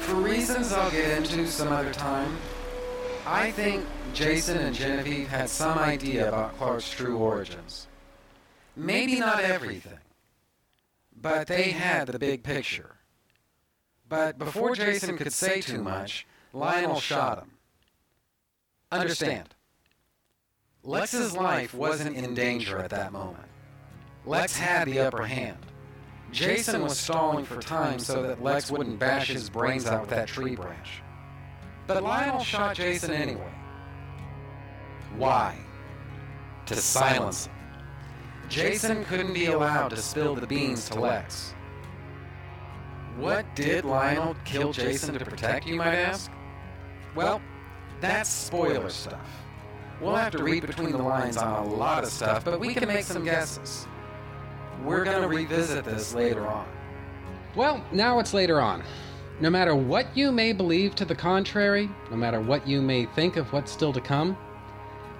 For 0.00 0.14
reasons 0.14 0.72
I'll 0.72 0.90
get 0.90 1.18
into 1.18 1.46
some 1.46 1.68
other 1.68 1.92
time, 1.92 2.38
I 3.26 3.50
think 3.50 3.84
Jason 4.14 4.56
and 4.56 4.74
Genevieve 4.74 5.28
had 5.28 5.50
some 5.50 5.76
idea 5.76 6.28
about 6.28 6.56
Clark's 6.56 6.90
true 6.90 7.18
origins. 7.18 7.86
Maybe 8.74 9.20
not 9.20 9.40
everything, 9.40 9.98
but 11.14 11.46
they 11.46 11.72
had 11.72 12.08
the 12.08 12.18
big 12.18 12.42
picture. 12.42 12.96
But 14.08 14.38
before 14.38 14.74
Jason 14.74 15.18
could 15.18 15.34
say 15.34 15.60
too 15.60 15.82
much, 15.82 16.26
Lionel 16.52 17.00
shot 17.00 17.38
him. 17.38 17.50
Understand, 18.90 19.54
Lex's 20.82 21.36
life 21.36 21.74
wasn't 21.74 22.16
in 22.16 22.34
danger 22.34 22.78
at 22.78 22.90
that 22.90 23.12
moment. 23.12 23.44
Lex 24.24 24.56
had 24.56 24.88
the 24.88 25.00
upper 25.00 25.24
hand. 25.24 25.58
Jason 26.32 26.82
was 26.82 26.98
stalling 26.98 27.44
for 27.44 27.60
time 27.60 27.98
so 27.98 28.22
that 28.22 28.42
Lex 28.42 28.70
wouldn't 28.70 28.98
bash 28.98 29.28
his 29.28 29.50
brains 29.50 29.86
out 29.86 30.02
with 30.02 30.10
that 30.10 30.28
tree 30.28 30.54
branch. 30.54 31.02
But 31.86 32.02
Lionel 32.02 32.40
shot 32.44 32.76
Jason 32.76 33.12
anyway. 33.12 33.52
Why? 35.16 35.56
To 36.66 36.76
silence 36.76 37.46
him. 37.46 37.54
Jason 38.48 39.04
couldn't 39.04 39.34
be 39.34 39.46
allowed 39.46 39.88
to 39.88 39.96
spill 39.96 40.34
the 40.34 40.46
beans 40.46 40.88
to 40.90 41.00
Lex. 41.00 41.54
What 43.16 43.44
did 43.54 43.84
Lionel 43.84 44.36
kill 44.44 44.72
Jason 44.72 45.18
to 45.18 45.24
protect, 45.24 45.66
you 45.66 45.76
might 45.76 45.94
ask? 45.94 46.30
Well, 47.18 47.42
that's 48.00 48.30
spoiler 48.30 48.88
stuff. 48.90 49.28
We'll 50.00 50.14
have 50.14 50.30
to 50.30 50.44
read 50.44 50.64
between 50.64 50.92
the 50.92 50.98
lines 50.98 51.36
on 51.36 51.66
a 51.66 51.68
lot 51.68 52.04
of 52.04 52.10
stuff, 52.10 52.44
but 52.44 52.60
we 52.60 52.72
can 52.72 52.86
make 52.86 53.02
some 53.02 53.24
guesses. 53.24 53.88
We're 54.84 55.02
going 55.02 55.22
to 55.22 55.26
revisit 55.26 55.84
this 55.84 56.14
later 56.14 56.46
on. 56.46 56.64
Well, 57.56 57.84
now 57.90 58.20
it's 58.20 58.34
later 58.34 58.60
on. 58.60 58.84
No 59.40 59.50
matter 59.50 59.74
what 59.74 60.16
you 60.16 60.30
may 60.30 60.52
believe 60.52 60.94
to 60.94 61.04
the 61.04 61.14
contrary, 61.16 61.90
no 62.08 62.16
matter 62.16 62.40
what 62.40 62.68
you 62.68 62.80
may 62.80 63.06
think 63.06 63.36
of 63.36 63.52
what's 63.52 63.72
still 63.72 63.92
to 63.94 64.00
come, 64.00 64.38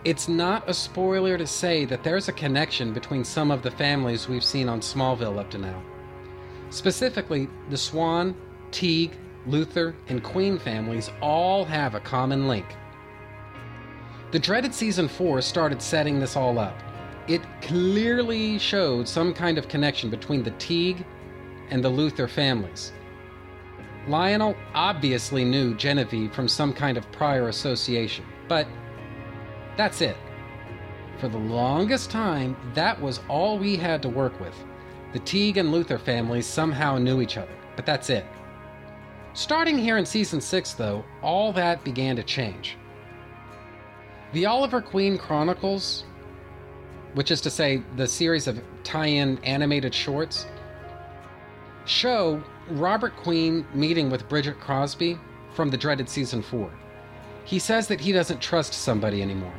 it's 0.05 0.29
not 0.29 0.70
a 0.70 0.75
spoiler 0.75 1.37
to 1.37 1.49
say 1.49 1.85
that 1.87 2.05
there's 2.05 2.29
a 2.29 2.33
connection 2.33 2.93
between 2.93 3.25
some 3.25 3.51
of 3.51 3.65
the 3.65 3.73
families 3.73 4.29
we've 4.29 4.45
seen 4.45 4.69
on 4.69 4.81
Smallville 4.81 5.41
up 5.41 5.51
to 5.51 5.59
now. 5.59 5.83
Specifically, 6.70 7.49
the 7.70 7.77
Swan, 7.77 8.37
Teague, 8.70 9.16
Luthor, 9.47 9.94
and 10.09 10.23
Queen 10.23 10.59
families 10.59 11.10
all 11.20 11.65
have 11.65 11.94
a 11.94 12.01
common 12.01 12.48
link. 12.48 12.66
The 14.31 14.39
dreaded 14.39 14.74
season 14.74 15.09
4 15.09 15.40
started 15.40 15.81
setting 15.81 16.20
this 16.20 16.36
all 16.36 16.59
up. 16.59 16.77
It 17.28 17.43
clearly 17.62 18.59
showed 18.59 19.09
some 19.09 19.32
kind 19.32 19.59
of 19.59 19.69
connection 19.69 20.10
between 20.10 20.43
the 20.43 20.51
Teague 20.52 21.05
and 21.70 21.85
the 21.85 21.90
Luthor 21.90 22.28
families. 22.28 22.93
Lionel 24.06 24.56
obviously 24.74 25.44
knew 25.44 25.74
Genevieve 25.74 26.32
from 26.32 26.48
some 26.48 26.73
kind 26.73 26.97
of 26.97 27.10
prior 27.12 27.48
association, 27.48 28.24
but 28.48 28.66
that's 29.77 30.01
it. 30.01 30.16
For 31.19 31.28
the 31.28 31.39
longest 31.39 32.10
time, 32.10 32.56
that 32.74 33.01
was 33.01 33.20
all 33.28 33.59
we 33.59 33.77
had 33.77 34.02
to 34.02 34.09
work 34.09 34.39
with. 34.40 34.55
The 35.12 35.19
Teague 35.20 35.56
and 35.56 35.70
Luthor 35.70 36.01
families 36.01 36.47
somehow 36.47 36.97
knew 36.97 37.20
each 37.20 37.36
other, 37.36 37.55
but 37.77 37.85
that's 37.85 38.09
it. 38.09 38.24
Starting 39.39 39.78
here 39.78 39.98
in 39.98 40.05
season 40.05 40.40
6, 40.40 40.73
though, 40.73 41.05
all 41.23 41.52
that 41.52 41.85
began 41.85 42.16
to 42.16 42.24
change. 42.24 42.77
The 44.32 44.47
Oliver 44.47 44.82
Queen 44.82 45.16
Chronicles, 45.16 46.02
which 47.15 47.31
is 47.31 47.40
to 47.43 47.48
say, 47.48 47.85
the 47.94 48.09
series 48.09 48.48
of 48.48 48.60
tie 48.82 49.06
in 49.06 49.39
animated 49.44 49.94
shorts, 49.94 50.47
show 51.85 52.43
Robert 52.69 53.15
Queen 53.15 53.65
meeting 53.73 54.10
with 54.10 54.28
Bridget 54.28 54.59
Crosby 54.59 55.16
from 55.55 55.70
the 55.70 55.77
dreaded 55.77 56.09
season 56.09 56.43
4. 56.43 56.69
He 57.44 57.60
says 57.60 57.86
that 57.86 58.01
he 58.01 58.10
doesn't 58.10 58.43
trust 58.43 58.73
somebody 58.73 59.23
anymore. 59.23 59.55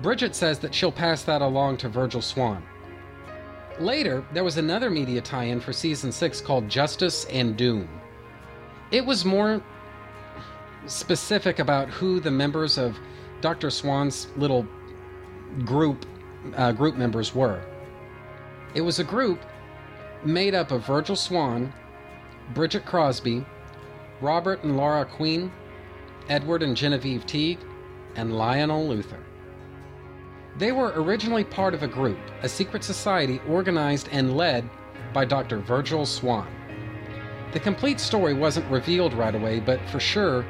Bridget 0.00 0.34
says 0.34 0.58
that 0.60 0.74
she'll 0.74 0.90
pass 0.90 1.24
that 1.24 1.42
along 1.42 1.76
to 1.76 1.90
Virgil 1.90 2.22
Swan. 2.22 2.62
Later, 3.78 4.24
there 4.32 4.44
was 4.44 4.56
another 4.56 4.88
media 4.88 5.20
tie 5.20 5.44
in 5.44 5.60
for 5.60 5.74
season 5.74 6.10
6 6.10 6.40
called 6.40 6.70
Justice 6.70 7.26
and 7.26 7.54
Doom. 7.54 7.86
It 8.90 9.04
was 9.04 9.24
more 9.24 9.62
specific 10.86 11.58
about 11.58 11.88
who 11.88 12.20
the 12.20 12.30
members 12.30 12.78
of 12.78 12.96
Dr. 13.40 13.70
Swan's 13.70 14.28
little 14.36 14.66
group 15.64 16.06
uh, 16.54 16.70
group 16.70 16.96
members 16.96 17.34
were. 17.34 17.60
It 18.74 18.80
was 18.80 19.00
a 19.00 19.04
group 19.04 19.40
made 20.24 20.54
up 20.54 20.70
of 20.70 20.86
Virgil 20.86 21.16
Swan, 21.16 21.72
Bridget 22.54 22.86
Crosby, 22.86 23.44
Robert 24.20 24.62
and 24.62 24.76
Laura 24.76 25.04
Queen, 25.04 25.50
Edward 26.28 26.62
and 26.62 26.76
Genevieve 26.76 27.26
Teague, 27.26 27.58
and 28.14 28.36
Lionel 28.36 28.88
Luthor. 28.88 29.22
They 30.58 30.72
were 30.72 30.92
originally 30.96 31.44
part 31.44 31.74
of 31.74 31.82
a 31.82 31.88
group, 31.88 32.18
a 32.42 32.48
secret 32.48 32.84
society 32.84 33.40
organized 33.48 34.08
and 34.12 34.36
led 34.36 34.68
by 35.12 35.24
Dr. 35.24 35.58
Virgil 35.58 36.06
Swan. 36.06 36.55
The 37.52 37.60
complete 37.60 38.00
story 38.00 38.34
wasn't 38.34 38.70
revealed 38.70 39.14
right 39.14 39.34
away, 39.34 39.60
but 39.60 39.80
for 39.88 40.00
sure, 40.00 40.44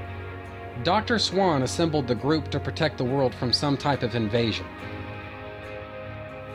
Dr. 0.82 1.18
Swan 1.18 1.62
assembled 1.62 2.06
the 2.06 2.14
group 2.14 2.50
to 2.50 2.60
protect 2.60 2.98
the 2.98 3.04
world 3.04 3.34
from 3.34 3.52
some 3.52 3.76
type 3.76 4.02
of 4.02 4.14
invasion. 4.14 4.66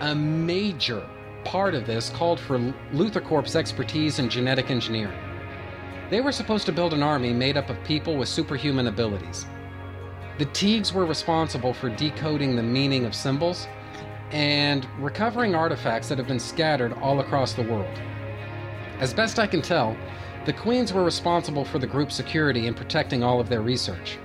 A 0.02 0.16
major 0.16 1.08
part 1.44 1.74
of 1.74 1.86
this 1.86 2.10
called 2.10 2.40
for 2.40 2.60
LuthorCorp's 2.94 3.56
expertise 3.56 4.20
in 4.20 4.30
genetic 4.30 4.70
engineering. 4.70 5.18
They 6.10 6.22
were 6.22 6.32
supposed 6.32 6.66
to 6.66 6.72
build 6.72 6.94
an 6.94 7.04
army 7.04 7.34
made 7.34 7.58
up 7.58 7.70
of 7.70 7.84
people 7.84 8.18
with 8.18 8.28
superhuman 8.28 8.88
abilities. 8.88 9.46
The 10.38 10.46
Teagues 10.46 10.94
were 10.94 11.06
responsible 11.06 11.74
for 11.74 11.90
decoding 11.90 12.56
the 12.56 12.64
meaning 12.64 13.06
of 13.06 13.16
symbols 13.16 13.68
and 14.32 14.88
recovering 15.00 15.56
artifacts 15.56 16.10
that 16.10 16.18
have 16.18 16.28
been 16.28 16.40
scattered 16.40 16.94
all 16.94 17.20
across 17.20 17.54
the 17.54 17.64
world. 17.64 18.00
As 19.00 19.14
best 19.14 19.40
I 19.40 19.48
can 19.48 19.62
tell, 19.62 19.96
the 20.46 20.54
Queens 20.54 20.92
were 20.92 21.04
responsible 21.04 21.64
for 21.64 21.78
the 21.78 21.88
group's 21.88 22.16
security 22.16 22.68
and 22.68 22.76
protecting 22.76 23.24
all 23.24 23.40
of 23.40 23.48
their 23.48 23.62
research. 23.62 24.18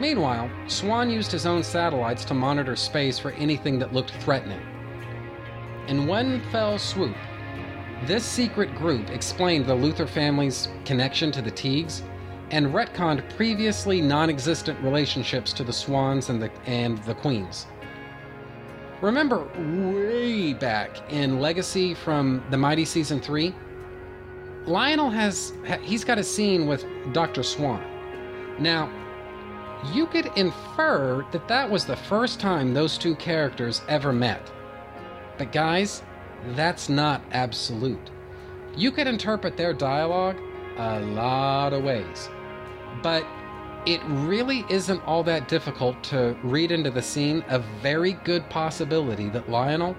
Meanwhile, 0.00 0.50
Swan 0.66 1.08
used 1.08 1.30
his 1.30 1.46
own 1.46 1.62
satellites 1.62 2.24
to 2.26 2.34
monitor 2.34 2.76
space 2.76 3.18
for 3.18 3.30
anything 3.32 3.78
that 3.78 3.92
looked 3.92 4.10
threatening. 4.22 4.60
In 5.88 6.06
one 6.06 6.40
fell 6.50 6.78
swoop, 6.78 7.16
this 8.04 8.24
secret 8.24 8.74
group 8.74 9.08
explained 9.10 9.66
the 9.66 9.74
Luthor 9.74 10.08
family's 10.08 10.68
connection 10.84 11.32
to 11.32 11.40
the 11.40 11.50
Teagues 11.50 12.02
and 12.50 12.66
retconned 12.66 13.36
previously 13.36 14.00
non 14.00 14.28
existent 14.28 14.78
relationships 14.80 15.52
to 15.54 15.64
the 15.64 15.72
Swans 15.72 16.28
and 16.28 16.42
the, 16.42 16.50
and 16.66 16.98
the 17.04 17.14
Queens. 17.14 17.66
Remember 19.00 19.46
way 19.92 20.52
back 20.52 21.12
in 21.12 21.38
Legacy 21.38 21.94
from 21.94 22.42
the 22.50 22.56
Mighty 22.56 22.84
Season 22.84 23.20
3? 23.20 23.54
Lionel 24.66 25.10
has, 25.10 25.52
he's 25.82 26.04
got 26.04 26.18
a 26.18 26.24
scene 26.24 26.66
with 26.66 26.84
Dr. 27.12 27.42
Swan. 27.42 27.82
Now, 28.58 28.90
you 29.92 30.06
could 30.06 30.30
infer 30.36 31.24
that 31.30 31.46
that 31.48 31.70
was 31.70 31.84
the 31.84 31.96
first 31.96 32.40
time 32.40 32.74
those 32.74 32.98
two 32.98 33.14
characters 33.16 33.82
ever 33.88 34.12
met. 34.12 34.50
But, 35.38 35.52
guys, 35.52 36.02
that's 36.54 36.88
not 36.88 37.22
absolute. 37.32 38.10
You 38.76 38.90
could 38.90 39.06
interpret 39.06 39.56
their 39.56 39.72
dialogue 39.72 40.36
a 40.78 41.00
lot 41.00 41.72
of 41.72 41.84
ways. 41.84 42.28
But 43.02 43.26
it 43.86 44.00
really 44.06 44.64
isn't 44.68 45.00
all 45.06 45.22
that 45.24 45.46
difficult 45.46 46.02
to 46.04 46.36
read 46.42 46.72
into 46.72 46.90
the 46.90 47.02
scene 47.02 47.44
a 47.48 47.60
very 47.80 48.14
good 48.24 48.48
possibility 48.50 49.28
that 49.28 49.48
Lionel 49.48 49.96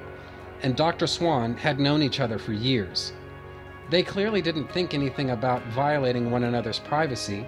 and 0.62 0.76
Dr. 0.76 1.08
Swan 1.08 1.56
had 1.56 1.80
known 1.80 2.02
each 2.02 2.20
other 2.20 2.38
for 2.38 2.52
years. 2.52 3.14
They 3.90 4.04
clearly 4.04 4.42
didn't 4.42 4.72
think 4.72 4.94
anything 4.94 5.32
about 5.32 5.66
violating 5.68 6.30
one 6.30 6.44
another's 6.44 6.80
privacy. 6.80 7.46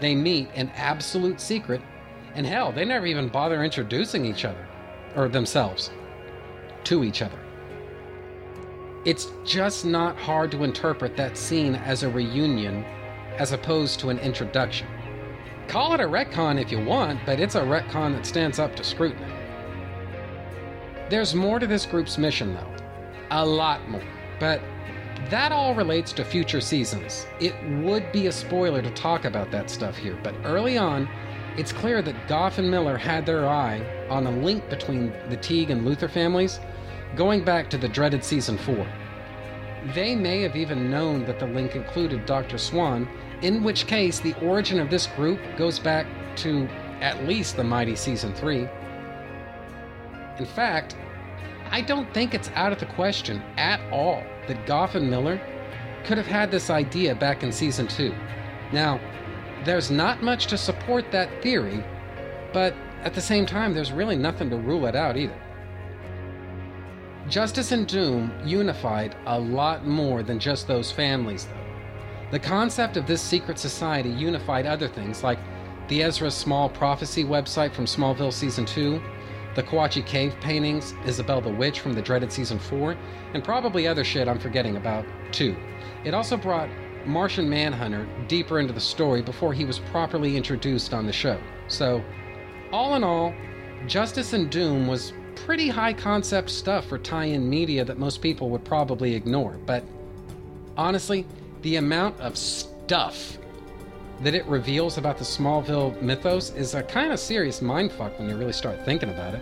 They 0.00 0.14
meet 0.14 0.48
in 0.54 0.68
absolute 0.70 1.40
secret, 1.40 1.80
and 2.34 2.46
hell, 2.46 2.72
they 2.72 2.84
never 2.84 3.06
even 3.06 3.28
bother 3.28 3.64
introducing 3.64 4.24
each 4.24 4.44
other, 4.44 4.66
or 5.16 5.28
themselves, 5.28 5.90
to 6.84 7.02
each 7.02 7.22
other. 7.22 7.38
It's 9.04 9.32
just 9.44 9.84
not 9.84 10.16
hard 10.16 10.50
to 10.52 10.64
interpret 10.64 11.16
that 11.16 11.36
scene 11.36 11.74
as 11.74 12.02
a 12.02 12.08
reunion 12.08 12.84
as 13.38 13.52
opposed 13.52 14.00
to 14.00 14.10
an 14.10 14.18
introduction. 14.20 14.86
Call 15.66 15.94
it 15.94 16.00
a 16.00 16.04
retcon 16.04 16.60
if 16.60 16.70
you 16.70 16.84
want, 16.84 17.20
but 17.26 17.40
it's 17.40 17.54
a 17.54 17.60
retcon 17.60 18.14
that 18.14 18.26
stands 18.26 18.58
up 18.58 18.76
to 18.76 18.84
scrutiny. 18.84 19.32
There's 21.10 21.34
more 21.34 21.58
to 21.58 21.66
this 21.66 21.84
group's 21.84 22.16
mission, 22.16 22.54
though. 22.54 22.76
A 23.30 23.44
lot 23.44 23.88
more. 23.88 24.02
But 24.38 24.60
that 25.30 25.52
all 25.52 25.74
relates 25.74 26.12
to 26.12 26.24
future 26.24 26.60
seasons. 26.60 27.26
It 27.40 27.54
would 27.82 28.10
be 28.12 28.26
a 28.26 28.32
spoiler 28.32 28.82
to 28.82 28.90
talk 28.90 29.24
about 29.24 29.50
that 29.50 29.70
stuff 29.70 29.96
here, 29.96 30.18
but 30.22 30.34
early 30.44 30.76
on, 30.76 31.08
it's 31.56 31.72
clear 31.72 32.02
that 32.02 32.28
Gough 32.28 32.58
and 32.58 32.70
Millar 32.70 32.96
had 32.96 33.24
their 33.24 33.48
eye 33.48 33.80
on 34.10 34.26
a 34.26 34.30
link 34.30 34.68
between 34.68 35.12
the 35.28 35.36
Teague 35.36 35.70
and 35.70 35.82
Luthor 35.82 36.10
families 36.10 36.58
going 37.16 37.44
back 37.44 37.70
to 37.70 37.78
the 37.78 37.88
dreaded 37.88 38.24
season 38.24 38.58
4. 38.58 38.86
They 39.94 40.16
may 40.16 40.40
have 40.42 40.56
even 40.56 40.90
known 40.90 41.24
that 41.26 41.38
the 41.38 41.46
link 41.46 41.76
included 41.76 42.26
Dr. 42.26 42.58
Swan, 42.58 43.08
in 43.42 43.62
which 43.62 43.86
case 43.86 44.18
the 44.18 44.34
origin 44.40 44.80
of 44.80 44.90
this 44.90 45.06
group 45.08 45.38
goes 45.56 45.78
back 45.78 46.06
to 46.36 46.66
at 47.00 47.24
least 47.26 47.56
the 47.56 47.64
Mighty 47.64 47.94
Season 47.94 48.34
3. 48.34 48.68
In 50.38 50.46
fact, 50.46 50.96
I 51.74 51.80
don't 51.80 52.14
think 52.14 52.34
it's 52.34 52.52
out 52.54 52.72
of 52.72 52.78
the 52.78 52.86
question 52.86 53.42
at 53.56 53.80
all 53.92 54.22
that 54.46 54.64
Gough 54.64 54.94
and 54.94 55.10
Millar 55.10 55.40
could 56.04 56.16
have 56.16 56.26
had 56.28 56.48
this 56.48 56.70
idea 56.70 57.16
back 57.16 57.42
in 57.42 57.50
Season 57.50 57.88
2. 57.88 58.14
Now, 58.72 59.00
there's 59.64 59.90
not 59.90 60.22
much 60.22 60.46
to 60.46 60.56
support 60.56 61.10
that 61.10 61.42
theory, 61.42 61.82
but 62.52 62.76
at 63.02 63.12
the 63.12 63.20
same 63.20 63.44
time, 63.44 63.74
there's 63.74 63.90
really 63.90 64.14
nothing 64.14 64.50
to 64.50 64.56
rule 64.56 64.86
it 64.86 64.94
out 64.94 65.16
either. 65.16 65.36
Justice 67.28 67.72
and 67.72 67.88
Doom 67.88 68.32
unified 68.44 69.16
a 69.26 69.36
lot 69.36 69.84
more 69.84 70.22
than 70.22 70.38
just 70.38 70.68
those 70.68 70.92
families, 70.92 71.46
though. 71.46 72.30
The 72.30 72.38
concept 72.38 72.96
of 72.96 73.08
this 73.08 73.20
secret 73.20 73.58
society 73.58 74.10
unified 74.10 74.66
other 74.66 74.86
things 74.86 75.24
like 75.24 75.40
the 75.88 76.04
Ezra 76.04 76.30
Small 76.30 76.68
Prophecy 76.68 77.24
website 77.24 77.72
from 77.72 77.86
Smallville 77.86 78.32
Season 78.32 78.64
2, 78.64 79.02
the 79.54 79.62
Kawatche 79.62 80.04
Cave 80.04 80.34
paintings, 80.40 80.94
Isabel 81.06 81.40
the 81.40 81.52
Witch 81.52 81.80
from 81.80 81.92
the 81.92 82.02
dreaded 82.02 82.32
Season 82.32 82.58
4, 82.58 82.96
and 83.34 83.44
probably 83.44 83.86
other 83.86 84.04
shit 84.04 84.28
I'm 84.28 84.38
forgetting 84.38 84.76
about, 84.76 85.04
too. 85.32 85.56
It 86.04 86.14
also 86.14 86.36
brought 86.36 86.68
Martian 87.06 87.48
Manhunter 87.48 88.06
deeper 88.28 88.60
into 88.60 88.72
the 88.72 88.80
story 88.80 89.22
before 89.22 89.52
he 89.52 89.64
was 89.64 89.78
properly 89.78 90.36
introduced 90.36 90.92
on 90.94 91.06
the 91.06 91.12
show. 91.12 91.40
So, 91.68 92.02
all 92.72 92.96
in 92.96 93.04
all, 93.04 93.34
Justice 93.86 94.32
and 94.32 94.50
Doom 94.50 94.86
was 94.86 95.12
pretty 95.36 95.68
high 95.68 95.92
concept 95.92 96.50
stuff 96.50 96.86
for 96.86 96.98
tie 96.98 97.26
in 97.26 97.48
media 97.48 97.84
that 97.84 97.98
most 97.98 98.22
people 98.22 98.50
would 98.50 98.64
probably 98.64 99.14
ignore. 99.14 99.58
But 99.66 99.84
honestly, 100.76 101.26
the 101.62 101.76
amount 101.76 102.18
of 102.20 102.36
stuff 102.36 103.38
that 104.20 104.34
it 104.34 104.44
reveals 104.46 104.98
about 104.98 105.18
the 105.18 105.24
Smallville 105.24 106.00
mythos 106.00 106.50
is 106.50 106.74
a 106.74 106.82
kind 106.82 107.12
of 107.12 107.18
serious 107.18 107.60
mindfuck 107.60 108.18
when 108.18 108.28
you 108.28 108.36
really 108.36 108.52
start 108.52 108.84
thinking 108.84 109.10
about 109.10 109.34
it. 109.34 109.40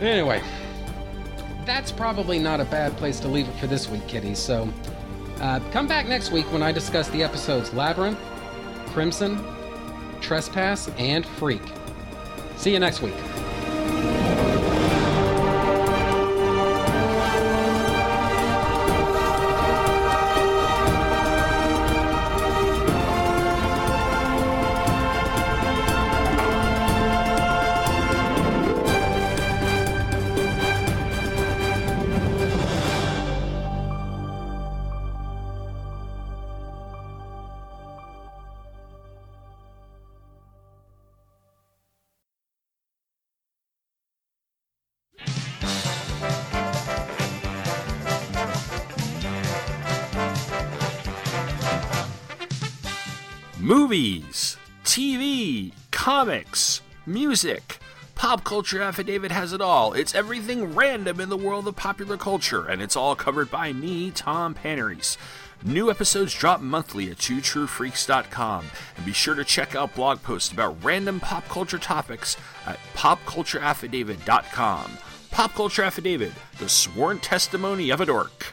Anyway, 0.00 0.42
that's 1.64 1.92
probably 1.92 2.38
not 2.38 2.60
a 2.60 2.64
bad 2.64 2.96
place 2.96 3.20
to 3.20 3.28
leave 3.28 3.48
it 3.48 3.54
for 3.56 3.66
this 3.66 3.88
week, 3.88 4.06
Kitty. 4.08 4.34
So 4.34 4.68
uh, 5.40 5.60
come 5.70 5.86
back 5.86 6.08
next 6.08 6.32
week 6.32 6.50
when 6.52 6.62
I 6.62 6.72
discuss 6.72 7.08
the 7.10 7.22
episodes 7.22 7.72
Labyrinth, 7.72 8.18
Crimson, 8.88 9.38
Trespass, 10.20 10.88
and 10.98 11.24
Freak. 11.24 11.62
See 12.56 12.72
you 12.72 12.78
next 12.78 13.02
week. 13.02 13.14
Movies, 53.74 54.58
TV, 54.84 55.72
comics, 55.90 56.82
music. 57.06 57.78
Pop 58.14 58.44
Culture 58.44 58.82
Affidavit 58.82 59.32
has 59.32 59.54
it 59.54 59.62
all. 59.62 59.94
It's 59.94 60.14
everything 60.14 60.74
random 60.74 61.20
in 61.20 61.30
the 61.30 61.38
world 61.38 61.66
of 61.66 61.74
popular 61.74 62.18
culture, 62.18 62.66
and 62.66 62.82
it's 62.82 62.96
all 62.96 63.16
covered 63.16 63.50
by 63.50 63.72
me, 63.72 64.10
Tom 64.10 64.54
Panarese. 64.54 65.16
New 65.64 65.90
episodes 65.90 66.34
drop 66.34 66.60
monthly 66.60 67.10
at 67.10 67.16
twotruefreaks.com, 67.16 68.66
and 68.94 69.06
be 69.06 69.14
sure 69.14 69.34
to 69.34 69.42
check 69.42 69.74
out 69.74 69.94
blog 69.94 70.22
posts 70.22 70.52
about 70.52 70.76
random 70.84 71.18
pop 71.18 71.48
culture 71.48 71.78
topics 71.78 72.36
at 72.66 72.78
popcultureaffidavit.com. 72.94 74.98
Pop 75.30 75.54
Culture 75.54 75.82
Affidavit, 75.82 76.32
the 76.58 76.68
sworn 76.68 77.20
testimony 77.20 77.88
of 77.88 78.02
a 78.02 78.06
dork. 78.06 78.52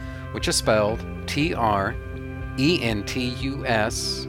which 0.31 0.47
is 0.47 0.55
spelled 0.55 1.03
T 1.27 1.53
R 1.53 1.95
E 2.57 2.79
N 2.81 3.03
T 3.03 3.29
U 3.29 3.65
S 3.65 4.25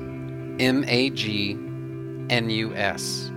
M 0.59 0.85
A 0.87 1.11
G 1.11 1.53
N 2.31 2.51
U 2.51 2.75
S. 2.75 3.31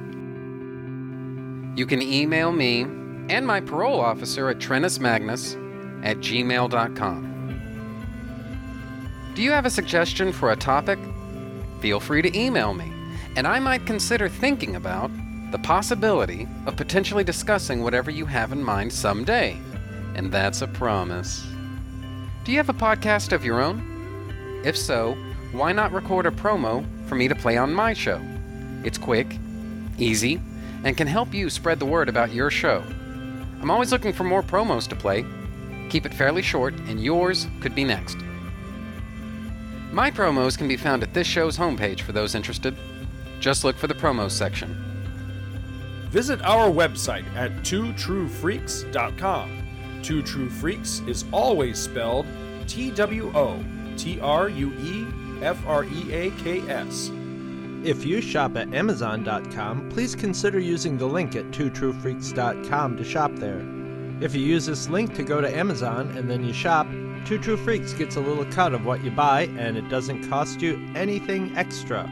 You 1.75 1.85
can 1.85 2.01
email 2.01 2.51
me 2.51 2.83
and 3.29 3.45
my 3.45 3.59
parole 3.59 3.99
officer 3.99 4.49
at 4.49 4.59
trentusmagnus 4.59 5.55
at 6.05 6.17
gmail.com. 6.17 7.31
Do 9.35 9.41
you 9.41 9.51
have 9.51 9.65
a 9.65 9.69
suggestion 9.69 10.31
for 10.31 10.51
a 10.51 10.55
topic? 10.55 10.97
Feel 11.81 11.99
free 11.99 12.21
to 12.21 12.37
email 12.37 12.73
me, 12.73 12.91
and 13.35 13.45
I 13.45 13.59
might 13.59 13.85
consider 13.85 14.29
thinking 14.29 14.77
about 14.77 15.11
the 15.51 15.59
possibility 15.59 16.47
of 16.65 16.77
potentially 16.77 17.23
discussing 17.23 17.83
whatever 17.83 18.11
you 18.11 18.25
have 18.25 18.51
in 18.51 18.63
mind 18.63 18.93
someday. 18.93 19.57
And 20.15 20.31
that's 20.31 20.61
a 20.61 20.67
promise. 20.67 21.45
Do 22.45 22.51
you 22.51 22.57
have 22.59 22.69
a 22.69 22.73
podcast 22.73 23.31
of 23.31 23.43
your 23.43 23.59
own? 23.59 24.61
If 24.63 24.77
so, 24.77 25.17
why 25.51 25.71
not 25.71 25.91
record 25.91 26.27
a 26.27 26.31
promo 26.31 26.85
for 27.07 27.15
me 27.15 27.27
to 27.27 27.33
play 27.33 27.57
on 27.57 27.73
my 27.73 27.93
show? 27.93 28.21
It's 28.83 28.99
quick, 28.99 29.39
easy, 29.97 30.39
and 30.83 30.95
can 30.95 31.07
help 31.07 31.33
you 31.33 31.49
spread 31.49 31.79
the 31.79 31.87
word 31.87 32.07
about 32.07 32.31
your 32.31 32.51
show. 32.51 32.83
I'm 33.61 33.71
always 33.71 33.91
looking 33.91 34.13
for 34.13 34.25
more 34.25 34.43
promos 34.43 34.87
to 34.89 34.95
play. 34.95 35.25
Keep 35.89 36.05
it 36.05 36.13
fairly 36.13 36.43
short, 36.43 36.75
and 36.87 37.03
yours 37.03 37.47
could 37.61 37.73
be 37.73 37.83
next. 37.83 38.17
My 39.91 40.11
promos 40.11 40.55
can 40.55 40.67
be 40.67 40.77
found 40.77 41.01
at 41.01 41.15
this 41.15 41.25
show's 41.25 41.57
homepage 41.57 42.01
for 42.01 42.11
those 42.11 42.35
interested. 42.35 42.75
Just 43.39 43.63
look 43.63 43.75
for 43.75 43.87
the 43.87 43.95
promos 43.95 44.33
section. 44.33 44.75
Visit 46.11 46.43
our 46.43 46.69
website 46.69 47.25
at 47.35 47.51
twotruefreaks.com. 47.63 49.64
Two 50.05 50.21
True 50.21 50.51
Freaks 50.51 51.01
is 51.07 51.25
always 51.31 51.79
spelled 51.79 52.27
T 52.67 52.91
W 52.91 53.31
O 53.35 53.59
T 53.97 54.19
R 54.21 54.49
U 54.49 54.71
E 54.73 55.07
F 55.43 55.57
R 55.65 55.83
E 55.83 56.13
A 56.13 56.29
K 56.29 56.59
S. 56.69 57.09
If 57.83 58.05
you 58.05 58.21
shop 58.21 58.55
at 58.55 58.71
Amazon.com, 58.71 59.89
please 59.89 60.13
consider 60.13 60.59
using 60.59 60.95
the 60.99 61.07
link 61.07 61.35
at 61.35 61.45
twotruefreaks.com 61.45 62.97
to 62.97 63.03
shop 63.03 63.31
there. 63.37 63.65
If 64.21 64.35
you 64.35 64.41
use 64.41 64.67
this 64.67 64.87
link 64.89 65.15
to 65.15 65.23
go 65.23 65.41
to 65.41 65.57
Amazon 65.57 66.15
and 66.15 66.29
then 66.29 66.43
you 66.43 66.53
shop, 66.53 66.85
Two 67.25 67.39
True 67.39 67.57
Freaks 67.57 67.93
gets 67.93 68.15
a 68.15 68.21
little 68.21 68.45
cut 68.45 68.75
of 68.75 68.85
what 68.85 69.03
you 69.03 69.09
buy 69.09 69.47
and 69.57 69.75
it 69.75 69.89
doesn't 69.89 70.29
cost 70.29 70.61
you 70.61 70.87
anything 70.93 71.57
extra. 71.57 72.07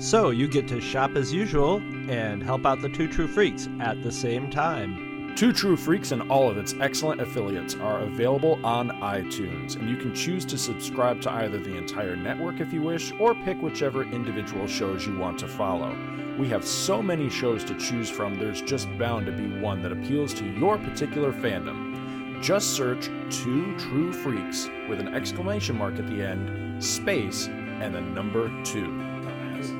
So 0.00 0.30
you 0.30 0.48
get 0.48 0.66
to 0.68 0.80
shop 0.80 1.14
as 1.14 1.32
usual 1.32 1.76
and 2.08 2.42
help 2.42 2.66
out 2.66 2.82
the 2.82 2.88
Two 2.88 3.06
True 3.06 3.28
Freaks 3.28 3.68
at 3.78 4.02
the 4.02 4.10
same 4.10 4.50
time. 4.50 5.07
Two 5.38 5.52
True 5.52 5.76
Freaks 5.76 6.10
and 6.10 6.28
all 6.32 6.50
of 6.50 6.58
its 6.58 6.74
excellent 6.80 7.20
affiliates 7.20 7.76
are 7.76 8.00
available 8.00 8.58
on 8.66 8.90
iTunes, 9.00 9.76
and 9.76 9.88
you 9.88 9.96
can 9.96 10.12
choose 10.12 10.44
to 10.44 10.58
subscribe 10.58 11.20
to 11.20 11.30
either 11.30 11.60
the 11.60 11.76
entire 11.76 12.16
network 12.16 12.58
if 12.58 12.72
you 12.72 12.82
wish, 12.82 13.12
or 13.20 13.36
pick 13.36 13.62
whichever 13.62 14.02
individual 14.02 14.66
shows 14.66 15.06
you 15.06 15.16
want 15.16 15.38
to 15.38 15.46
follow. 15.46 15.96
We 16.36 16.48
have 16.48 16.64
so 16.64 17.00
many 17.00 17.30
shows 17.30 17.62
to 17.66 17.78
choose 17.78 18.10
from, 18.10 18.34
there's 18.34 18.60
just 18.62 18.88
bound 18.98 19.26
to 19.26 19.32
be 19.32 19.60
one 19.60 19.80
that 19.82 19.92
appeals 19.92 20.34
to 20.34 20.44
your 20.44 20.76
particular 20.76 21.32
fandom. 21.32 22.42
Just 22.42 22.74
search 22.74 23.04
Two 23.30 23.78
True 23.78 24.12
Freaks 24.12 24.68
with 24.88 24.98
an 24.98 25.14
exclamation 25.14 25.78
mark 25.78 26.00
at 26.00 26.08
the 26.08 26.20
end, 26.20 26.82
space, 26.82 27.46
and 27.46 27.94
the 27.94 28.00
number 28.00 28.50
two. 28.64 28.92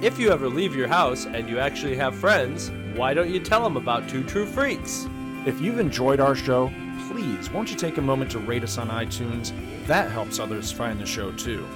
If 0.02 0.20
you 0.20 0.30
ever 0.30 0.48
leave 0.48 0.76
your 0.76 0.86
house 0.86 1.26
and 1.26 1.48
you 1.48 1.58
actually 1.58 1.96
have 1.96 2.14
friends, 2.14 2.70
why 2.94 3.12
don't 3.12 3.28
you 3.28 3.40
tell 3.40 3.64
them 3.64 3.76
about 3.76 4.08
Two 4.08 4.22
True 4.22 4.46
Freaks? 4.46 5.08
If 5.46 5.60
you've 5.60 5.78
enjoyed 5.78 6.20
our 6.20 6.34
show, 6.34 6.72
please 7.08 7.50
won't 7.50 7.70
you 7.70 7.76
take 7.76 7.96
a 7.96 8.02
moment 8.02 8.30
to 8.32 8.38
rate 8.38 8.64
us 8.64 8.76
on 8.76 8.88
iTunes? 8.88 9.52
That 9.86 10.10
helps 10.10 10.38
others 10.38 10.72
find 10.72 11.00
the 11.00 11.06
show 11.06 11.30
too. 11.32 11.66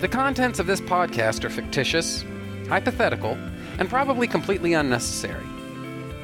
The 0.00 0.08
contents 0.08 0.58
of 0.58 0.66
this 0.66 0.80
podcast 0.80 1.44
are 1.44 1.50
fictitious, 1.50 2.24
hypothetical, 2.68 3.36
and 3.78 3.88
probably 3.88 4.28
completely 4.28 4.74
unnecessary. 4.74 5.44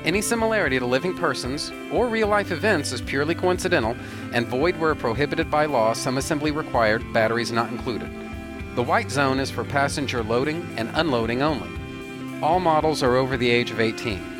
Any 0.05 0.22
similarity 0.22 0.78
to 0.78 0.86
living 0.86 1.14
persons 1.14 1.72
or 1.92 2.09
real 2.09 2.28
life 2.28 2.52
events 2.52 2.92
is 2.92 3.02
purely 3.02 3.34
coincidental 3.34 3.97
and 4.32 4.47
void 4.47 4.76
where 4.76 4.94
prohibited 4.94 5.51
by 5.51 5.66
law, 5.66 5.92
some 5.92 6.18
assembly 6.18 6.52
required, 6.52 7.05
batteries 7.12 7.52
not 7.52 7.70
included. 7.70 8.10
The 8.76 8.82
white 8.82 9.10
zone 9.10 9.40
is 9.40 9.51
for 9.51 9.64
passenger 9.64 10.22
loading 10.22 10.66
and 10.78 10.88
unloading 10.94 11.42
only. 11.42 11.70
All 12.42 12.60
models 12.60 13.02
are 13.02 13.16
over 13.16 13.36
the 13.36 13.51
age 13.51 13.72
of 13.72 13.80
18. 13.80 14.39